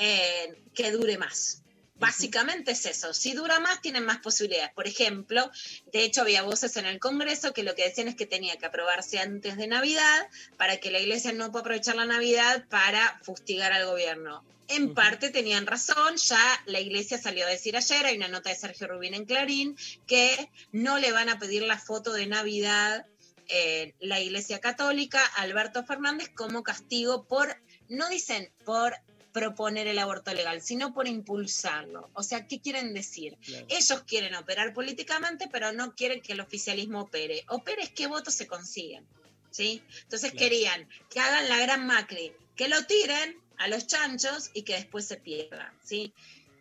[0.01, 1.61] eh, que dure más.
[1.99, 3.13] Básicamente es eso.
[3.13, 4.71] Si dura más, tienen más posibilidades.
[4.73, 5.49] Por ejemplo,
[5.91, 8.67] de hecho había voces en el Congreso que lo que decían es que tenía que
[8.67, 10.27] aprobarse antes de Navidad
[10.57, 14.43] para que la Iglesia no pueda aprovechar la Navidad para fustigar al gobierno.
[14.67, 18.55] En parte tenían razón, ya la Iglesia salió a decir ayer, hay una nota de
[18.55, 23.05] Sergio Rubín en Clarín, que no le van a pedir la foto de Navidad
[23.47, 28.93] en la Iglesia Católica Alberto Fernández como castigo por, no dicen por
[29.37, 32.09] proponer el aborto legal, sino por impulsarlo.
[32.13, 33.37] O sea, ¿qué quieren decir?
[33.69, 37.43] Ellos quieren operar políticamente, pero no quieren que el oficialismo opere.
[37.49, 39.05] Opere es qué votos se consiguen.
[39.51, 39.83] ¿sí?
[40.03, 40.43] Entonces Claro.
[40.43, 45.05] querían que hagan la gran Macri, que lo tiren a los chanchos y que después
[45.05, 45.71] se pierda.
[45.83, 46.13] ¿sí?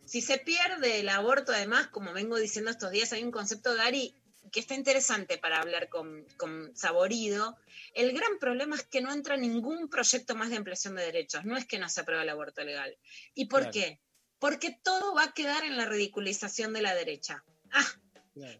[0.05, 4.14] Si se pierde el aborto, además, como vengo diciendo estos días, hay un concepto, Gary,
[4.53, 7.57] que está interesante para hablar con, con Saborido.
[7.97, 11.45] El gran problema es que no entra ningún proyecto más de ampliación de derechos.
[11.45, 12.97] No es que no se apruebe el aborto legal.
[13.35, 13.73] ¿Y por Claro.
[13.73, 14.01] qué?
[14.39, 17.43] Porque todo va a quedar en la ridiculización de la derecha.
[17.73, 17.87] Ah,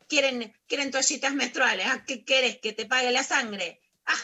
[0.09, 1.87] quieren, quieren toallitas menstruales.
[1.89, 2.59] Ah, ¿qué querés?
[2.61, 3.83] ¿Que te pague la sangre?
[4.07, 4.19] Ah,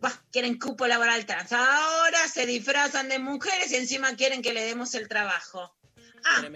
[0.00, 1.52] bah, quieren cupo laboral trans.
[1.52, 5.76] Ahora se disfrazan de mujeres y encima quieren que le demos el trabajo.
[6.24, 6.48] Ah,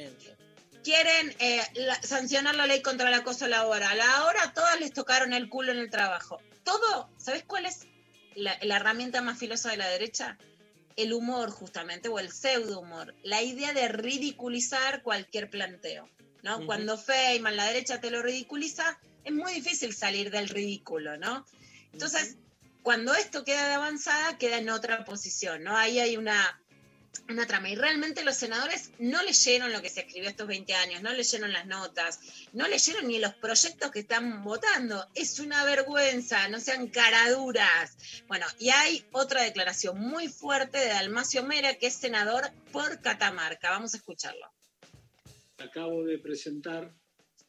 [0.85, 4.01] quieren eh, la- sancionar la ley contra el acoso laboral.
[4.01, 6.41] Ahora a todas les tocaron el culo en el trabajo.
[6.63, 7.81] Todo, ¿sabes cuál es
[8.37, 10.39] la, la herramienta más filosa de la derecha?
[10.95, 13.15] El humor, justamente, o el pseudo humor.
[13.23, 16.09] La idea de ridiculizar cualquier planteo.
[16.47, 16.65] ¿no?
[16.65, 21.45] Cuando Feynman, la derecha te lo ridiculiza, es muy difícil salir del ridículo, ¿no?
[21.93, 22.37] Entonces,
[22.85, 25.77] cuando esto queda de avanzada, queda en otra posición, ¿no?
[25.77, 26.61] Ahí hay una,
[27.29, 27.71] una trama.
[27.71, 31.53] Y realmente los senadores no leyeron lo que se escribió estos 20 años, no leyeron
[31.53, 32.21] las notas,
[32.53, 35.07] no leyeron ni los proyectos que están votando.
[35.15, 37.97] Es una vergüenza, no sean caraduras.
[38.29, 43.71] Bueno, y hay otra declaración muy fuerte de Dalmacio Mera, que es senador por Catamarca.
[43.71, 44.47] Vamos a escucharlo.
[45.59, 46.93] Acabo de presentar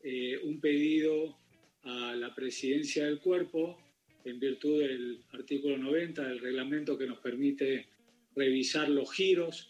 [0.04, 1.38] eh, un pedido
[1.84, 3.78] a la presidencia del cuerpo
[4.24, 7.88] en virtud del artículo 90 del reglamento que nos permite
[8.42, 9.68] revisar los giros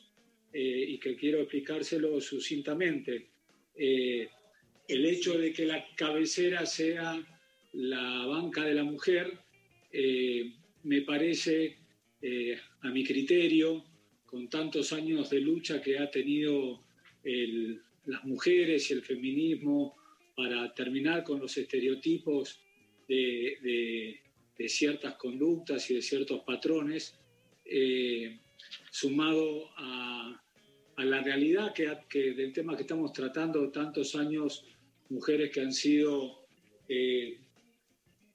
[0.53, 3.27] eh, y que quiero explicárselo sucintamente.
[3.75, 4.27] Eh,
[4.87, 7.19] el hecho de que la cabecera sea
[7.73, 9.39] la banca de la mujer
[9.91, 10.51] eh,
[10.83, 11.77] me parece,
[12.81, 13.83] a mi criterio,
[14.25, 16.83] con tantos años de lucha que ha tenido
[17.23, 19.95] el- las mujeres y el feminismo
[20.35, 22.59] para terminar con los estereotipos
[23.07, 24.19] de, de-
[24.57, 27.17] de ciertas conductas y de ciertos patrones,
[27.65, 28.39] eh,
[28.97, 30.41] sumado a,
[30.97, 34.65] la realidad que del tema que estamos tratando, tantos años,
[35.09, 36.47] mujeres que han sido
[36.89, 37.39] eh,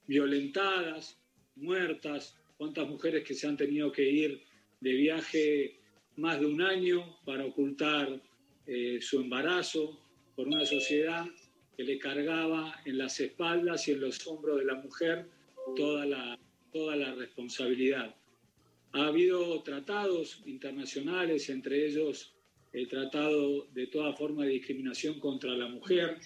[0.06, 1.18] violentadas,
[1.56, 4.40] muertas, cuántas mujeres que se han tenido que ir
[4.80, 5.80] de viaje
[6.16, 8.22] más de un año para ocultar
[8.68, 9.98] eh, su embarazo
[10.36, 11.26] por una sociedad
[11.76, 15.26] que le cargaba en las espaldas y en los hombros de la mujer
[15.74, 16.38] toda la,
[16.72, 18.14] toda la responsabilidad.
[18.92, 22.34] Ha habido tratados internacionales, entre ellos
[22.72, 26.18] el Tratado de toda forma de discriminación contra la mujer,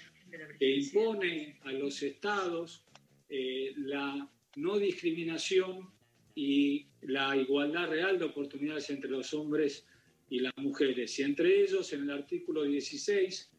[0.58, 2.84] que impone a los estados
[3.28, 5.90] eh, la no discriminación
[6.34, 9.86] y la igualdad real de oportunidades entre los hombres
[10.28, 11.18] y las mujeres.
[11.18, 13.50] Y entre ellos, en el artículo 16,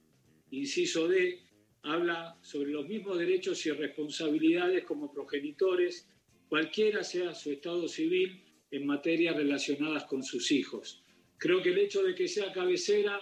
[0.52, 1.42] inciso D,
[1.84, 6.08] habla sobre los mismos derechos y responsabilidades como progenitores,
[6.50, 11.04] cualquiera sea su estado civil en materias relacionadas con sus hijos.
[11.38, 13.20] Creo que el hecho de que sea cabecera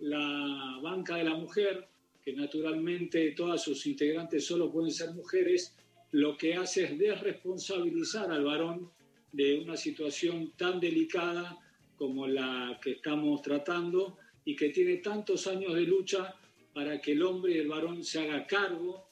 [0.00, 1.88] la banca de la mujer,
[2.22, 5.74] que naturalmente todas sus integrantes solo pueden ser mujeres,
[6.12, 8.90] lo que hace es desresponsabilizar al varón
[9.32, 11.58] de una situación tan delicada
[11.96, 16.34] como la que estamos tratando y que tiene tantos años de lucha
[16.72, 19.05] para que el hombre y el varón se haga cargo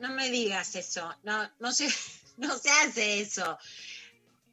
[0.00, 1.14] No, me digas eso.
[1.22, 1.88] No, no se,
[2.36, 3.58] no se hace eso.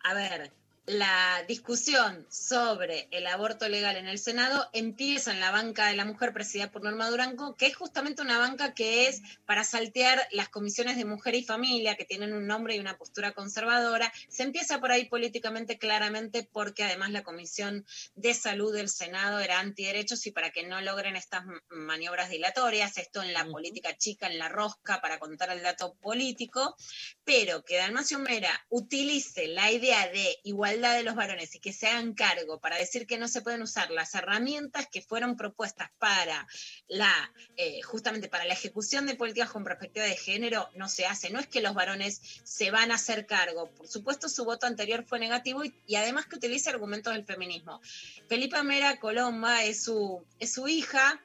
[0.03, 0.51] A ver,
[0.91, 6.03] la discusión sobre el aborto legal en el Senado empieza en la banca de la
[6.03, 10.49] mujer presidida por Norma Durango, que es justamente una banca que es para saltear las
[10.49, 14.11] comisiones de mujer y familia, que tienen un nombre y una postura conservadora.
[14.27, 17.85] Se empieza por ahí políticamente claramente porque además la Comisión
[18.15, 23.23] de Salud del Senado era antiderechos y para que no logren estas maniobras dilatorias, esto
[23.23, 26.75] en la política chica, en la rosca, para contar el dato político,
[27.23, 31.87] pero que Dalmacio Mera utilice la idea de igualdad de los varones y que se
[31.87, 36.47] hagan cargo para decir que no se pueden usar las herramientas que fueron propuestas para
[36.87, 41.29] la, eh, justamente para la ejecución de políticas con perspectiva de género, no se hace.
[41.29, 43.69] No es que los varones se van a hacer cargo.
[43.71, 47.81] Por supuesto, su voto anterior fue negativo y, además que utiliza argumentos del feminismo.
[48.27, 51.21] Felipa Mera Colomba es su, es su hija,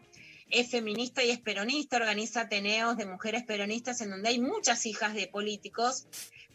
[0.51, 5.15] es feminista y es peronista, organiza ateneos de mujeres peronistas en donde hay muchas hijas
[5.15, 6.07] de políticos.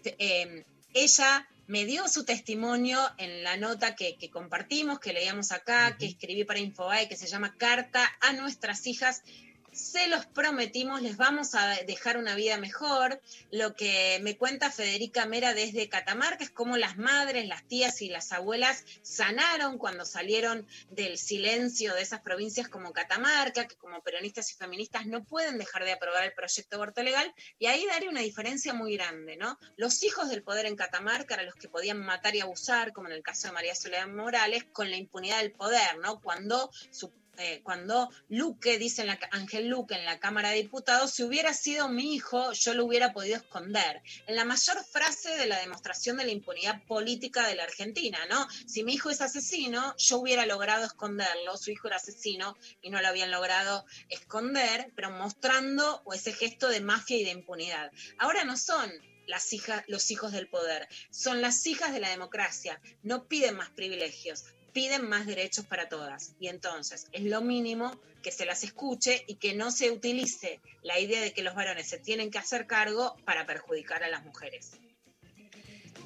[0.04, 5.96] Eh, ella me dio su testimonio en la nota que, que compartimos, que leíamos acá,
[5.98, 9.24] que escribí para Infobae, que se llama Carta a nuestras hijas.
[9.72, 13.22] Se los prometimos, les vamos a dejar una vida mejor.
[13.52, 18.10] Lo que me cuenta Federica Mera desde Catamarca es cómo las madres, las tías y
[18.10, 24.52] las abuelas sanaron cuando salieron del silencio de esas provincias como Catamarca, que como peronistas
[24.52, 27.34] y feministas no pueden dejar de aprobar el proyecto aborto legal.
[27.58, 29.58] Y ahí daría una diferencia muy grande, ¿no?
[29.78, 33.14] Los hijos del poder en Catamarca eran los que podían matar y abusar, como en
[33.14, 36.20] el caso de María Soledad Morales, con la impunidad del poder, ¿no?
[36.20, 41.24] Cuando su eh, cuando Luque, dice la, Ángel Luque en la Cámara de Diputados, si
[41.24, 44.04] hubiera sido mi hijo, yo lo hubiera podido esconder.
[44.28, 48.48] En la mayor frase de la demostración de la impunidad política de la Argentina, ¿no?
[48.68, 53.02] Si mi hijo es asesino, yo hubiera logrado esconderlo, su hijo era asesino y no
[53.02, 57.92] lo habían logrado esconder, pero mostrando ese gesto de mafia y de impunidad.
[58.20, 58.92] Ahora no son
[59.28, 63.70] las hijas, los hijos del poder, son las hijas de la democracia, no piden más
[63.70, 66.34] privilegios, piden más derechos para todas.
[66.40, 71.00] Y entonces es lo mínimo que se las escuche y que no se utilice la
[71.00, 74.72] idea de que los varones se tienen que hacer cargo para perjudicar a las mujeres.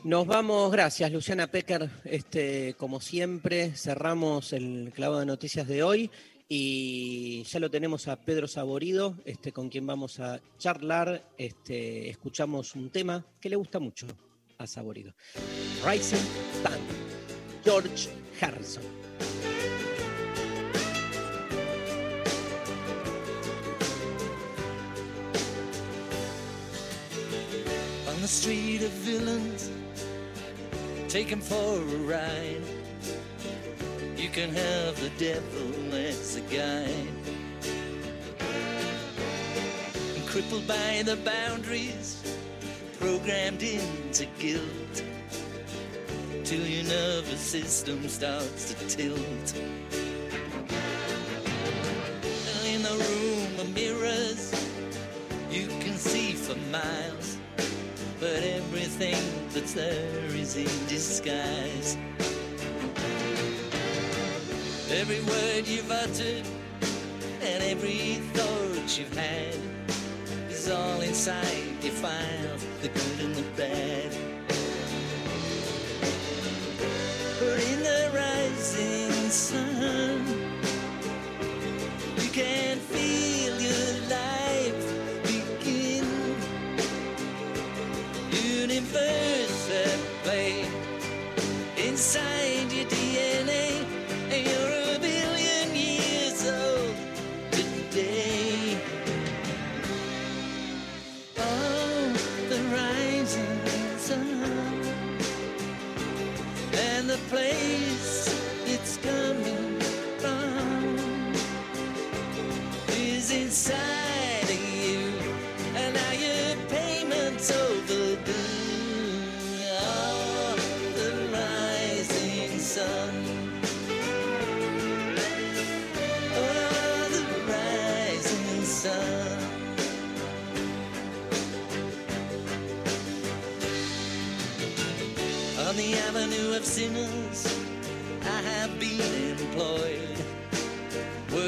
[0.03, 1.89] Nos vamos, gracias Luciana Pecker.
[2.03, 6.11] Este, como siempre, cerramos el clavo de noticias de hoy
[6.47, 11.23] y ya lo tenemos a Pedro Saborido, este, con quien vamos a charlar.
[11.37, 14.05] Este, escuchamos un tema que le gusta mucho
[14.59, 15.13] a Saborido.
[15.83, 16.17] Rising
[16.61, 17.24] Sun,
[17.65, 18.09] George
[18.39, 18.83] Harrison.
[28.07, 29.71] on the street of villains.
[31.09, 32.61] Take him for a ride.
[34.15, 37.15] You can have the devil as a guide.
[40.15, 42.21] And crippled by the boundaries,
[42.99, 45.03] programmed into guilt,
[46.45, 49.53] till your nervous system starts to tilt.
[52.67, 54.53] In the room of mirrors,
[55.49, 57.39] you can see for miles
[58.19, 59.17] but everything
[59.53, 61.97] that's there is in disguise.
[64.91, 66.45] Every word you've uttered
[67.41, 69.55] and every thought you've had
[70.49, 74.14] is all inside your file, the good and the bad.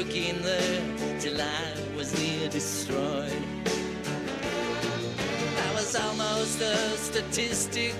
[0.08, 0.80] Working there
[1.20, 3.42] till I was near destroyed.
[5.66, 7.94] I was almost a statistic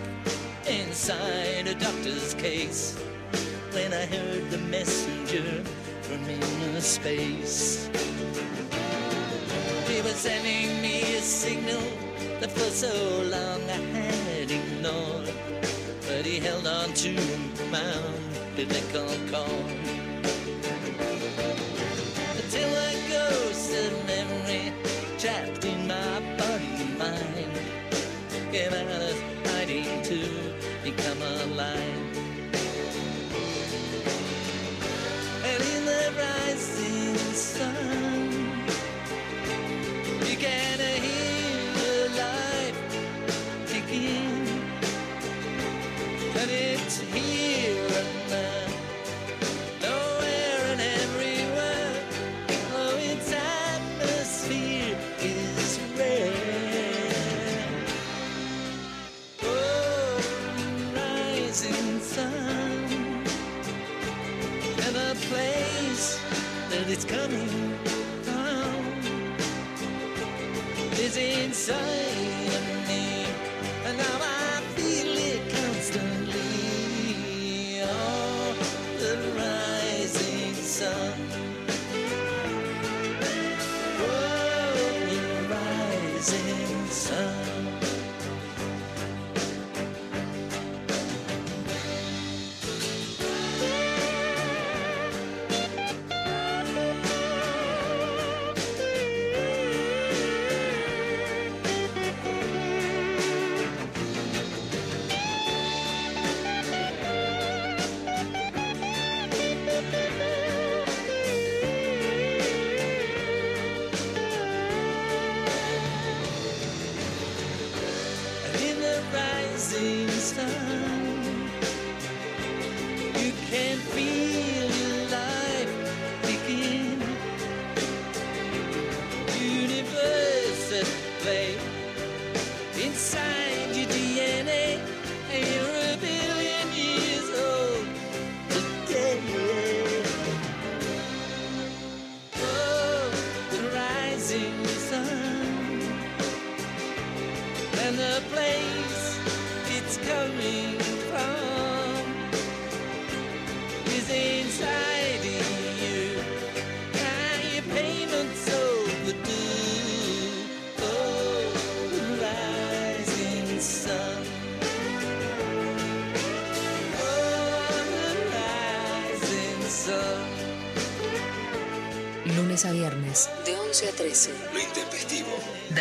[0.67, 2.99] inside a doctor's case
[3.73, 5.65] when I heard the messenger
[6.03, 7.91] from inner space.
[9.89, 11.83] He was sending me a signal
[12.41, 12.95] that for so
[13.25, 15.33] long I had ignored,
[16.07, 17.13] but he held on to
[17.71, 17.83] my
[18.57, 19.79] umbilical cord.
[19.79, 19.98] Until
[66.99, 67.79] it's coming
[68.25, 68.85] down
[70.95, 73.25] It's inside of me,
[73.87, 74.19] and now.
[74.23, 74.28] I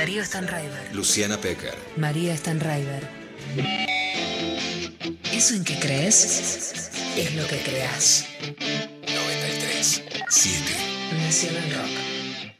[0.08, 1.76] Darío Stanraiver, Luciana Pecker.
[1.97, 3.05] María Stanraiver.
[5.34, 6.89] ¿Eso en qué crees?
[7.18, 8.26] Es lo que creas.
[9.05, 10.03] 93.
[10.30, 10.64] 7.
[11.12, 12.51] Nacional Rock.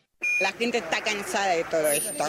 [0.42, 2.26] La gente está cansada de todo esto.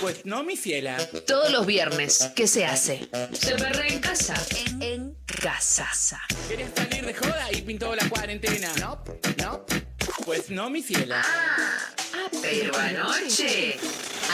[0.00, 0.96] Pues no, mi fiela.
[1.28, 3.08] Todos los viernes, ¿qué se hace?
[3.40, 4.34] Se perrea en casa.
[4.66, 5.88] En, en casa.
[6.48, 8.72] ¿Quieres salir de joda y pintó la cuarentena?
[8.80, 9.00] No,
[9.38, 9.64] no.
[10.24, 11.22] Pues no, mi fiela.
[11.24, 13.78] Ah, pero anoche.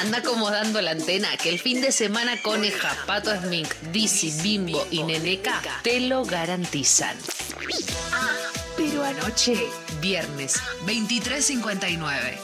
[0.03, 5.05] Anda acomodando la antena que el fin de semana Coneja, Pato Smink, Dizzy, Bimbo y
[5.05, 7.17] Neneca te lo garantizan.
[8.11, 8.37] Ah,
[8.77, 9.55] pero anoche,
[10.01, 12.37] viernes, 23.59.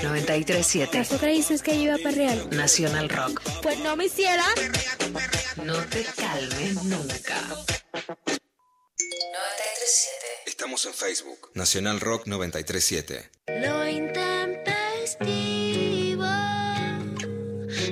[0.00, 2.48] 93.7 ¿Acaso dices que iba para real?
[2.50, 3.42] Nacional Rock.
[3.62, 4.44] Pues no me hiciera.
[5.64, 7.42] No te calmes nunca.
[7.96, 8.14] 93.7
[10.46, 11.50] Estamos en Facebook.
[11.54, 13.28] Nacional Rock 937.
[13.48, 13.84] Lo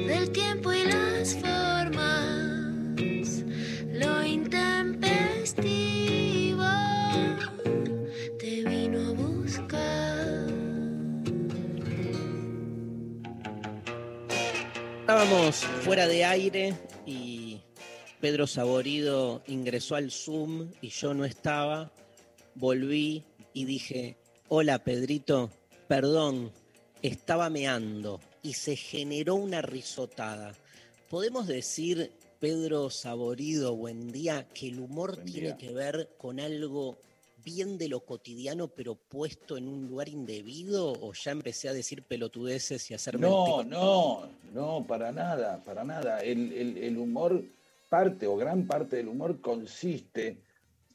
[0.06, 3.44] del tiempo y las formas.
[3.92, 6.64] Lo intempestivo
[8.38, 10.46] te vino a buscar.
[15.00, 16.72] Estábamos fuera de aire
[17.04, 17.60] y
[18.22, 21.92] Pedro Saborido ingresó al Zoom y yo no estaba.
[22.54, 23.22] Volví
[23.52, 24.16] y dije,
[24.48, 25.50] hola Pedrito,
[25.88, 26.52] perdón,
[27.02, 30.54] estaba meando y se generó una risotada.
[31.08, 32.10] ¿Podemos decir,
[32.40, 36.98] Pedro Saborido, buen día, que el humor tiene que ver con algo
[37.44, 42.04] bien de lo cotidiano pero puesto en un lugar indebido o ya empecé a decir
[42.04, 46.20] pelotudeces y el No, no, no, para nada, para nada.
[46.20, 47.42] El, el- el humor,
[47.88, 50.38] parte o gran parte del humor consiste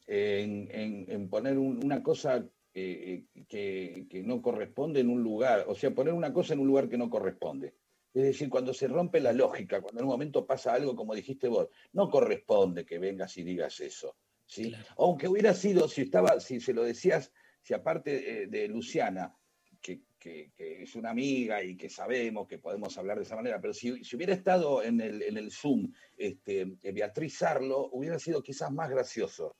[0.08, 2.44] en, en- en poner un- una cosa
[2.80, 6.68] eh, que, que no corresponde en un lugar, o sea, poner una cosa en un
[6.68, 7.76] lugar que no corresponde.
[8.14, 11.48] Es decir, cuando se rompe la lógica, cuando en un momento pasa algo como dijiste
[11.48, 14.18] vos, no corresponde que vengas y digas eso.
[14.46, 14.74] ¿sí?
[14.98, 17.32] Aunque hubiera sido, si estaba, si se lo decías,
[17.62, 19.36] si aparte eh, de Luciana,
[19.82, 23.62] que, que- que es una amiga y que sabemos que podemos hablar de esa manera,
[23.62, 28.18] pero si, si hubiera estado en el, en el Zoom este, eh, Beatriz Arlo, hubiera
[28.20, 29.58] sido quizás más gracioso.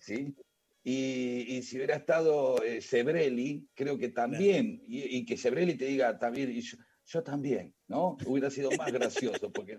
[0.00, 0.34] ¿sí?
[0.86, 5.86] Y, y si hubiera estado eh, Sebrelli, creo que también, y, y que Sebrelli te
[5.86, 8.18] diga también, y yo, yo también, ¿no?
[8.26, 9.78] Hubiera sido más gracioso, porque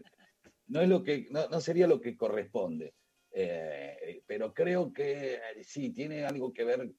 [0.67, 2.95] no, es lo que, no, no sería lo que corresponde.
[3.37, 6.91] Eh, pero creo que eh, sí, tiene algo que ver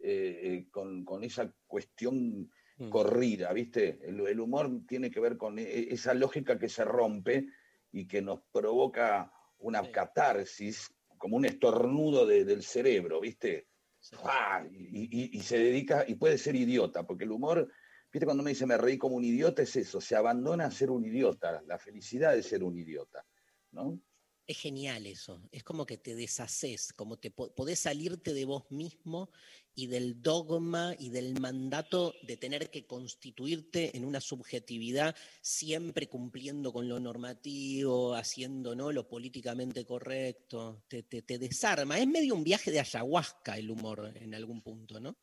[0.00, 2.50] eh, con, con esa cuestión
[2.90, 4.00] corrida, ¿viste?
[4.02, 7.46] El, el humor tiene que ver con esa lógica que se rompe
[7.92, 13.68] y que nos provoca una catarsis, como un estornudo de- del cerebro, ¿viste?
[14.10, 14.66] ¡Fua!
[14.70, 17.70] Y, y- y se dedica, y puede ser idiota, porque el humor,
[18.12, 18.26] ¿viste?
[18.26, 21.04] Cuando me dice me reí como un idiota, es eso, se abandona a ser un
[21.04, 23.26] idiota, la felicidad de ser un idiota,
[23.72, 24.00] ¿no?
[24.46, 25.48] Es genial eso.
[25.52, 29.30] Es como que te deshaces, como te po- podés salirte de vos mismo
[29.74, 36.72] y del dogma y del mandato de tener que constituirte en una subjetividad siempre cumpliendo
[36.72, 38.92] con lo normativo, haciendo ¿no?
[38.92, 41.98] lo políticamente correcto, te, te- desarma.
[41.98, 45.16] Es medio un viaje de ayahuasca el humor en algún punto, ¿no?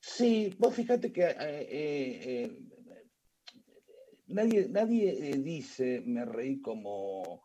[0.00, 2.58] Sí, vos fíjate que eh, eh, eh,
[4.26, 7.43] nadie, nadie dice me reí como,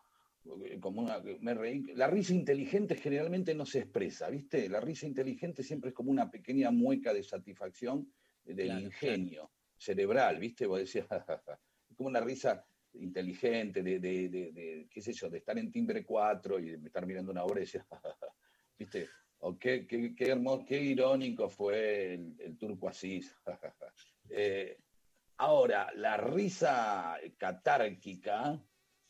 [0.79, 1.83] como una, me reí.
[1.95, 4.67] La risa inteligente generalmente no se expresa, ¿viste?
[4.69, 8.11] La risa inteligente siempre es como una pequeña mueca de satisfacción
[8.43, 10.65] del Claro, ingenio cerebral, ¿viste?
[10.65, 11.07] Vos decías,
[11.95, 16.03] como una risa inteligente de, de, de- de, qué sé yo, de estar en timbre
[16.03, 17.83] 4 y de estar mirando una obra y decir,
[18.79, 19.07] ¿viste?
[19.41, 23.35] O qué, qué, qué hermoso, qué irónico fue el, el turco Asís.
[24.31, 24.77] Eh,
[25.37, 28.63] ahora, la risa catárquica,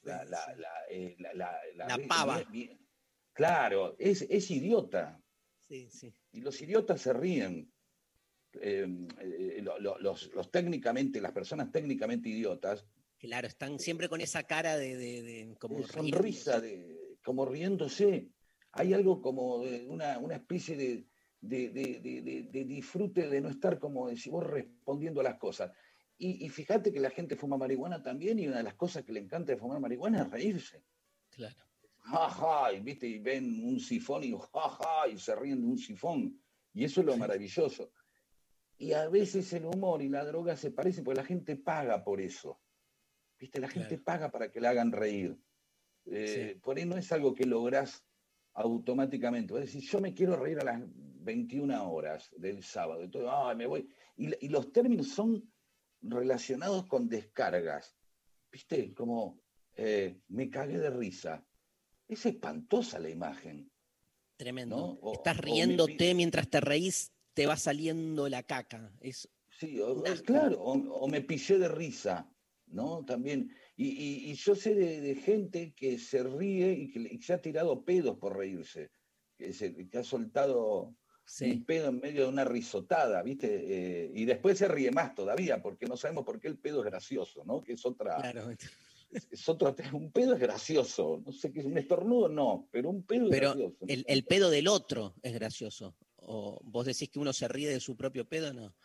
[0.03, 2.41] la, la, la, eh, la- la- la La pava.
[3.33, 5.21] claro, es, es idiota.
[5.67, 6.13] Sí, sí.
[6.31, 7.71] Y los idiotas se ríen.
[8.53, 8.87] Eh,
[9.21, 12.85] eh, lo- lo- los, los técnicamente, las personas técnicamente idiotas,
[13.19, 18.29] Claro, están siempre con esa cara de, de- de- como Eh, sonrisa, de, como riéndose.
[18.71, 21.05] Hay algo como de una, una especie de,
[21.41, 21.99] de- de-
[22.49, 25.71] de- disfrute de no estar como decís vos respondiendo a las cosas.
[26.21, 29.13] Y, y fíjate que la gente fuma marihuana también y una de las cosas que
[29.13, 30.83] le encanta de fumar marihuana es reírse.
[31.29, 31.55] Claro.
[31.99, 33.07] Ja, ja, y, ¿viste?
[33.07, 36.41] y ven un sifón y ja, ja, y se ríen de un sifón.
[36.73, 37.91] Y eso es lo maravilloso.
[38.77, 42.19] Y a veces el humor y la droga se parecen porque la gente paga por
[42.21, 42.61] eso.
[43.39, 43.59] ¿Viste?
[43.59, 45.37] La gente paga para que le hagan reír.
[46.05, 48.05] Eh, Por ahí no es algo que lográs
[48.53, 49.53] automáticamente.
[49.53, 53.07] Vos decís, yo me quiero reír a las 21 horas del sábado.
[53.31, 53.87] "Ay, me voy.
[54.17, 55.49] Y, y los términos son
[56.01, 57.95] relacionados con descargas.
[58.51, 58.93] ¿Viste?
[58.93, 59.41] Como
[59.75, 61.45] eh, me cagué de risa.
[62.07, 63.71] Es espantosa la imagen.
[64.37, 64.75] Tremendo.
[64.77, 64.85] ¿no?
[65.01, 68.91] O- Estás me riéndote mientras te reís, te va saliendo la caca.
[69.01, 72.31] Es Sí, o- claro, o, o me pillé de risa,
[72.67, 73.03] ¿no?
[73.03, 73.53] También.
[73.75, 77.33] Y, y- y yo sé de, de gente que se ríe y que, y se
[77.33, 78.89] ha tirado pedos por reírse,
[79.37, 80.95] que, se- que ha soltado
[81.41, 83.47] un pedo en medio de una risotada, ¿viste?
[83.47, 86.85] Eh, y después se ríe más todavía, porque no sabemos por qué el pedo es
[86.85, 87.63] gracioso, ¿no?
[87.63, 88.17] Que es otra.
[88.17, 88.49] Claro.
[89.11, 92.89] Es, es otro, un pedo es gracioso, no sé qué es un estornudo, no, pero
[92.89, 93.77] un pedo es gracioso.
[93.87, 95.95] el, el pedo del otro es gracioso.
[96.17, 98.75] O vos decís que uno se ríe de su propio pedo, no.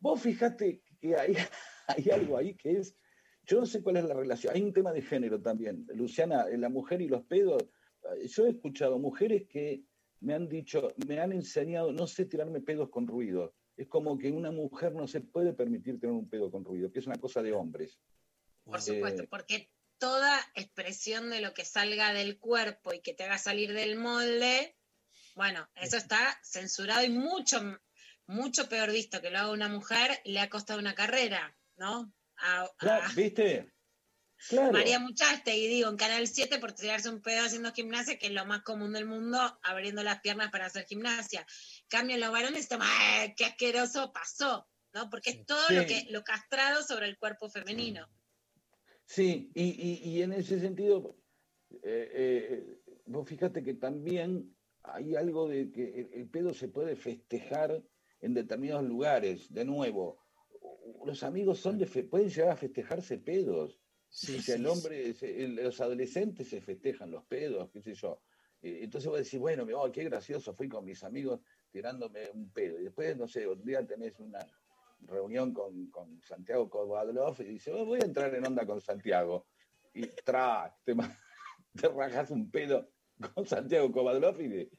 [0.00, 1.34] Vos fijate que hay,
[1.86, 2.96] hay algo ahí que es,
[3.44, 5.86] yo no sé cuál es la relación, hay un tema de género también.
[5.94, 9.82] Luciana, la mujer y los pedos, eh, yo he escuchado mujeres que
[10.20, 13.54] me han dicho, me han enseñado, no sé tirarme pedos con ruido.
[13.76, 16.98] Es como que una mujer no se puede permitir tener un pedo con ruido, que
[16.98, 17.98] es una cosa de hombres.
[18.64, 23.24] Por supuesto, Eh, porque toda expresión de lo que salga del cuerpo y que te
[23.24, 24.76] haga salir del molde,
[25.36, 27.60] bueno, eso está censurado y mucho,
[28.26, 32.12] mucho peor visto que lo haga una mujer, le ha costado una carrera, ¿no?
[32.36, 33.72] A, claro, a ¿Viste?
[34.48, 34.72] Claro.
[34.72, 38.32] María Muchaste, y digo, en Canal 7 por tirarse un pedo haciendo gimnasia, que es
[38.32, 41.44] lo más común del mundo, abriendo las piernas para hacer gimnasia.
[41.88, 44.68] Cambio en los varones, ¡ay, qué asqueroso pasó!
[44.94, 45.10] ¿no?
[45.10, 48.08] Porque es todo lo que lo castrado sobre el cuerpo femenino.
[49.04, 51.16] Sí, y, y- y en ese sentido,
[51.82, 56.94] eh, eh, vos fíjate que también hay algo de que el, el pedo se puede
[56.96, 57.82] festejar
[58.20, 59.52] en determinados lugares.
[59.52, 60.22] De nuevo,
[61.04, 63.78] los amigos son de fe- pueden llegar a festejarse pedos.
[64.10, 67.94] Sí, o sea, sí, el hombre, el- los adolescentes se festejan los pedos, qué sé
[67.94, 68.22] yo.
[68.62, 71.40] Eh, Entonces vos decís, bueno, oh, qué gracioso, fui con mis amigos
[71.70, 72.80] tirándome un pedo.
[72.80, 74.44] Y después, no sé, un día tenés una
[75.00, 79.46] reunión con, con Santiago Kovadlov y dice, "Oh, voy a entrar en onda con Santiago.
[79.94, 80.94] Y tra, te,
[81.94, 82.90] rajas un pedo
[83.34, 84.70] con Santiago Kovadlov y, de-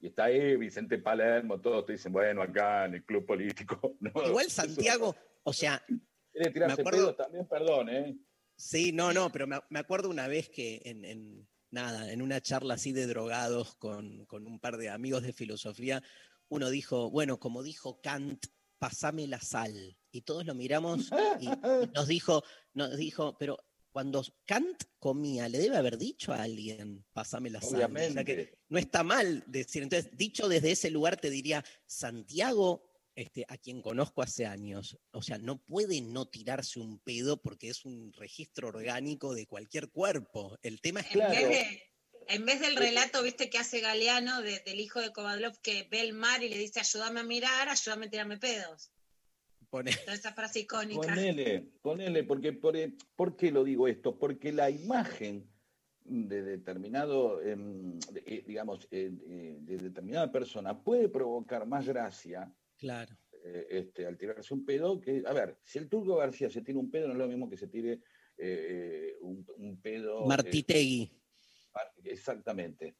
[0.00, 3.96] y está ahí Vicente Palermo, todos te dicen, bueno, acá en el club político.
[4.00, 5.82] No, Igual eso- Santiago, o sea,
[6.30, 8.16] Quiere tirarse acuerdo- pedos también, perdón, ¿eh?
[8.64, 12.40] Sí, no, no, pero me, me acuerdo una vez que en, en- nada, en una
[12.40, 16.02] charla así de drogados con, con un par de amigos de filosofía,
[16.48, 18.46] uno dijo, bueno, como dijo Kant,
[18.78, 19.98] pasame la sal.
[20.10, 21.10] Y todos lo miramos
[21.40, 21.50] y, y
[21.94, 22.42] nos dijo,
[22.72, 23.58] nos dijo, pero
[23.92, 27.80] cuando Kant comía, le debe haber dicho a alguien, pasame la sal.
[28.10, 29.82] O sea que no está mal decir.
[29.82, 35.22] Entonces, dicho desde ese lugar, te diría, Santiago, este, a quien conozco hace años, o
[35.22, 40.58] sea, no puede no tirarse un pedo porque es un registro orgánico de cualquier cuerpo.
[40.62, 41.82] El tema es En, vez de-
[42.26, 46.00] en vez del relato, viste, que hace Galeano de- del hijo de Kovadlov que ve
[46.00, 48.90] el mar y le dice, ayúdame a mirar, ayúdame a tirarme pedos.
[49.70, 51.00] Pone- Toda esa frase icónica.
[51.00, 52.76] Ponele, ponele, porque por,
[53.16, 54.18] ¿por qué lo digo esto?
[54.18, 55.48] Porque la imagen
[56.04, 62.52] de determinado, em, de- eh, digamos, eh, eh, de determinada persona puede provocar más gracia
[62.84, 63.16] Claro.
[63.44, 66.78] eh, este, al tirarse un pedo que, a ver, si el Turco García se tira
[66.78, 68.00] un pedo, no es lo mismo que se tire eh,
[68.38, 70.26] eh, un, un pedo.
[70.26, 71.10] Martitegui,
[72.04, 72.96] exactamente.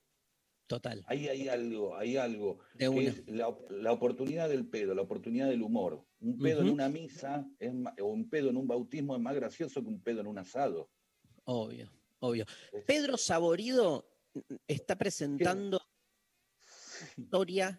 [0.66, 1.04] total.
[1.06, 2.60] Ahí hay algo, hay algo.
[2.72, 3.08] De que una.
[3.10, 6.02] es la, op- la oportunidad del pedo, la oportunidad del humor.
[6.20, 9.82] Un pedo en una misa es o un pedo en un bautismo es más gracioso
[9.82, 10.90] que un pedo en un asado.
[11.44, 11.90] Obvio,
[12.20, 12.46] obvio.
[12.86, 14.08] Pedro Saborido
[14.66, 15.78] está presentando
[17.18, 17.78] historia.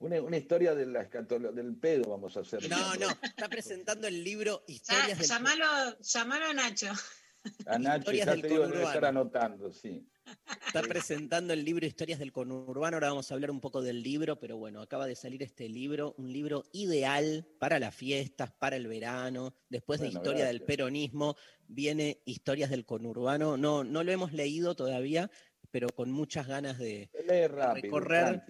[0.00, 2.68] Una, una historia de la escatolo- del pedo vamos a hacer.
[2.68, 5.64] No, no, está presentando el libro Historias del llamalo,
[6.00, 6.92] llamalo a Nacho.
[7.66, 8.94] A Nacho, Historias ya del te digo, debe conurbano.
[8.94, 10.06] estar anotando, sí.
[10.66, 12.96] Está presentando el libro Historias del Conurbano.
[12.96, 16.14] Ahora vamos a hablar un poco del libro, pero bueno, acaba de salir este libro,
[16.18, 19.54] un libro ideal para las fiestas, para el verano.
[19.68, 20.62] Después de Historia del.
[20.62, 21.34] Peronismo,
[21.66, 23.56] viene Historias del Conurbano.
[23.56, 25.30] No, no lo hemos leído todavía,
[25.70, 27.10] pero con muchas ganas de,
[27.48, 28.44] rápido, recorrer.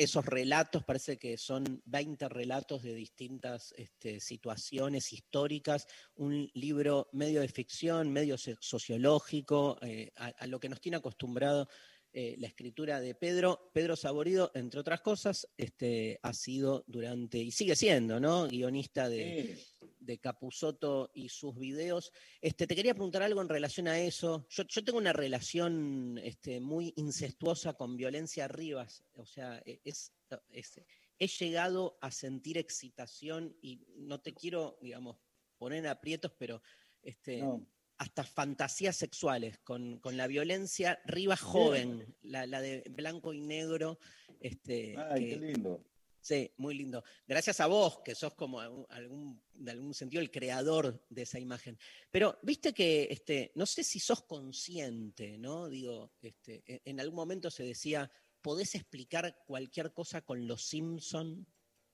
[0.00, 7.42] Esos relatos, parece que son 20 relatos de distintas este, situaciones históricas, un libro medio
[7.42, 11.68] de ficción, medio so- sociológico, eh, a, a lo que nos tiene acostumbrado
[12.12, 13.70] eh, la escritura de Pedro.
[13.72, 18.48] Pedro Saborido, entre otras cosas, este, ha sido durante, y sigue siendo, ¿no?
[18.48, 19.58] Guionista de,
[20.00, 22.12] de Capusotto y sus videos.
[22.40, 24.46] Este, te quería preguntar algo en relación a eso.
[24.50, 29.04] Yo, yo tengo una relación este, muy incestuosa con Violencia Rivas.
[29.14, 30.12] O sea, e- es,
[30.50, 30.80] es-
[31.18, 35.18] he llegado a sentir excitación y no te quiero, digamos,
[35.58, 36.62] poner en aprietos, pero
[37.02, 37.66] este, No.
[38.00, 43.98] Hasta fantasías sexuales con, con la violencia Rivas joven, la, la de blanco y negro.
[44.40, 45.84] Este, Ay, que- qué lindo.
[46.22, 47.02] Sí, muy lindo.
[47.26, 51.78] Gracias a vos, que sos como algún, de algún sentido el creador de esa imagen.
[52.10, 55.68] Pero viste que, este, no sé si sos consciente, ¿no?
[55.68, 58.10] Digo, este, en, en algún momento se decía,
[58.40, 61.46] podés explicar cualquier cosa con los Simpson,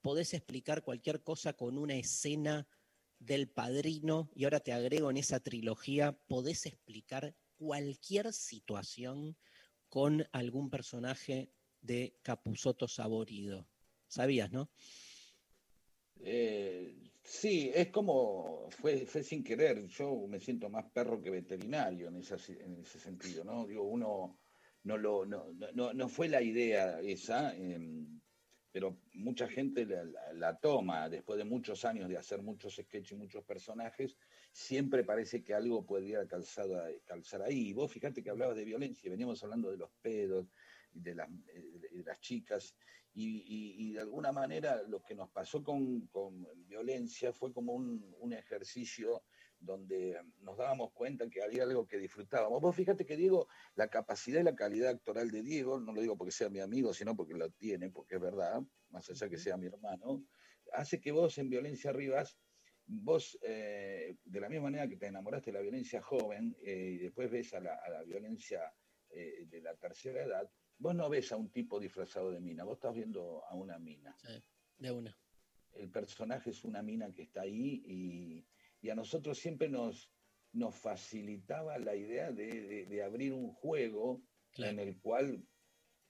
[0.03, 2.67] podés explicar cualquier cosa con una escena
[3.19, 9.37] del padrino, y ahora te agrego en esa trilogía, podés explicar cualquier situación
[9.89, 13.69] con algún personaje de Capusotto Saborido.
[14.09, 14.71] ¿Sabías, no?
[16.21, 22.17] Eh, sí, es como, fue, sin querer, yo me siento más perro que veterinario en,
[22.17, 23.67] ese sentido, ¿no?
[23.67, 24.39] Digo, uno
[24.85, 28.21] no, lo, no, no- no, no fue la idea esa, em,
[28.73, 29.87] pero mucha gente
[30.35, 34.17] la, toma, después de muchos años de hacer muchos sketches y muchos personajes,
[34.53, 37.69] siempre parece que algo podría calzar, ahí.
[37.69, 40.53] Y vos fíjate que hablabas de violencia, veníamos hablando de los pedos,
[40.93, 42.77] de las, eh, de las chicas,
[43.19, 46.07] y, de alguna manera lo que nos pasó con,
[46.67, 49.23] violencia fue como un ejercicio
[49.59, 52.61] donde nos dábamos cuenta que había algo que disfrutábamos.
[52.61, 56.17] Vos fíjate que Diego, la capacidad y la calidad actoral de Diego, no lo digo
[56.17, 59.57] porque sea mi amigo, sino porque lo tiene, porque es verdad, más allá que sea
[59.57, 60.25] mi hermano,
[60.73, 62.39] hace que vos en Violencia Rivas,
[62.87, 66.99] vos, eh, de la misma manera que te enamoraste de la violencia joven eh, y
[66.99, 68.73] después ves a la, a la violencia
[69.11, 72.77] eh, de la tercera edad, vos no ves a un tipo disfrazado de mina, vos
[72.77, 74.17] estás viendo a una mina.
[74.79, 75.17] De una.
[75.75, 78.47] El personaje es una mina que está ahí y,
[78.87, 80.13] y a nosotros siempre nos,
[80.53, 84.23] nos facilitaba la idea de, de- de abrir un juego
[84.59, 85.45] en el cual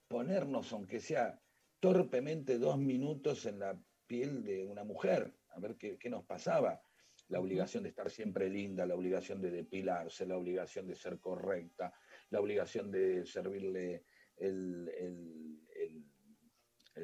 [0.09, 1.41] ponernos, aunque sea
[1.81, 6.83] torpemente, dos minutos en la piel de una mujer, a ver qué, qué nos pasaba.
[7.29, 11.93] La obligación de estar siempre linda, la obligación de depilarse, la obligación de ser correcta,
[12.29, 14.05] la obligación de servirle
[14.37, 14.89] el-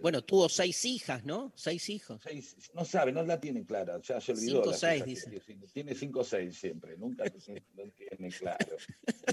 [0.01, 1.53] Bueno, tuvo seis hijas, ¿no?
[1.55, 2.21] Seis hijos.
[2.23, 4.57] Seis, no sabe, no la tiene clara, ya se olvidó.
[4.59, 5.41] Cinco, las seis, que dice.
[5.75, 5.95] tiene.
[5.95, 8.77] Cinco o seis siempre, nunca no tiene claro.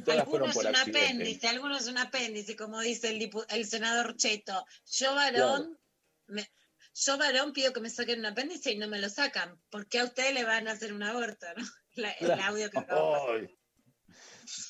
[0.07, 0.99] Algunos por un accidente.
[1.06, 4.65] apéndice, algunos un apéndice, como dice el, el senador Cheto.
[4.91, 5.80] Yo varón,
[6.27, 6.52] me-
[6.94, 9.61] yo varón pido que me saquen un apéndice y no me lo sacan.
[9.69, 11.45] ¿Por qué a ustedes le van a hacer un aborto?
[11.56, 11.64] ¿no?
[11.95, 12.44] La- el Claro.
[12.44, 13.49] audio que acabo de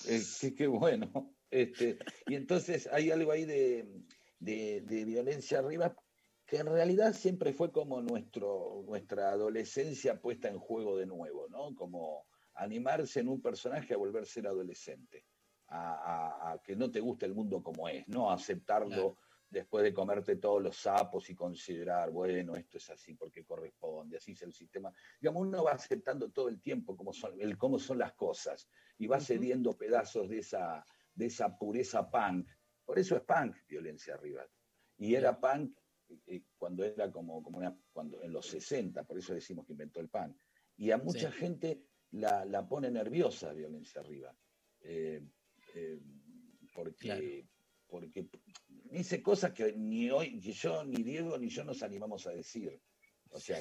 [0.08, 1.36] eh, qué, qué bueno.
[1.52, 1.98] Este,
[2.28, 3.88] y entonces hay algo ahí de,
[4.40, 5.96] de- de violencia arriba
[6.46, 11.76] que en realidad siempre fue como nuestro, nuestra adolescencia puesta en juego de nuevo, ¿no?
[11.76, 12.26] Como
[12.56, 15.28] animarse en un personaje a volver a ser adolescente,
[15.68, 18.32] a, a- a que no te guste el mundo como es, ¿no?
[18.32, 19.18] Aceptarlo
[19.48, 24.32] después de comerte todos los sapos y considerar, bueno, esto es así porque corresponde, así
[24.34, 24.92] es el sistema.
[25.20, 28.68] Digamos, uno va aceptando todo el tiempo cómo son, el, cómo son las cosas
[28.98, 30.84] y va cediendo pedazos de esa,
[31.14, 32.48] de esa pureza punk.
[32.90, 34.44] Por eso es punk, violencia arriba.
[34.98, 35.78] Y era punk
[36.26, 40.00] eh, cuando era como, como una, cuando, en los 60, por eso decimos que inventó
[40.00, 40.36] el punk.
[40.78, 41.38] Y a mucha Sí.
[41.38, 41.84] gente
[42.14, 44.36] la, la pone nerviosa violencia arriba.
[44.82, 45.22] Eh,
[45.76, 46.00] eh,
[46.74, 47.46] porque,
[47.86, 48.28] porque
[48.86, 52.82] dice cosas que ni hoy, que yo, ni Diego, ni yo nos animamos a decir.
[53.30, 53.60] O sea,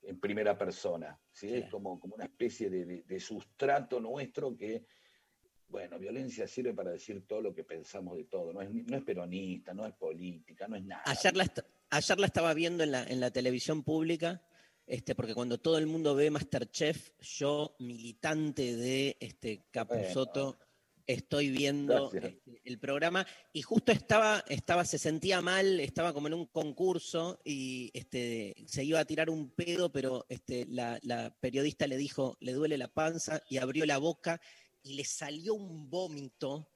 [0.00, 1.20] en primera persona.
[1.30, 1.52] ¿sí?
[1.56, 4.86] Es como, como una especie de, de- de sustrato nuestro que,
[5.70, 8.52] bueno, violencia sirve para decir todo lo que pensamos de todo.
[8.52, 11.02] No es, no es peronista, no es política, no es nada.
[11.06, 11.60] Ayer la, est-
[11.90, 14.42] ayer la estaba viendo en la, en la televisión pública,
[14.86, 19.64] este, porque cuando todo el mundo ve Masterchef, yo, militante de este
[21.06, 26.34] estoy viendo este, el programa y justo estaba, estaba, se sentía mal, estaba como en
[26.34, 31.86] un concurso y este, se iba a tirar un pedo, pero este, la, la periodista
[31.88, 34.40] le dijo, le duele la panza y abrió la boca
[34.82, 36.70] y le salió un vómito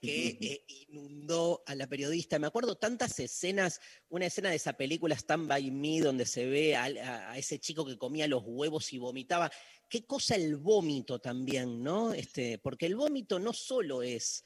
[0.00, 2.38] que eh, inundó a la periodista.
[2.38, 6.76] Me acuerdo tantas escenas, una escena de esa película Stand By Me, donde se ve
[6.76, 6.84] a,
[7.30, 9.50] a ese chico que comía los huevos y vomitaba.
[9.88, 12.12] Qué cosa el vómito también, ¿no?
[12.12, 14.44] Este, porque el vómito no solo es,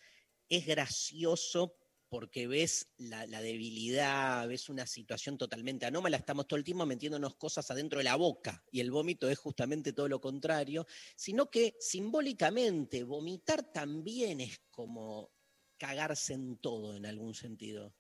[0.48, 1.76] es gracioso
[2.10, 7.36] porque ves la, la debilidad, ves una situación totalmente anómala, estamos todo el tiempo metiéndonos
[7.36, 11.76] cosas adentro de la boca y el vómito es justamente todo lo contrario, sino que
[11.78, 15.32] simbólicamente vomitar también es como
[15.78, 17.94] cagarse en todo en algún sentido.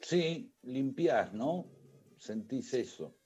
[0.00, 1.70] Sí, limpiás, ¿no?
[2.18, 3.18] Sentís eso.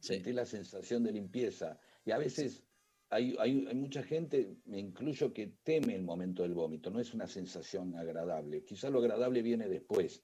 [0.00, 1.78] Sentís la sensación de limpieza.
[2.04, 2.64] Y a veces
[3.10, 6.90] hay, hay, hay mucha gente, me incluyo, que teme el momento del vómito.
[6.90, 8.64] No es una sensación agradable.
[8.64, 10.22] Quizá lo agradable viene después.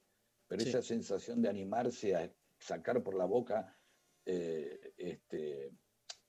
[0.49, 0.69] Pero Sí.
[0.69, 3.77] esa sensación de animarse a sacar por la boca,
[4.25, 5.73] eh, este,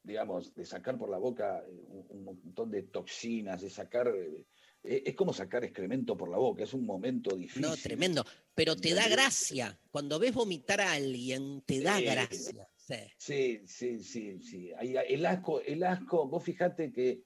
[0.02, 4.08] digamos, de sacar por la boca eh, un, un montón de toxinas, de sacar...
[4.16, 4.46] eh,
[4.84, 7.62] es como sacar excremento por la boca, es un momento difícil.
[7.62, 8.24] No, tremendo.
[8.56, 9.78] Pero te da gracia.
[9.92, 12.68] Cuando ves vomitar a alguien, te da gracia.
[12.88, 12.96] Sí.
[13.18, 14.00] Sí, sí,
[14.40, 17.24] sí, el asco, el asco, vos fijate que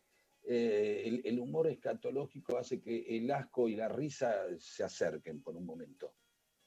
[0.47, 5.55] eh, el, el humor escatológico hace que el asco y la risa se acerquen por
[5.55, 6.15] un momento.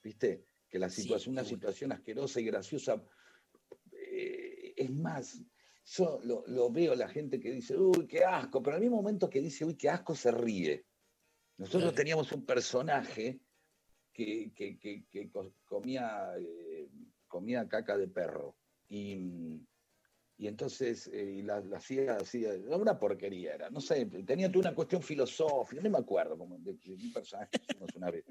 [0.02, 0.44] ¿Viste?
[0.68, 3.02] Que la Sí, situación, una situación asquerosa y graciosa.
[3.92, 5.42] eh, es más,
[5.84, 9.28] yo lo, lo veo la gente que dice, uy, qué asco, pero al mismo momento
[9.30, 10.86] que dice, uy, qué asco, se ríe.
[11.56, 13.40] Nosotros teníamos un personaje
[14.12, 16.88] que, que- que- que co- comía, eh,
[17.26, 18.58] comía caca de perro.
[18.88, 19.60] Y,
[20.36, 24.68] y entonces eh, y la, la hacía así, una porquería era, no sé, tenía toda
[24.68, 28.24] una cuestión filosófica, no me acuerdo, como de, de un personaje que hicimos una vez.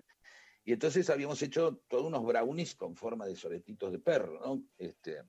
[0.66, 4.64] Y entonces habíamos hecho todos unos brownies con forma de soretitos de perro, ¿no?
[4.78, 5.24] Este,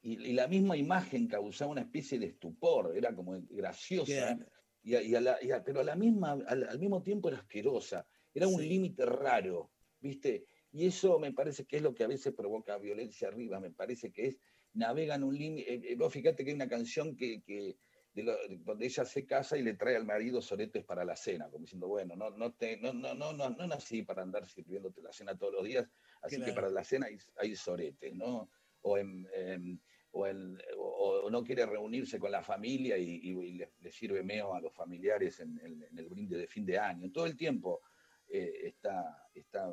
[0.00, 4.38] y, y la misma imagen causaba una especie de estupor, era como graciosa,
[4.82, 7.28] y a- y a la- y a- pero a la misma, al, al mismo tiempo
[7.28, 8.68] era asquerosa, era un Sí.
[8.68, 10.46] límite raro, ¿viste?
[10.70, 14.12] Y eso me parece que es lo que a veces provoca violencia arriba, me parece
[14.12, 14.38] que es,
[14.74, 17.78] navegan un límite, eh, eh, vos fíjate que hay una canción que, que
[18.12, 21.16] de lo- de- donde ella se casa y le trae al marido soretes para la
[21.16, 24.46] cena, como diciendo, bueno, no, no, te, no, no, no, no, no nací para andar
[24.48, 25.86] sirviéndote la cena todos los días,
[26.22, 28.50] así que para la cena hay, hay soretes, ¿no?
[28.82, 29.80] O en, em,
[30.10, 34.22] o, en- o- no quiere reunirse con la familia y, y- y le, le sirve
[34.22, 35.58] meo a los familiares en
[35.98, 37.10] el brinde de fin de año.
[37.10, 37.82] Todo el tiempo
[38.28, 39.72] eh, está, está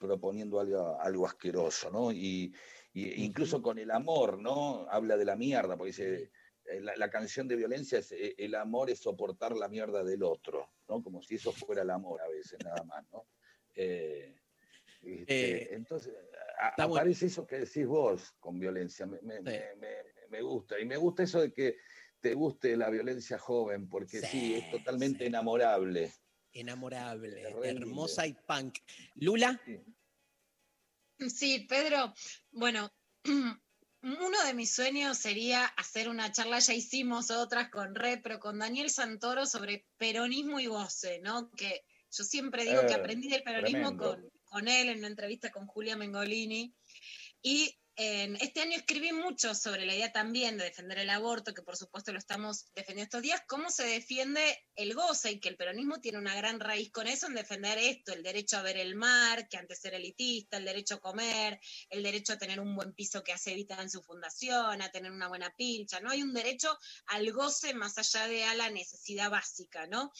[0.00, 2.10] proponiendo algo, algo asqueroso, ¿no?
[2.10, 2.52] Y,
[2.92, 4.86] y incluso con el amor, ¿no?
[4.90, 6.30] Habla de la mierda, porque dice,
[6.64, 10.22] eh, la, la canción de violencia es eh, el amor es soportar la mierda del
[10.22, 11.02] otro, ¿no?
[11.02, 13.28] Como si eso fuera el amor a veces, nada más, ¿no?
[13.74, 14.34] Eh,
[15.02, 16.14] este, Eh, entonces,
[16.58, 16.94] a- bueno.
[16.96, 20.78] aparece eso que decís vos con violencia, me, me- me- me- me gusta.
[20.80, 21.76] Y me gusta eso de que
[22.20, 26.12] te guste la violencia joven, porque sí, es totalmente enamorable.
[26.52, 28.78] Enamorable, hermosa y punk.
[29.14, 29.60] Lula,
[31.28, 32.14] Sí, Pedro,
[32.50, 32.90] bueno,
[34.02, 38.58] uno de mis sueños sería hacer una charla, ya hicimos otras con Red, pero con
[38.58, 41.50] Daniel Santoro sobre peronismo y voce, ¿no?
[41.50, 45.50] Que yo siempre digo que Eh, aprendí del peronismo con, con él en una entrevista
[45.50, 46.74] con Julia Mengolini.
[47.42, 51.76] Y este año escribí mucho sobre la idea también de defender el aborto, que por
[51.76, 54.40] supuesto lo estamos defendiendo estos días, cómo se defiende
[54.74, 58.14] el goce y que el peronismo tiene una gran raíz con eso en defender esto,
[58.14, 61.60] el derecho a ver el mar, que antes era elitista, el derecho a comer,
[61.90, 65.12] el derecho a tener un buen piso que hace Evita en su fundación, a tener
[65.12, 66.10] una buena pilcha, ¿no?
[66.10, 70.10] Hay un derecho al goce más allá de a la necesidad básica, ¿no?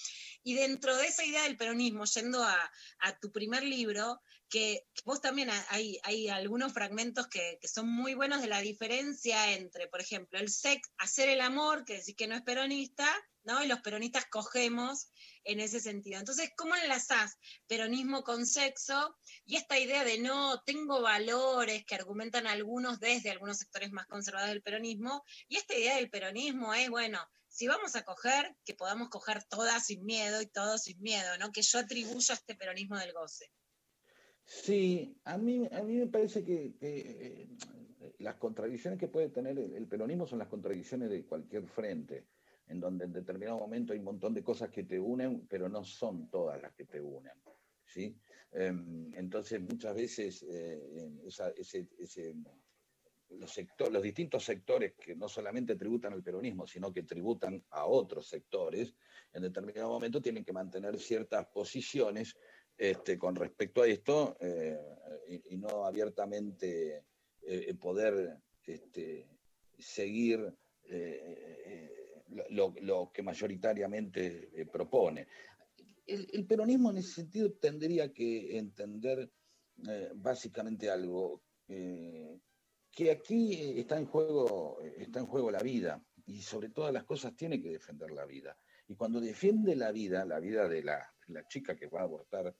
[0.42, 4.20] Y dentro de esa idea del peronismo, yendo a tu primer libro,
[4.50, 8.60] que vos también ha- hay, hay algunos fragmentos que, que son muy buenos de la
[8.60, 13.08] diferencia entre, por ejemplo, el sex, hacer el amor, que decís que no es peronista,
[13.44, 13.62] ¿no?
[13.64, 15.10] Y los peronistas cogemos
[15.44, 16.18] en ese sentido.
[16.18, 19.16] Entonces, ¿cómo enlazás peronismo con sexo?
[19.46, 24.52] Y esta idea de no, tengo valores que argumentan algunos desde algunos sectores más conservadores
[24.52, 29.08] del peronismo, y esta idea del peronismo es, bueno, si vamos a coger, que podamos
[29.08, 31.50] coger todas sin miedo y todos sin miedo, ¿no?
[31.50, 33.50] Que yo atribuyo a este peronismo del goce.
[34.52, 37.46] Sí, a mí, a mí me parece que, eh,
[38.18, 42.26] las contradicciones que puede tener el, peronismo son las contradicciones de cualquier frente,
[42.66, 45.84] en donde en determinado momento hay un montón de cosas que te unen, pero no
[45.84, 47.32] son todas las que te unen.
[47.84, 48.18] ¿sí?
[48.50, 51.08] Em, entonces, muchas veces eh,
[53.28, 57.86] los, sector- los distintos sectores que no solamente tributan al peronismo, sino que tributan a
[57.86, 58.96] otros sectores,
[59.32, 62.36] en determinado momento tienen que mantener ciertas posiciones
[62.80, 64.74] este, con respecto a esto eh,
[65.50, 67.04] y, no abiertamente
[67.42, 69.28] eh, poder este,
[69.78, 70.50] seguir
[70.84, 72.16] eh,
[72.48, 75.28] lo, que mayoritariamente propone.
[76.06, 79.30] El, peronismo en ese sentido tendría que entender
[80.14, 86.94] básicamente algo, que aquí está en, juego, está en juego la vida y sobre todas
[86.94, 88.56] las cosas tiene que defender la vida.
[88.88, 92.54] Y cuando defiende la vida, la vida de la, la chica que va a abortar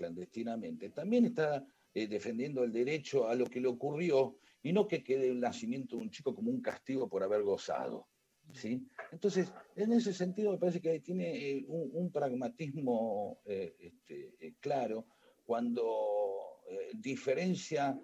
[0.00, 1.62] clandestinamente, también está
[1.92, 5.96] eh, defendiendo el derecho a lo que le ocurrió y no que quede el nacimiento
[5.96, 8.08] de un chico como un castigo por haber gozado.
[8.54, 8.82] ¿sí?
[9.12, 15.06] Entonces, en ese sentido me parece que tiene eh, un, pragmatismo eh, este, claro
[15.44, 16.62] cuando
[16.94, 17.98] diferencia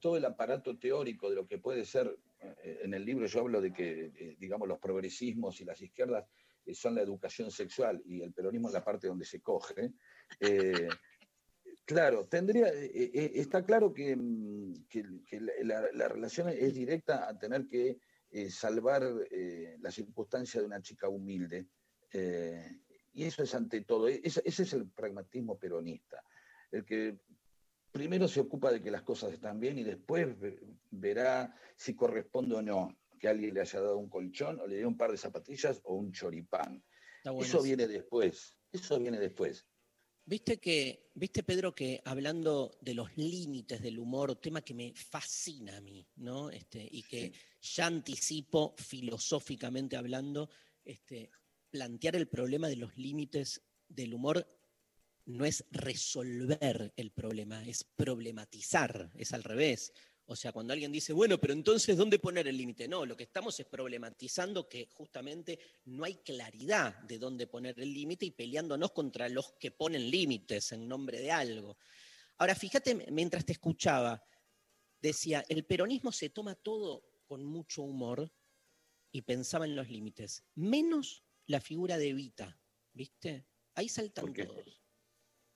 [0.00, 2.18] todo el aparato teórico de lo que puede ser,
[2.64, 6.26] en el libro yo hablo de que, digamos, los progresismos y las izquierdas
[6.74, 9.92] son la educación sexual y el peronismo es la parte donde se coge.
[11.84, 16.74] Claro, tendría, eh, eh, está claro que, mm, que- que la, la- la relación es
[16.74, 17.98] directa a tener que
[18.32, 21.66] eh, salvar eh, la circunstancia de una chica humilde.
[23.12, 26.22] y eso es ante todo, e- ese, es el pragmatismo peronista,
[26.70, 27.18] el que
[27.92, 32.54] primero se ocupa de que las cosas están bien y después ve- verá si corresponde
[32.56, 35.16] o no que alguien le haya dado un colchón o le dé un par de
[35.18, 36.82] zapatillas o un choripán.
[37.42, 37.62] Eso.
[37.62, 39.66] viene después, eso viene después.
[40.30, 45.76] Viste que, viste Pedro, que hablando de los límites del humor, tema que me fascina
[45.76, 46.50] a mí, ¿no?
[46.50, 50.48] Este, y que ya anticipo filosóficamente hablando,
[50.84, 51.32] este,
[51.68, 54.46] plantear el problema de los límites del humor
[55.26, 59.92] no es resolver el problema, es problematizar, es al revés.
[60.30, 62.86] O sea, cuando alguien dice, bueno, pero entonces, ¿dónde poner el límite?
[62.86, 67.92] No, lo que estamos es problematizando que justamente no hay claridad de dónde poner el
[67.92, 71.78] límite y peleándonos contra los que ponen límites en nombre de algo.
[72.38, 74.24] Ahora, fíjate, mientras te escuchaba,
[75.02, 78.32] decía, el peronismo se toma todo con mucho humor
[79.10, 82.56] y pensaba en los límites, menos la figura de Evita,
[82.92, 83.48] ¿viste?
[83.74, 84.80] Ahí saltan todos,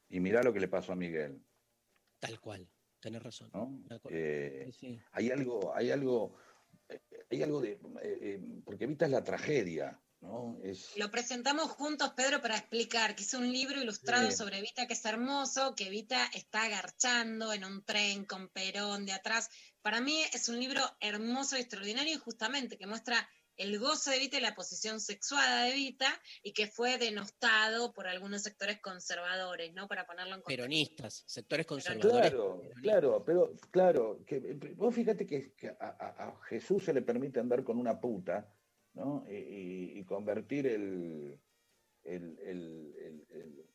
[0.09, 1.47] Y mirá lo que le pasó a Miguel.
[2.19, 2.69] tal cual,
[3.05, 3.51] tenés razón.
[4.09, 6.37] Eh, Sí, hay algo, hay algo,
[7.31, 10.59] hay algo de, eh, eh, porque Evita es la tragedia, ¿no?
[10.63, 14.37] Es, Lo presentamos juntos, Pedro, para explicar que es un libro ilustrado Sí.
[14.39, 19.13] sobre Evita que es hermoso, que Evita está agarchando en un tren con Perón de
[19.13, 19.51] atrás.
[19.83, 24.17] Para mí es un libro hermoso y extraordinario y justamente que muestra el gozo de
[24.17, 26.09] Evita y la posición sexuada de Evita
[26.43, 29.87] y que fue denostado por algunos sectores conservadores, ¿no?
[29.89, 30.63] Para ponerlo en contexto.
[30.63, 32.31] Peronistas, sectores conservadores.
[32.31, 36.93] Claro, claro, pero claro, que eh, vos fíjate que, que a, a- a Jesús se
[36.93, 38.53] le permite andar con una puta,
[38.95, 39.25] ¿no?
[39.29, 41.39] Y, y- y convertir el,
[42.03, 43.67] el, el- el- el-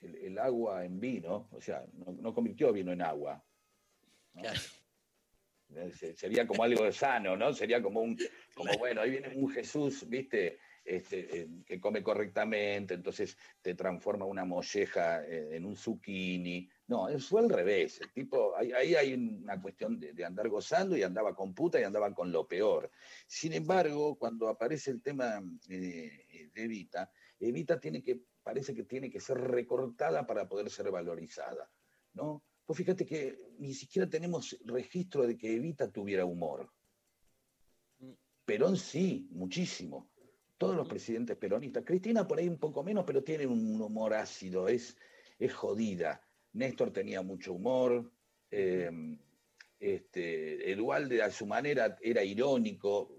[0.00, 3.42] el- el agua en vino, o sea, no, no convirtió vino en agua.
[4.34, 4.42] ¿no?
[4.54, 4.75] Se-
[6.14, 7.52] Sería como algo sano, ¿no?
[7.52, 8.16] Sería como un,
[8.54, 10.58] como bueno, ahí viene un Jesús, ¿viste?
[10.86, 16.68] Este, eh, que come correctamente, entonces te transforma una molleja eh, en un zucchini.
[16.86, 18.00] No, eso fue al revés.
[18.00, 21.80] El tipo, ahí, ahí hay una cuestión de, de andar gozando y andaba con puta
[21.80, 22.88] y andaba con lo peor.
[23.26, 27.10] Sin embargo, cuando aparece el tema eh, de Evita,
[27.40, 31.68] Evita tiene que, parece que tiene que ser recortada para poder ser valorizada,
[32.14, 32.44] ¿no?
[32.66, 36.68] Pues fíjate que ni siquiera tenemos registro de que Evita tuviera humor.
[38.44, 40.10] Perón sí, muchísimo.
[40.58, 41.84] Todos los presidentes peronistas.
[41.84, 44.96] Cristina por ahí un poco menos, pero tiene un humor ácido, es,
[45.38, 46.20] es jodida.
[46.52, 48.12] Néstor tenía mucho humor.
[48.50, 48.90] eh,
[49.78, 53.14] este, Edualde a su manera era irónico.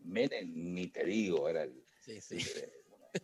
[0.00, 2.38] Menem, ni te digo, era el- Sí, sí.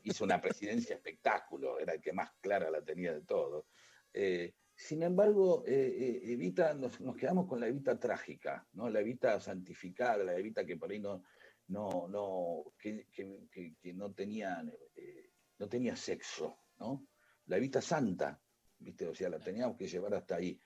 [0.05, 3.67] hizo una presidencia espectáculo, era el que más clara la tenía de todo.
[4.13, 8.89] Eh, Sin embargo, eh, eh, Evita, nos, quedamos con la Evita trágica, ¿no?
[8.89, 11.25] La Evita santificada, la Evita que por ahí no,
[11.67, 14.65] no, no, que, que- no tenía,
[14.95, 17.09] eh, no tenía sexo, ¿no?
[17.47, 18.41] La Evita santa,
[18.79, 19.09] ¿viste?
[19.09, 20.63] O sea, la teníamos que llevar hasta ahí.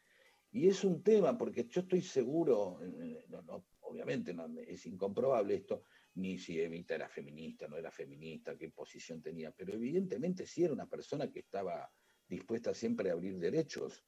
[0.51, 2.81] Y es un tema, porque yo estoy seguro,
[3.29, 4.37] no, no, obviamente
[4.67, 5.85] es incomprobable esto,
[6.17, 10.75] ni si Evita era feminista, no era feminista, qué posición tenía, pero evidentemente sí era
[10.75, 11.91] una persona que estaba
[12.29, 14.05] dispuesta siempre a abrir derechos,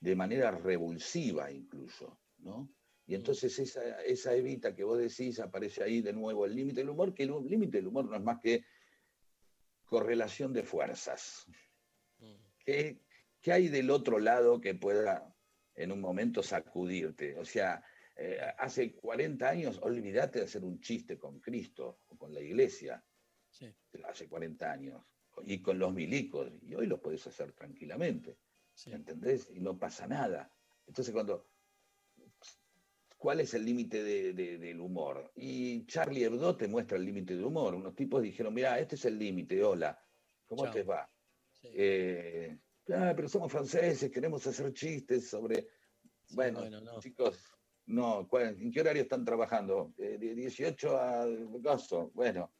[0.00, 2.72] de manera revulsiva incluso, ¿no?
[3.06, 6.90] Y entonces esa, esa Evita que vos decís, aparece ahí de nuevo el límite del
[6.90, 8.64] humor, que el límite del humor no es más que
[9.84, 11.46] correlación de fuerzas.
[12.64, 13.02] ¿Qué,
[13.40, 15.34] qué hay del otro lado que pueda
[15.74, 17.36] en un momento sacudirte?
[17.38, 17.84] O sea,
[18.16, 23.04] eh, hace 40 años, olvídate de hacer un chiste con Cristo o con la iglesia.
[24.04, 25.04] Hace 40 años.
[25.46, 26.50] Y con los milicos.
[26.62, 28.38] Y hoy lo podés hacer tranquilamente.
[28.86, 29.48] ¿Entendés?
[29.50, 30.50] Y no pasa nada.
[30.86, 31.48] Entonces, cuando.
[33.16, 35.30] ¿Cuál es el límite de- de- del humor?
[35.36, 37.74] Y Charlie Hebdo te muestra el límite del humor.
[37.74, 39.96] Unos tipos dijeron: Mira, este es el límite, hola.
[40.46, 40.72] ¿Cómo Chao.
[40.72, 41.08] te va?
[41.62, 45.68] Eh, "Ah, pero somos franceses, queremos hacer chistes sobre.
[46.30, 46.98] bueno, bueno, no.
[46.98, 47.52] chicos,
[47.86, 49.94] no, ¿cuál- ¿en qué horario están trabajando?
[49.98, 52.10] Eh, de 18 a gozo.
[52.14, 52.52] Bueno,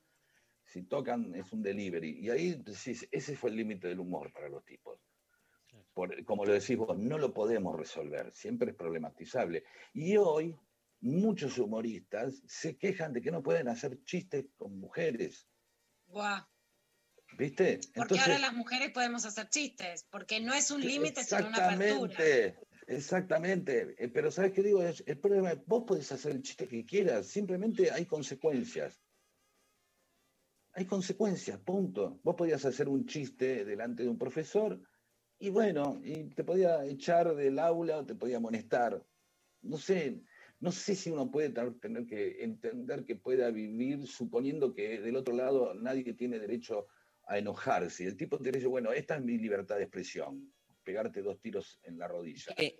[0.73, 2.19] si tocan es un delivery.
[2.19, 4.99] Y ahí decís, ese fue el límite del humor para los tipos.
[5.93, 9.65] Por- como lo decís vos, no lo podemos resolver, siempre es problematizable.
[9.93, 10.57] Y hoy
[11.01, 15.47] muchos humoristas se quejan de que no pueden hacer chistes con mujeres,
[16.07, 16.43] Guau.
[17.37, 17.81] ¿viste?
[17.95, 22.15] Porque ahora las mujeres podemos hacer chistes, porque no es un límite, sino una apertura.
[22.15, 23.95] Exactamente, exactamente.
[23.99, 24.83] Eh, Pero ¿sabes qué digo?
[24.83, 29.02] Es- El problema es, vos podés hacer el chiste que quieras, simplemente hay consecuencias.
[30.75, 32.21] Hay consecuencias, punto.
[32.23, 34.81] Vos podías hacer un chiste delante de un profesor
[35.39, 39.05] y bueno, y te podía echar del aula o te podía amonestar.
[39.63, 40.23] No sé,
[40.61, 45.35] no sé si uno puede tener que entender que pueda vivir suponiendo que del otro
[45.35, 46.87] lado nadie tiene derecho
[47.27, 48.05] a enojarse.
[48.05, 50.55] El tipo te dice, bueno, esta es mi libertad de expresión,
[50.85, 52.55] pegarte dos tiros en la rodilla.
[52.57, 52.77] Eh,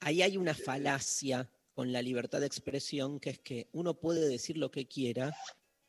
[0.00, 4.56] ahí hay una falacia con la libertad de expresión, que es que uno puede decir
[4.56, 5.36] lo que quiera,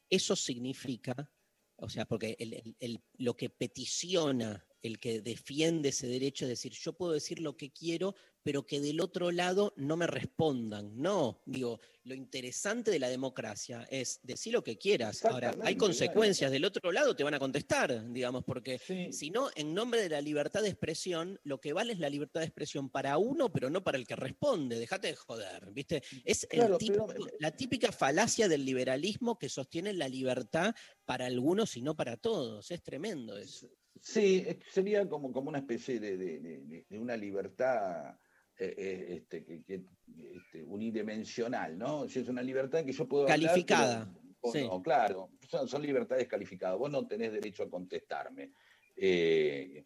[0.10, 1.32] eso significa,
[1.77, 6.73] o sea, porque el- el- lo que peticiona, el que defiende ese derecho es decir,
[6.73, 8.15] yo puedo decir lo que quiero,
[8.45, 10.91] pero que del otro lado no me respondan.
[11.01, 15.26] No, digo, lo interesante de la democracia es decir lo que quieras.
[15.26, 18.77] Ahora, hay consecuencias, del otro lado te van a contestar, digamos, porque
[19.11, 22.41] si no, en nombre de la libertad de expresión, lo que vale es la libertad
[22.41, 24.77] de expresión para uno, pero no para el que responde.
[24.77, 26.03] Déjate de joder, ¿viste?
[26.23, 31.26] Es el Claro, típico- pero- la típica falacia del liberalismo que sostiene la libertad para
[31.26, 32.69] algunos y no para todos.
[32.69, 33.67] Es tremendo eso.
[33.99, 38.13] Sí, sería como, como una especie de, de- de- de una libertad
[38.57, 39.84] eh, eh, este, que,
[40.18, 42.07] este, unidimensional, ¿no?
[42.07, 43.23] Si es una libertad que yo puedo...
[43.23, 44.61] hablar, Calificada, pero vos sí.
[44.61, 48.52] no, claro, son, son libertades calificadas, vos no tenés derecho a contestarme.
[48.95, 49.86] Eh,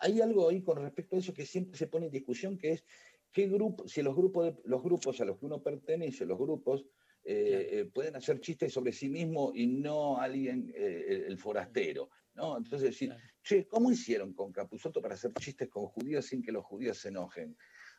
[0.00, 2.84] hay algo ahí con respecto a eso que siempre se pone en discusión, que es
[3.32, 6.84] qué grupo, si los grupos, de- los grupos a los que uno pertenece, los grupos,
[7.24, 12.10] eh, eh, pueden hacer chistes sobre sí mismo y no alguien, eh, el, el forastero.
[12.34, 12.56] ¿no?
[12.56, 16.64] Entonces decir, che, ¿cómo hicieron con Capusotto para hacer chistes con judíos sin que los
[16.64, 17.56] judíos se enojen?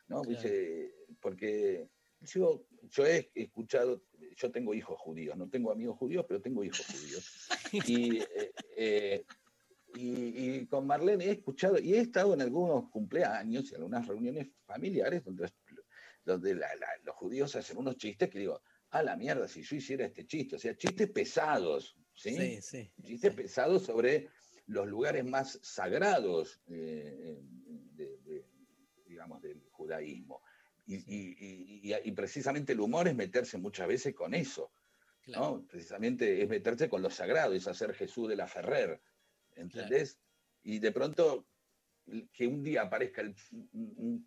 [0.08, 0.22] ¿No?
[0.22, 0.30] Claro.
[0.42, 1.88] Dice, porque
[2.20, 4.02] yo, yo he escuchado,
[4.36, 7.48] yo tengo hijos judíos, no tengo amigos judíos, pero tengo hijos judíos.
[7.90, 9.24] Y, eh, eh,
[9.94, 14.06] y, y con Marlene he escuchado, y he estado en algunos cumpleaños y en algunas
[14.06, 15.50] reuniones familiares donde,
[16.24, 18.60] donde la- la- los judíos hacen unos chistes que digo,
[18.90, 22.36] a la mierda, si yo hiciera este chiste, o sea, chistes pesados, ¿sí?
[22.36, 22.92] Sí, sí.
[23.02, 24.28] Chistes pesados sobre
[24.66, 28.46] los lugares más sagrados, eh, de- de-
[29.06, 30.42] digamos, del judaísmo.
[30.86, 34.72] Y, y- y- y- y precisamente el humor es meterse muchas veces con eso,
[35.26, 35.66] ¿no?
[35.66, 39.00] Precisamente es meterse con lo sagrado, es hacer Jesús de la Ferrer,
[39.56, 40.18] ¿entendés?
[40.62, 41.46] Y de pronto
[42.32, 43.34] que un día aparezca el,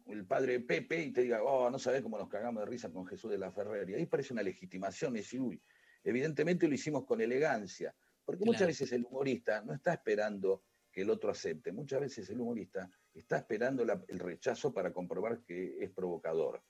[0.08, 3.06] el padre Pepe y te diga, oh, no sabes cómo nos cagamos de risa con
[3.08, 3.90] Jesús de la Ferrer.
[3.90, 5.62] Y ahí parece una legitimación, y decir, uy,
[6.04, 7.96] evidentemente lo hicimos con elegancia,
[8.26, 12.42] porque muchas veces el humorista no está esperando que el otro acepte, muchas veces el
[12.42, 12.90] humorista
[13.20, 16.64] está esperando la- el rechazo para comprobar que es provocador.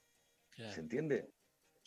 [0.71, 1.33] ¿Se entiende?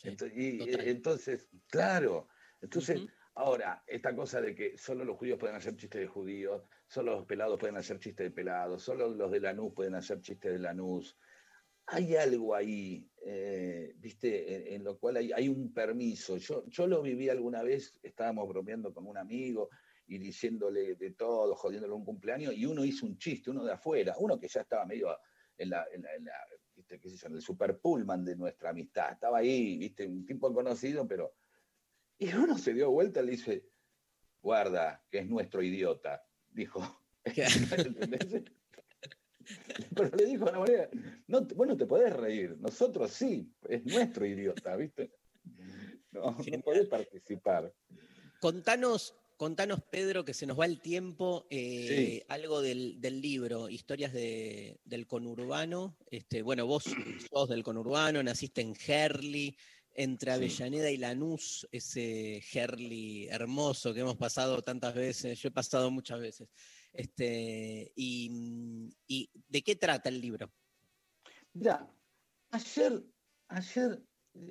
[0.03, 0.59] Ento- y,
[0.89, 2.27] entonces, claro,
[2.61, 3.01] entonces,
[3.35, 7.25] ahora, esta cosa de que solo los judíos pueden hacer chistes de judíos, solo los
[7.25, 11.17] pelados pueden hacer chistes de pelados, solo los de Lanús pueden hacer chistes de Lanús.
[11.85, 16.37] Hay algo ahí, eh, viste, en, en lo cual hay, hay un permiso.
[16.37, 19.69] Yo, yo lo viví alguna vez, estábamos bromeando con un amigo
[20.07, 24.15] y diciéndole de todo, jodiéndole un cumpleaños, y uno hizo un chiste, uno de afuera,
[24.19, 25.17] uno que ya estaba medio
[25.57, 26.99] en, la, en, la- en la- ¿viste?
[26.99, 29.13] qué sé yo, en el super pullman de nuestra amistad.
[29.13, 31.35] Estaba ahí, viste, un tipo conocido, pero...
[32.17, 33.69] Y uno se dio vuelta y le dice,
[34.41, 36.81] guarda, que es nuestro idiota, dijo.
[39.95, 40.89] Pero le dijo de una manera,
[41.27, 45.11] no, te- vos no te podés reír, nosotros sí, es nuestro idiota, ¿viste?
[46.11, 47.73] No, no podés participar.
[48.39, 51.87] Contanos, contanos, Pedro, que se nos va el tiempo, eh,
[52.19, 52.23] Sí.
[52.27, 55.97] algo del, del libro, Historias de- del conurbano.
[56.09, 56.83] Este, bueno, vos
[57.31, 59.55] sos del conurbano, naciste en Herli,
[59.95, 65.91] entre Avellaneda y Lanús, ese Herli hermoso que hemos pasado tantas veces, yo he pasado
[65.91, 66.49] muchas veces.
[66.91, 70.51] Este, y, y ¿de qué trata el libro?
[71.53, 71.87] Mira,
[72.51, 73.03] ayer,
[73.49, 74.01] ayer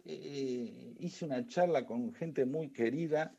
[0.05, 3.37] eh, hice una charla con gente muy querida,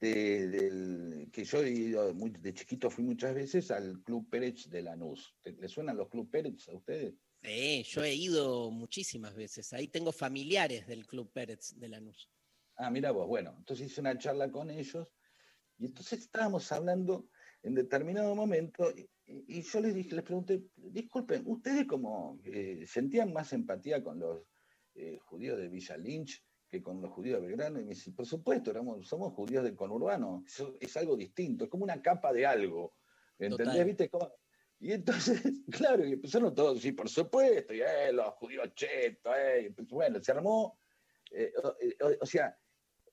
[0.00, 4.68] de- del, que yo he ido muy, de chiquito fui muchas veces al Club Pérez
[4.68, 5.34] de Lanús.
[5.40, 7.14] ¿Te- ¿Le suenan los Club Pérez a ustedes?
[7.42, 9.72] Sí, yo he ido muchísimas veces.
[9.72, 12.28] Ahí tengo familiares del Club Pérez de Lanús.
[12.76, 15.08] Ah, mira vos, bueno, entonces hice una charla con ellos
[15.78, 17.30] y entonces estábamos hablando
[17.62, 23.32] en determinado momento y, y yo les dije, les pregunté, disculpen, ¿ustedes como eh, sentían
[23.32, 24.42] más empatía con los
[24.94, 27.80] eh, judíos de Villa Lynch que con los judíos de Belgrano?
[27.80, 31.70] Y me dice, por supuesto, éramos, somos judíos del conurbano, eso es algo distinto, es
[31.70, 32.96] como una capa de algo,
[33.38, 33.66] ¿entendés?
[33.66, 33.84] Total.
[33.86, 34.10] ¿Viste?
[34.78, 39.72] Y entonces, claro, y empezaron todos, sí, por supuesto, y eh, los judíos chetos, eh,
[39.74, 40.78] pues, bueno, se armó,
[41.30, 41.68] eh, o-
[42.06, 42.58] o- o sea,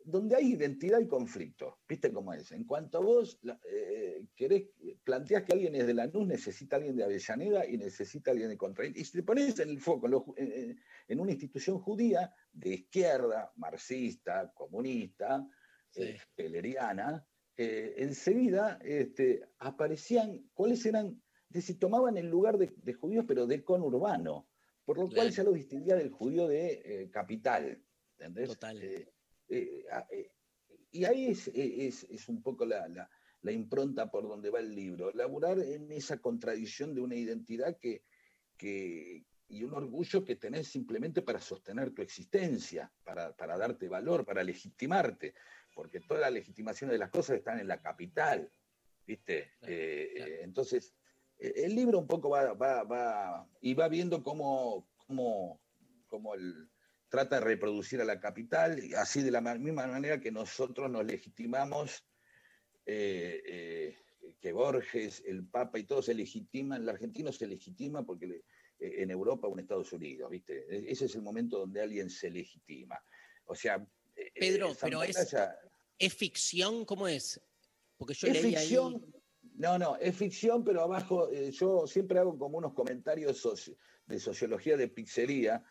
[0.05, 2.51] donde hay identidad y conflicto, ¿viste cómo es?
[2.51, 4.69] En cuanto vos la- eh, querés,
[5.03, 8.85] planteás que alguien es de Lanús, necesita alguien de Avellaneda y necesita alguien de Contra.
[8.85, 13.51] Y si te pones en el foco en, lo en- una institución judía de izquierda,
[13.55, 15.47] marxista, comunista,
[15.95, 17.25] eh, peleriana,
[17.55, 23.45] eh, enseguida este, aparecían cuáles eran, es decir, tomaban el lugar de, de judíos, pero
[23.45, 24.49] de conurbano,
[24.85, 27.81] por lo cual ya lo distinguía del judío de eh, capital.
[28.17, 28.49] ¿entendés?
[28.49, 28.81] Total.
[28.81, 29.12] Eh,
[29.57, 30.31] eh, eh,
[30.91, 33.09] y ahí es, es- es un poco la, la-
[33.41, 38.03] la impronta por donde va el libro, laburar en esa contradicción de una identidad que,
[38.57, 44.25] que- y un orgullo que tenés simplemente para sostener tu existencia, para, para darte valor,
[44.25, 45.34] para legitimarte,
[45.75, 48.49] porque todas las legitimaciones de las cosas están en la capital,
[49.05, 49.51] ¿viste?
[49.61, 50.95] Eh, entonces,
[51.38, 55.61] el libro un poco va, va, va- y va viendo cómo, cómo,
[56.07, 56.69] cómo el,
[57.14, 61.06] trata de reproducir a la capital, así de la ma- misma manera que nosotros nos
[61.06, 62.03] legitimamos,
[62.88, 63.95] eh, eh,
[64.41, 68.44] que Borges, el Papa y todos se legitiman, el argentino se legitima porque le-
[68.80, 70.65] eh, en Europa o en Estados Unidos, ¿viste?
[70.68, 72.99] E- Ese es el momento donde alguien se legitima.
[73.45, 73.85] O sea,
[74.34, 75.35] Pedro, pero es,
[75.99, 76.84] ¿es ficción?
[76.84, 77.40] ¿Cómo es?
[77.95, 78.95] Porque yo es leí ficción.
[78.95, 79.22] ahí.
[79.56, 83.77] No, no, es ficción, pero abajo eh, yo siempre hago como unos comentarios soci-
[84.07, 85.64] de sociología de pizzería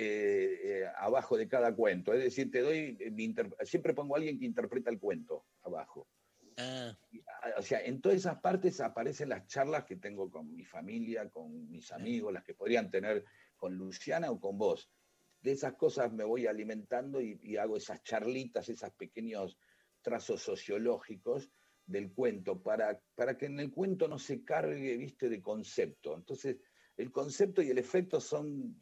[0.00, 2.12] eh, eh, abajo de cada cuento.
[2.12, 3.34] Es decir, te doy, eh, mi
[3.64, 6.08] siempre pongo a alguien que interpreta el cuento abajo.
[6.56, 6.96] Ah,
[7.42, 11.28] Ah, O sea, en todas esas partes aparecen las charlas que tengo con mi familia,
[11.28, 13.24] con mis amigos, las que podrían tener
[13.56, 14.88] con Luciana o con vos.
[15.40, 19.58] De esas cosas me voy alimentando y, y hago esas charlitas, esos pequeños
[20.00, 21.50] trazos sociológicos
[21.86, 26.14] del cuento, para, para que en el cuento no se cargue, viste, de concepto.
[26.14, 26.58] Entonces,
[26.96, 28.80] el concepto y el efecto son,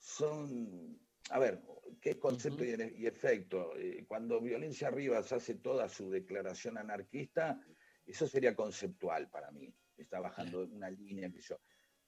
[0.00, 0.98] son
[1.30, 1.62] a ver,
[2.00, 3.76] ¿qué concepto y, y efecto?
[3.76, 7.60] Eh, cuando Violencia Rivas hace toda su declaración anarquista,
[8.04, 9.72] eso sería conceptual para mí.
[9.96, 11.60] Está bajando una línea que yo.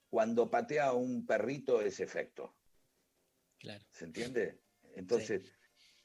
[0.08, 2.56] Cuando patea a un perrito es efecto.
[3.58, 3.84] Claro.
[3.90, 4.60] ¿Se entiende?
[4.96, 5.54] Entonces,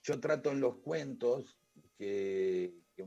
[0.04, 1.60] yo trato en los cuentos
[1.98, 3.06] que, que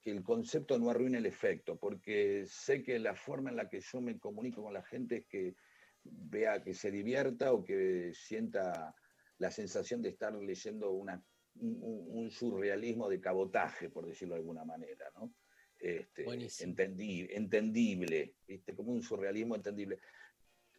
[0.00, 3.80] que el concepto no arruine el efecto, porque sé que la forma en la que
[3.80, 5.56] yo me comunico con la gente es que
[6.04, 8.94] vea que se divierta o que sienta
[9.38, 11.22] la sensación de estar leyendo una,
[11.60, 15.34] un, surrealismo de cabotaje, por decirlo de alguna manera, ¿no?
[15.78, 16.24] Este,
[17.36, 18.74] entendible, ¿viste?
[18.74, 20.00] como un surrealismo entendible.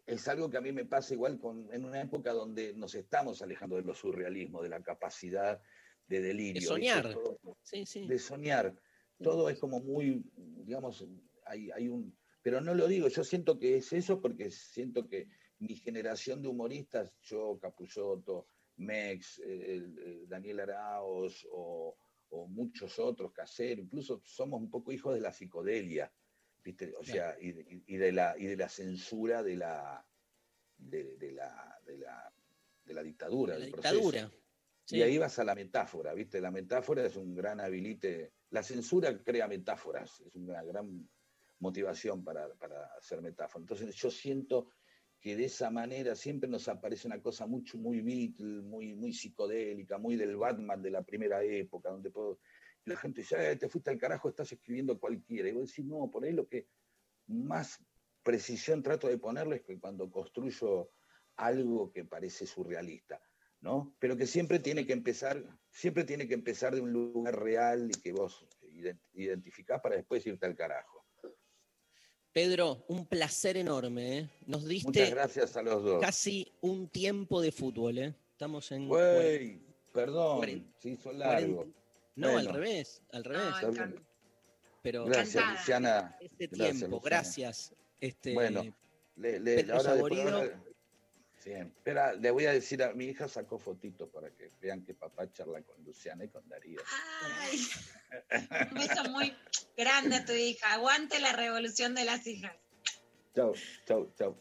[0.05, 3.41] Es algo que a mí me pasa igual con, en una época donde nos estamos
[3.41, 5.61] alejando de lo surrealismo, de la capacidad
[6.07, 6.61] de delirio.
[6.61, 7.13] De soñar.
[7.13, 8.07] Todo- Sí, sí.
[8.07, 8.75] de soñar.
[9.21, 11.05] Todo es como muy, digamos,
[11.45, 12.17] hay, hay un...
[12.49, 15.27] Pero no lo digo, yo siento que es eso porque siento que
[15.59, 18.47] mi generación de humoristas, yo, Capusotto,
[18.77, 21.95] Mex, el- el Daniel Araos o,
[22.29, 26.11] o muchos otros, Casero, incluso somos un poco hijos de la psicodelia,
[26.63, 26.91] ¿viste?
[26.99, 30.03] O sea, y, de- y de la, y de la censura de la,
[30.75, 32.33] de, de la, de la,
[32.83, 33.53] de la dictadura.
[33.53, 33.93] La del proceso.
[33.95, 34.31] dictadura.
[34.89, 36.41] Y ahí vas a la metáfora, ¿viste?
[36.41, 38.31] La metáfora es un gran habilite.
[38.49, 41.07] La censura crea metáforas, es una gran
[41.59, 43.61] motivación para, para hacer metáfora.
[43.63, 44.69] Entonces yo siento
[45.19, 49.97] que de esa manera siempre nos aparece una cosa mucho, muy Beatle, muy, muy psicodélica,
[49.97, 52.39] muy del Batman de la primera época, donde puedo,
[52.85, 55.49] la gente dice, "Eh, te fuiste al carajo, estás escribiendo cualquiera.
[55.49, 56.67] Y vos decís, no, por ahí lo que
[57.27, 57.83] más
[58.23, 60.91] precisión trato de ponerle es que cuando construyo
[61.35, 63.21] algo que parece surrealista,
[63.61, 63.95] ¿no?
[63.99, 68.01] Pero que siempre tiene que empezar, siempre tiene que empezar de un lugar real y
[68.01, 70.98] que vos ident- identificás para después irte al carajo.
[72.43, 74.17] Pedro, un placer enorme.
[74.19, 74.29] ¿eh?
[74.47, 75.99] Nos Muchas diste gracias a los dos.
[76.01, 77.97] casi un tiempo de fútbol.
[77.97, 78.15] ¿eh?
[78.31, 78.87] Estamos en.
[78.87, 79.59] Güey,
[79.91, 81.67] perdón, se hizo largo.
[82.15, 83.55] No, al revés, al revés.
[84.81, 86.15] Pero Gracias, Luciana.
[86.21, 87.01] Este Gracias, tiempo, Luciana.
[87.03, 87.73] gracias.
[87.99, 88.63] Este, Bueno,
[89.17, 90.37] le, le- Pedro ahora después- Saborido.
[90.37, 90.63] ahora-
[91.49, 94.93] sí, espera, le voy a decir a mi hija sacó fotitos para que vean que
[94.93, 96.81] papá charla con Luciana y con Darío.
[97.39, 97.59] Ay,
[98.71, 99.33] un beso muy
[99.75, 100.73] grande a tu hija.
[100.73, 102.55] Aguante la revolución de las hijas.
[103.35, 103.53] Chau,
[103.85, 104.37] chau, chau.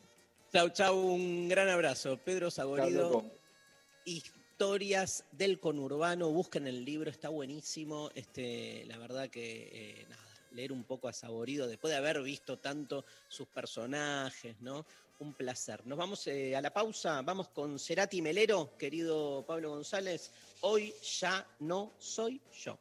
[0.53, 2.19] Chau, chau, un gran abrazo.
[2.19, 3.25] Pedro Saborido.
[4.05, 8.11] Historias del conurbano, busquen el libro, está buenísimo.
[8.15, 12.59] Este, la verdad que eh, nada, leer un poco a Saborido después de haber visto
[12.59, 14.87] tanto sus personajes, ¿no?
[15.21, 15.85] Un placer.
[15.85, 20.33] Nos vamos eh, a la pausa, vamos con Cerati Melero, querido Pablo González.
[20.61, 22.79] Hoy ya no soy yo.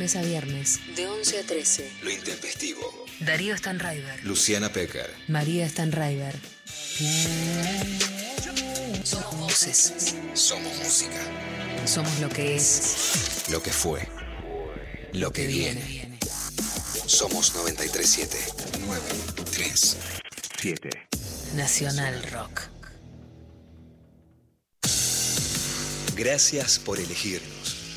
[0.00, 1.92] Lunes a viernes, de 11 a 13.
[2.00, 2.80] Lo intempestivo.
[3.20, 5.14] Darío Stanraiver, Luciana Pecker.
[5.28, 6.34] María Stanraiver.
[9.04, 10.14] Somos voces.
[10.32, 11.20] Somos música.
[11.84, 13.44] Somos lo que es.
[13.50, 14.08] Lo que fue.
[15.12, 16.18] Lo que viene.
[17.04, 18.38] Somos 937.
[18.86, 20.88] 937.
[21.56, 22.62] Nacional Rock.
[26.16, 27.59] Gracias por elegirnos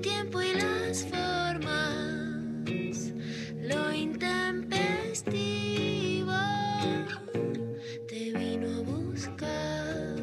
[0.00, 3.12] tiempo y las formas.
[3.56, 6.32] Lo intempestivo
[8.08, 10.16] te vino a buscar.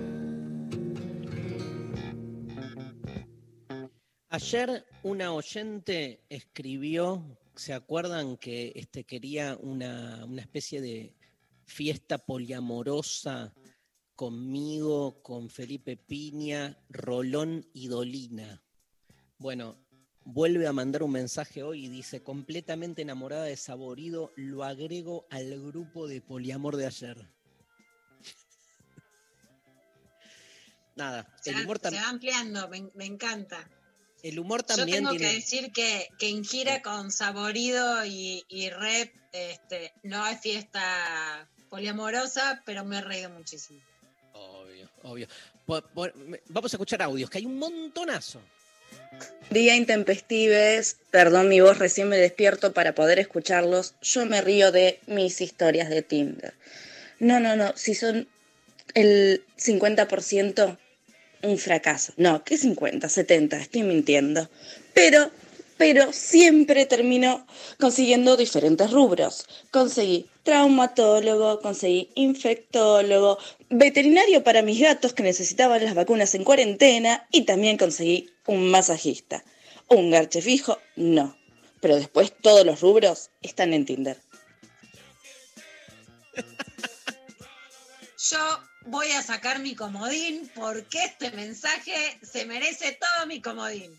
[4.29, 11.15] Ayer una oyente escribió, ¿se acuerdan que este, quería una, una especie de
[11.65, 13.53] fiesta poliamorosa
[14.15, 18.63] conmigo, con Felipe Piña, Rolón y Dolina?
[19.39, 19.77] Bueno,
[20.23, 25.49] vuelve a mandar un mensaje hoy y dice, completamente enamorada de Saborido, lo agrego al
[25.61, 27.29] grupo de poliamor de ayer.
[30.95, 33.69] Nada, Se, el humor, se va ampliando, me, me encanta.
[34.23, 35.27] el humor Yo también tengo tiene...
[35.29, 41.47] que decir que, que en gira con Saborido y, y Rep este, no hay fiesta
[41.69, 43.79] poliamorosa, pero me he reído muchísimo.
[44.33, 45.27] Obvio, obvio.
[46.49, 48.41] Vamos a escuchar audios, que hay un montonazo.
[49.49, 53.95] Día intempestives, perdón mi voz, recién me despierto para poder escucharlos.
[54.01, 56.53] Yo me río de mis historias de Tinder.
[57.19, 58.27] No, no, no, si son
[58.93, 60.77] el 50%,
[61.43, 62.13] un fracaso.
[62.17, 63.07] No, ¿qué 50?
[63.07, 64.49] 70, estoy mintiendo.
[64.93, 65.31] Pero,
[65.77, 67.47] pero siempre termino
[67.79, 69.45] consiguiendo diferentes rubros.
[69.71, 73.37] Conseguí traumatólogo, conseguí infectólogo,
[73.69, 79.43] veterinario para mis gatos que necesitaban las vacunas en cuarentena y también conseguí un masajista.
[79.89, 81.37] Un garche fijo, no.
[81.81, 84.19] Pero después todos los rubros están en Tinder.
[88.29, 93.97] Yo voy a sacar mi comodín porque este mensaje se merece todo mi comodín.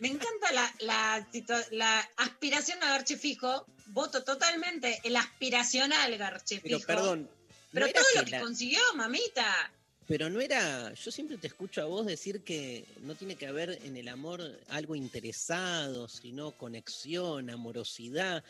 [0.00, 1.26] Me encanta la, la,
[1.70, 3.66] la aspiración a garche fijo.
[3.86, 6.86] Voto totalmente el aspiracional garche Pero fijo.
[6.86, 7.30] perdón, ¿no
[7.72, 9.72] Pero todo lo que que la- consiguió, mamita.
[10.08, 13.78] Pero no era, yo siempre te escucho a vos decir que no tiene que haber
[13.84, 14.40] en el amor
[14.70, 18.42] algo interesado, sino conexión, amorosidad.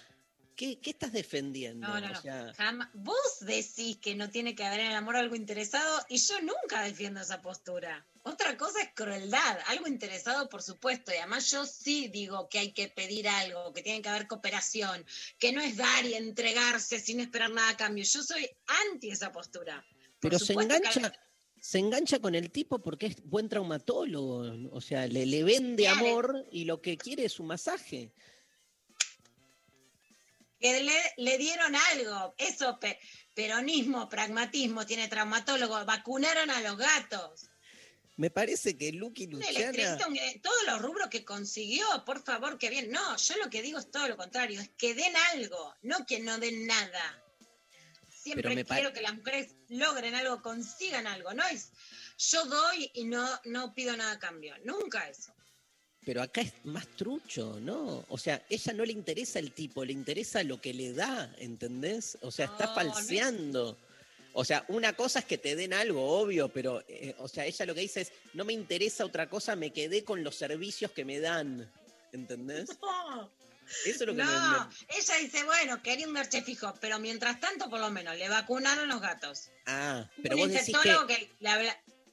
[0.54, 1.86] ¿Qué, qué estás defendiendo?
[1.88, 2.22] No, no, O no.
[2.22, 6.18] sea, Jamás- Vos decís que no tiene que haber en el amor algo interesado y
[6.18, 8.06] yo nunca defiendo esa postura.
[8.22, 12.72] Otra cosa es crueldad, algo interesado por supuesto, y además yo sí digo que hay
[12.72, 15.04] que pedir algo, que tiene que haber cooperación,
[15.40, 18.04] que no es dar y entregarse sin esperar nada a cambio.
[18.04, 18.48] Yo soy
[18.92, 19.84] anti esa postura.
[20.20, 21.12] Por pero se engancha,
[21.60, 24.68] se engancha con el tipo porque es buen traumatólogo.
[24.72, 25.98] O sea, le, le vende Claro.
[25.98, 28.12] amor y lo que quiere es un masaje.
[30.60, 32.34] que le, le dieron algo.
[32.36, 32.98] Eso, pe-
[33.34, 37.48] peronismo, pragmatismo, tiene traumatólogo, vacunaron a los gatos.
[38.16, 39.70] Me parece que Lucky Luciana.
[40.16, 42.90] eh, todos los rubros que consiguió, por favor, que bien.
[42.90, 46.18] No, yo lo que digo es todo lo contrario, es que den algo, no que
[46.18, 47.24] no den nada.
[48.32, 51.70] Siempre quiero que las mujeres logren algo, consigan algo, no es
[52.18, 55.32] yo doy y no, no pido nada a cambio, nunca eso.
[56.04, 58.04] Pero acá es más trucho, ¿no?
[58.08, 62.18] O sea, ella no le interesa el tipo, le interesa lo que le da, ¿entendés?
[62.22, 63.78] O sea, está no es- falseando.
[64.32, 67.66] O sea, una cosa es que te den algo, obvio, pero, eh, o sea, ella
[67.66, 71.04] lo que dice es, no me interesa otra cosa, me quedé con los servicios que
[71.04, 71.70] me dan,
[72.12, 72.68] ¿entendés?
[72.82, 73.30] No,
[73.84, 77.38] Eso es lo que no, me, ella dice, bueno, quería un garche fijo, pero mientras
[77.40, 79.50] tanto, por lo menos, le vacunaron los gatos.
[79.66, 81.30] Ah, pero un vos decís que, que.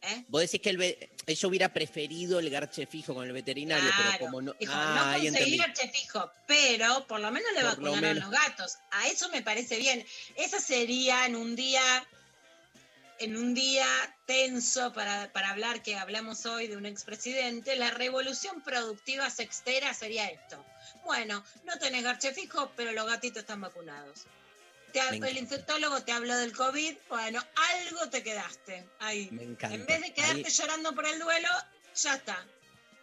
[0.01, 0.25] ¿eh?
[0.27, 4.19] vos decís que el ve- ella hubiera preferido el garche fijo con el veterinario, pero
[4.19, 4.53] como no...
[4.59, 8.01] Dijo, ah, no ahí conseguí garche fijo, pero por lo menos le Por lo vacunaron
[8.15, 8.29] menos.
[8.29, 8.77] los gatos.
[8.91, 10.05] A eso me parece bien.
[10.35, 11.81] Esa sería en un día,
[13.19, 13.87] en un día
[14.27, 20.27] tenso para, para hablar que hablamos hoy de un expresidente, la revolución productiva sextera sería
[20.27, 20.63] esto.
[21.03, 24.25] Bueno, no tenés garche fijo, pero los gatitos están vacunados.
[24.91, 29.27] Te el infectólogo te habló del COVID, bueno, algo te quedaste ahí.
[29.29, 29.75] Me encanta.
[29.75, 31.49] En vez de quedarte Ahí- llorando por el duelo,
[31.95, 32.45] ya está.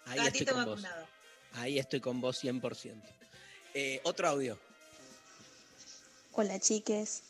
[0.06, 0.82] Ahí estoy Gatito con vos.
[0.82, 1.06] vacunado.
[1.52, 3.10] Ahí estoy con vos 100%.
[3.74, 4.58] Eh, otro audio.
[6.32, 7.22] Hola chiques.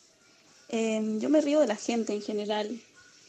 [0.68, 2.80] Em, yo me río de la gente en general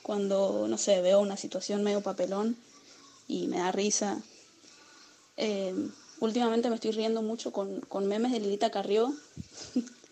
[0.03, 2.55] cuando, no sé, veo una situación medio papelón
[3.27, 4.22] y me da risa.
[5.35, 9.14] Em, últimamente me estoy riendo mucho con, con memes de Lilita Carrió.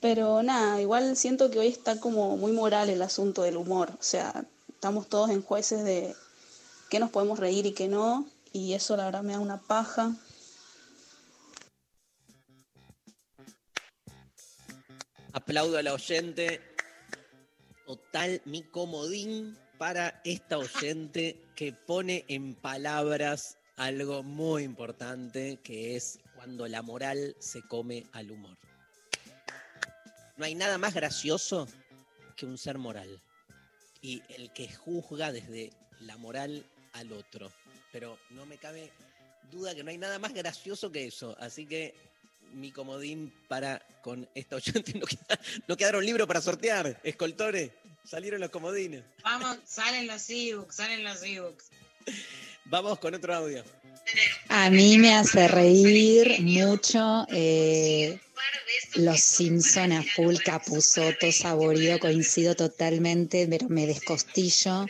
[0.00, 3.90] Pero nada, igual siento que hoy está como muy moral el asunto del humor.
[3.90, 6.14] O sea, estamos todos en jueces de
[6.88, 8.26] qué nos podemos reír y qué no.
[8.52, 10.16] Y eso la verdad me da una paja.
[15.32, 16.60] Aplaudo a la oyente.
[17.86, 26.18] Total, mi comodín para esta oyente que pone en palabras algo muy importante, que es
[26.34, 28.56] cuando la moral se come al humor.
[30.36, 31.66] No hay nada más gracioso
[32.36, 33.20] que un ser moral.
[34.02, 35.70] Y el que juzga desde
[36.00, 37.50] la moral al otro.
[37.90, 38.90] Pero no me cabe
[39.50, 41.34] duda que no hay nada más gracioso que eso.
[41.40, 41.94] Así que
[42.52, 44.92] mi comodín para con esta oyente.
[44.98, 47.70] No, queda- no quedaron libros para sortear, escoltores.
[48.04, 49.04] Salieron los comodines.
[49.22, 51.70] Vamos, salen los ebooks, salen los ebooks.
[52.70, 53.64] Vamos con otro audio.
[54.48, 58.20] A mí me hace reír mucho eh,
[58.94, 64.86] los Simpson a full, Capuzoto, Saborío, coincido totalmente, pero me descostillo.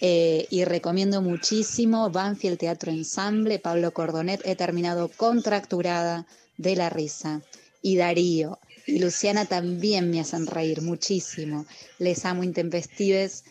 [0.00, 6.26] Eh, y recomiendo muchísimo Banfield Teatro Ensamble, Pablo Cordonet, he terminado contracturada
[6.56, 7.42] de la risa.
[7.82, 11.66] Y Darío y Luciana también me hacen reír muchísimo.
[11.98, 13.44] Les amo intempestives.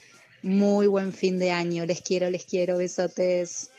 [0.43, 1.85] Muy buen fin de año.
[1.85, 2.77] Les quiero, les quiero.
[2.77, 3.71] Besotes.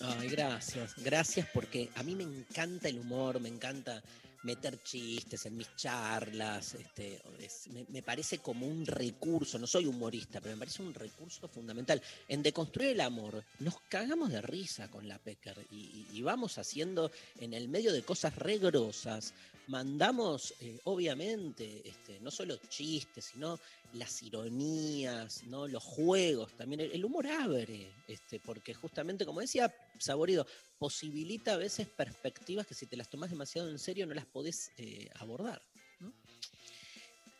[0.00, 4.02] Ay, gracias, gracias porque a mí me encanta el humor, me encanta
[4.42, 10.40] meter chistes en mis charlas, este, es- me, parece como un recurso, no soy humorista,
[10.40, 12.00] pero me parece un recurso fundamental.
[12.28, 17.10] En Deconstruir el Amor nos cagamos de risa con la Pecker y, vamos haciendo
[17.40, 19.32] en el medio de cosas re grosas,
[19.66, 23.58] mandamos eh, obviamente este, no solo chistes, sino
[23.92, 25.66] las ironías, ¿no?
[25.66, 30.46] los juegos, también el, humor abre, este, porque justamente, como decía Saborido,
[30.78, 34.70] posibilita a veces perspectivas que si te las tomas demasiado en serio no las podés
[34.76, 35.62] eh, abordar.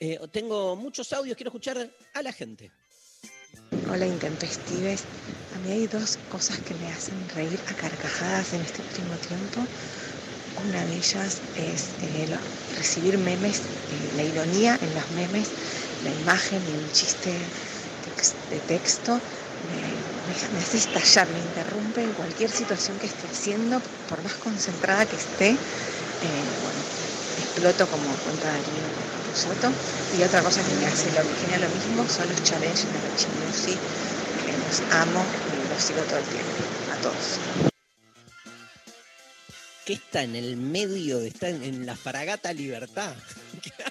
[0.01, 2.71] Eh, tengo muchos audios, quiero escuchar a la gente.
[3.91, 5.05] Hola Intempestives.
[5.57, 9.61] A mí hay dos cosas que me hacen reír a carcajadas en este último tiempo.
[10.67, 12.29] Una de ellas es eh,
[12.77, 13.63] recibir memes,
[14.17, 15.51] la ironía en los memes,
[16.09, 17.35] la imagen y el chiste
[18.51, 19.21] de texto.
[19.69, 24.35] Me, me- me hace estallar, me interrumpe en cualquier situación que esté haciendo, por más
[24.35, 25.51] concentrada que esté.
[25.51, 25.57] eh,
[26.63, 26.81] bueno,
[27.39, 29.73] exploto como cuenta Darío Capusotto.
[30.19, 33.29] Y otra cosa que me hace lo, genera lo mismo son los challenges de Richie
[33.47, 33.79] Music,
[34.45, 36.53] que los amo y los sigo todo el tiempo,
[36.93, 37.39] a todos.
[39.85, 43.15] que está en el medio, de, está en, en la fragata Libertad.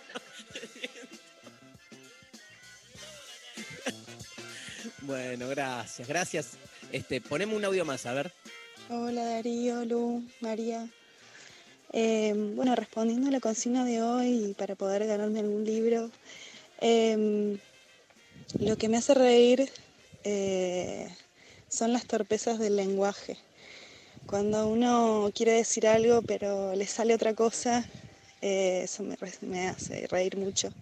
[5.07, 6.49] bueno, gracias, gracias.
[6.91, 8.31] Este, poneme un audio más, a ver.
[8.89, 10.88] Hola Darío, Lu, María.
[11.93, 16.11] Eh, bueno, respondiendo a la consigna de hoy para poder ganarme algún libro,
[16.81, 17.57] eh,
[18.59, 19.69] lo que me hace reír
[20.23, 21.09] eh,
[21.69, 23.38] son las torpezas del lenguaje.
[24.25, 27.85] Cuando uno quiere decir algo pero le sale otra cosa,
[28.41, 29.03] eh, eso
[29.41, 30.73] me hace reír mucho.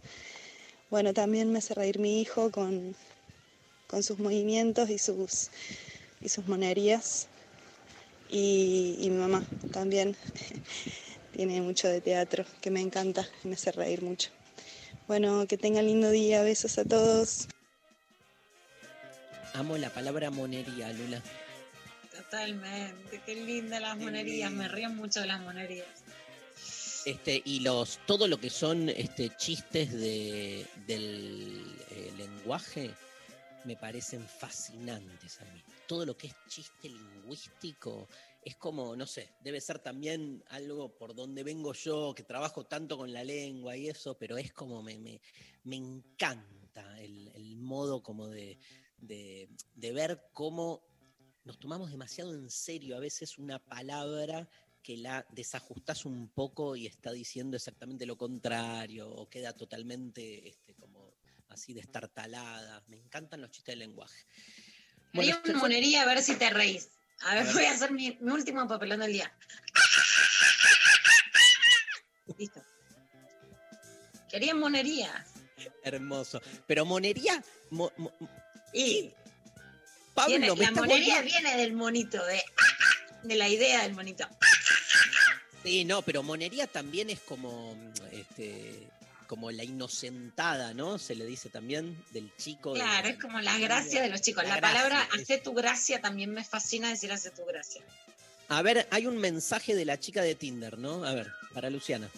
[0.90, 2.96] Bueno, también me hace reír mi hijo con,
[3.88, 5.50] con sus movimientos y sus,
[6.22, 7.28] y sus monerías.
[8.30, 10.16] Y, y mi mamá también
[11.36, 14.30] tiene mucho de teatro que me encanta y me hace reír mucho.
[15.08, 17.48] Bueno, que tengan lindo día, besos a todos.
[19.54, 21.22] Amo la palabra monería, Lula.
[22.16, 25.86] Totalmente, qué lindas las monerías, me río mucho de las monerías.
[27.06, 32.92] Este, y los, todo lo que son este, chistes de, del eh, lenguaje
[33.66, 35.64] me parecen fascinantes a mí.
[35.88, 38.08] Todo lo que es chiste lingüístico
[38.42, 42.98] es como, no sé, debe ser también algo por donde vengo yo, que trabajo tanto
[42.98, 45.20] con la lengua y eso, pero es como me, me,
[45.64, 48.60] me encanta el, el modo como de,
[49.00, 50.84] de, ver cómo
[51.44, 54.50] nos tomamos demasiado en serio a veces una palabra
[54.82, 60.76] que la desajustás un poco y está diciendo exactamente lo contrario o queda totalmente este,
[60.76, 61.15] como
[61.56, 62.84] así destartalada.
[62.88, 64.26] Me encantan los chistes de lenguaje.
[65.14, 66.90] Bueno, una monería a ver si te reís.
[67.22, 67.54] A ver, A ver.
[67.54, 69.34] voy a hacer mi, mi último papelón del día.
[72.38, 72.62] Listo.
[74.30, 75.26] Quería monería.
[75.84, 76.42] Hermoso.
[76.68, 77.42] Pero monería...
[77.70, 78.14] mo- mo-
[78.74, 79.14] Y
[80.14, 82.44] Pablo, Viene- la monería volviendo- viene del monito de
[83.24, 84.28] de la idea del monito.
[85.64, 87.76] Sí, no, pero monería también es como,
[88.12, 88.88] este,
[89.28, 90.98] como la inocentada, ¿no?
[90.98, 92.74] Se le dice también del chico.
[92.74, 94.44] de- Claro, es como la gracia de los chicos.
[94.44, 97.82] La La, palabra hace tu gracia también me fascina decir hace tu gracia.
[98.50, 101.04] A ver, hay un mensaje de la chica de Tinder, ¿no?
[101.04, 102.10] A ver, para Luciana.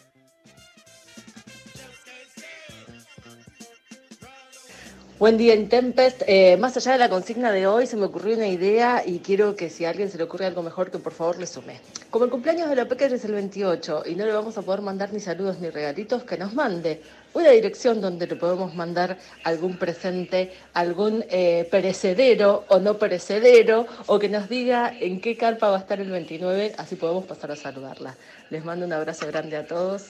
[5.19, 6.21] Buen día, Intempest.
[6.27, 9.55] Eh, más allá de la consigna de hoy, se me ocurrió una idea y quiero
[9.55, 11.79] que si a alguien se le ocurre algo mejor, que por favor le sume.
[12.09, 14.81] Como el cumpleaños de la Pecker es el 28 y no le vamos a poder
[14.81, 17.01] mandar ni saludos ni regalitos, que nos mande
[17.33, 24.19] una dirección donde le podemos mandar algún presente, algún eh, perecedero o no perecedero, o
[24.19, 27.57] que nos diga en qué carpa va a estar el 29, así podemos pasar a
[27.57, 28.15] saludarla.
[28.49, 30.05] Les mando un abrazo grande a todos.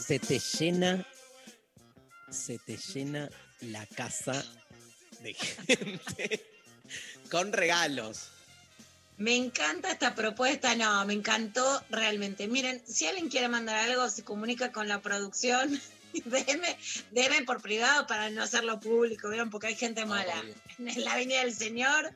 [0.00, 1.06] Se te llena,
[2.30, 3.28] se te llena
[3.60, 4.42] la casa
[5.20, 6.40] de gente
[7.30, 8.30] con regalos.
[9.18, 12.48] Me encanta esta propuesta, no, me encantó realmente.
[12.48, 15.80] Miren, si alguien quiere mandar algo, se comunica con la producción.
[16.24, 19.50] Déjenme por privado para no hacerlo público, ¿vieron?
[19.50, 20.34] Porque hay gente mala
[20.78, 22.12] en la Avenida del Señor.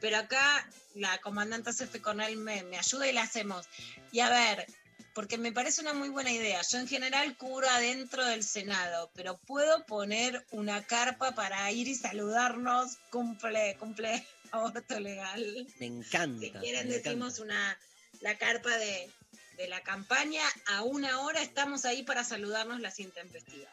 [0.00, 3.66] Pero acá la comandante Cefe Cornell me, me ayuda y la hacemos.
[4.10, 4.66] Y a ver,
[5.14, 6.62] porque me parece una muy buena idea.
[6.62, 11.94] Yo en general cubro adentro del Senado, pero puedo poner una carpa para ir y
[11.94, 12.98] saludarnos.
[13.10, 15.66] Cumple, cumple aborto legal.
[15.78, 16.40] Me encanta.
[16.40, 17.08] Si quieren encanta.
[17.10, 17.78] decimos una
[18.20, 19.10] la carpa de,
[19.56, 20.42] de la campaña.
[20.66, 23.72] A una hora estamos ahí para saludarnos las intempestivas.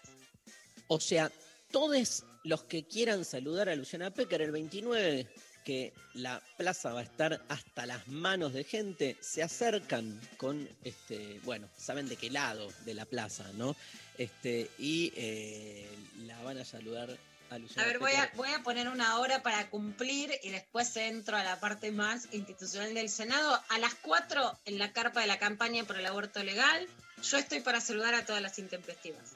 [0.88, 1.31] O sea,
[1.72, 5.27] todos los que quieran saludar a Luciana Pecker el 29,
[5.64, 11.39] que la plaza va a estar hasta las manos de gente, se acercan con, este,
[11.43, 13.76] bueno, saben de qué lado de la plaza, ¿no?
[14.18, 15.89] Este, y eh,
[16.26, 17.18] la van a saludar
[17.56, 18.38] a ver, voy a, Pecker.
[18.38, 22.94] voy a poner una hora para cumplir y después entro a la parte más institucional
[22.94, 23.61] del Senado.
[23.69, 26.88] A las 4 en la carpa de la campaña por el aborto legal.
[27.23, 29.34] Yo estoy para saludar a todas las intempestivas.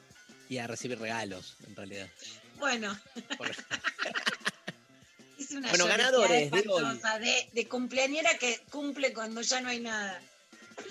[0.48, 2.08] Y a recibir regalos, en realidad.
[2.58, 2.98] Bueno.
[5.38, 10.20] Hice una Bueno, ganadores de de, de cumpleañera que cumple cuando ya no hay nada.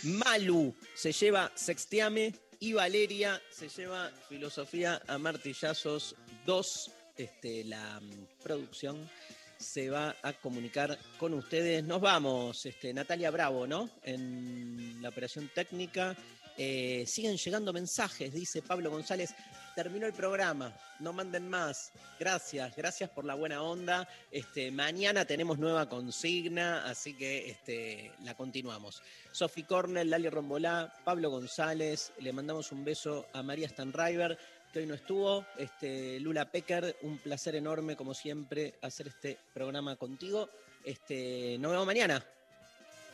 [0.03, 6.15] Malu se lleva Sextiame y Valeria se lleva Filosofía a Martillazos
[6.45, 6.91] 2.
[7.19, 9.09] Este, la mm, producción
[9.57, 11.83] se va a comunicar con ustedes.
[11.83, 13.89] Nos vamos, este, Natalia Bravo, ¿no?
[14.03, 16.15] En la operación técnica.
[16.57, 19.35] Eh, siguen llegando mensajes, dice Pablo González.
[19.75, 21.91] Terminó el programa, no manden más.
[22.17, 24.07] Gracias, gracias por la buena onda.
[24.31, 29.03] Este, mañana tenemos nueva consigna, así que este, la continuamos.
[29.33, 34.37] Sophie Cornell, Lali Rombolá, Pablo González, le mandamos un beso a María Stanriver,
[34.71, 35.45] que hoy no estuvo.
[35.57, 40.49] Este, Lula Pecker, un placer enorme, como siempre, hacer este programa contigo.
[40.83, 42.25] Este, nos vemos mañana.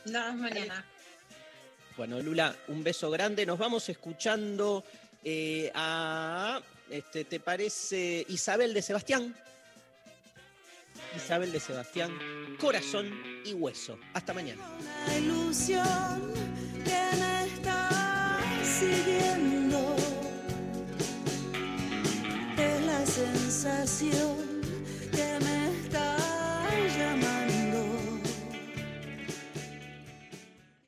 [0.04, 0.84] Nos vemos mañana.
[1.96, 3.46] Bueno, Lula, un beso grande.
[3.46, 4.84] Nos vamos escuchando
[5.24, 6.60] eh, a,
[6.90, 9.34] este, ¿te parece Isabel de Sebastián?
[11.16, 12.12] Isabel de Sebastián,
[12.58, 13.10] corazón
[13.44, 13.98] y hueso.
[14.12, 14.62] Hasta mañana.
[15.06, 16.32] La ilusión
[16.84, 19.55] que me está siguiendo
[23.66, 24.45] sensación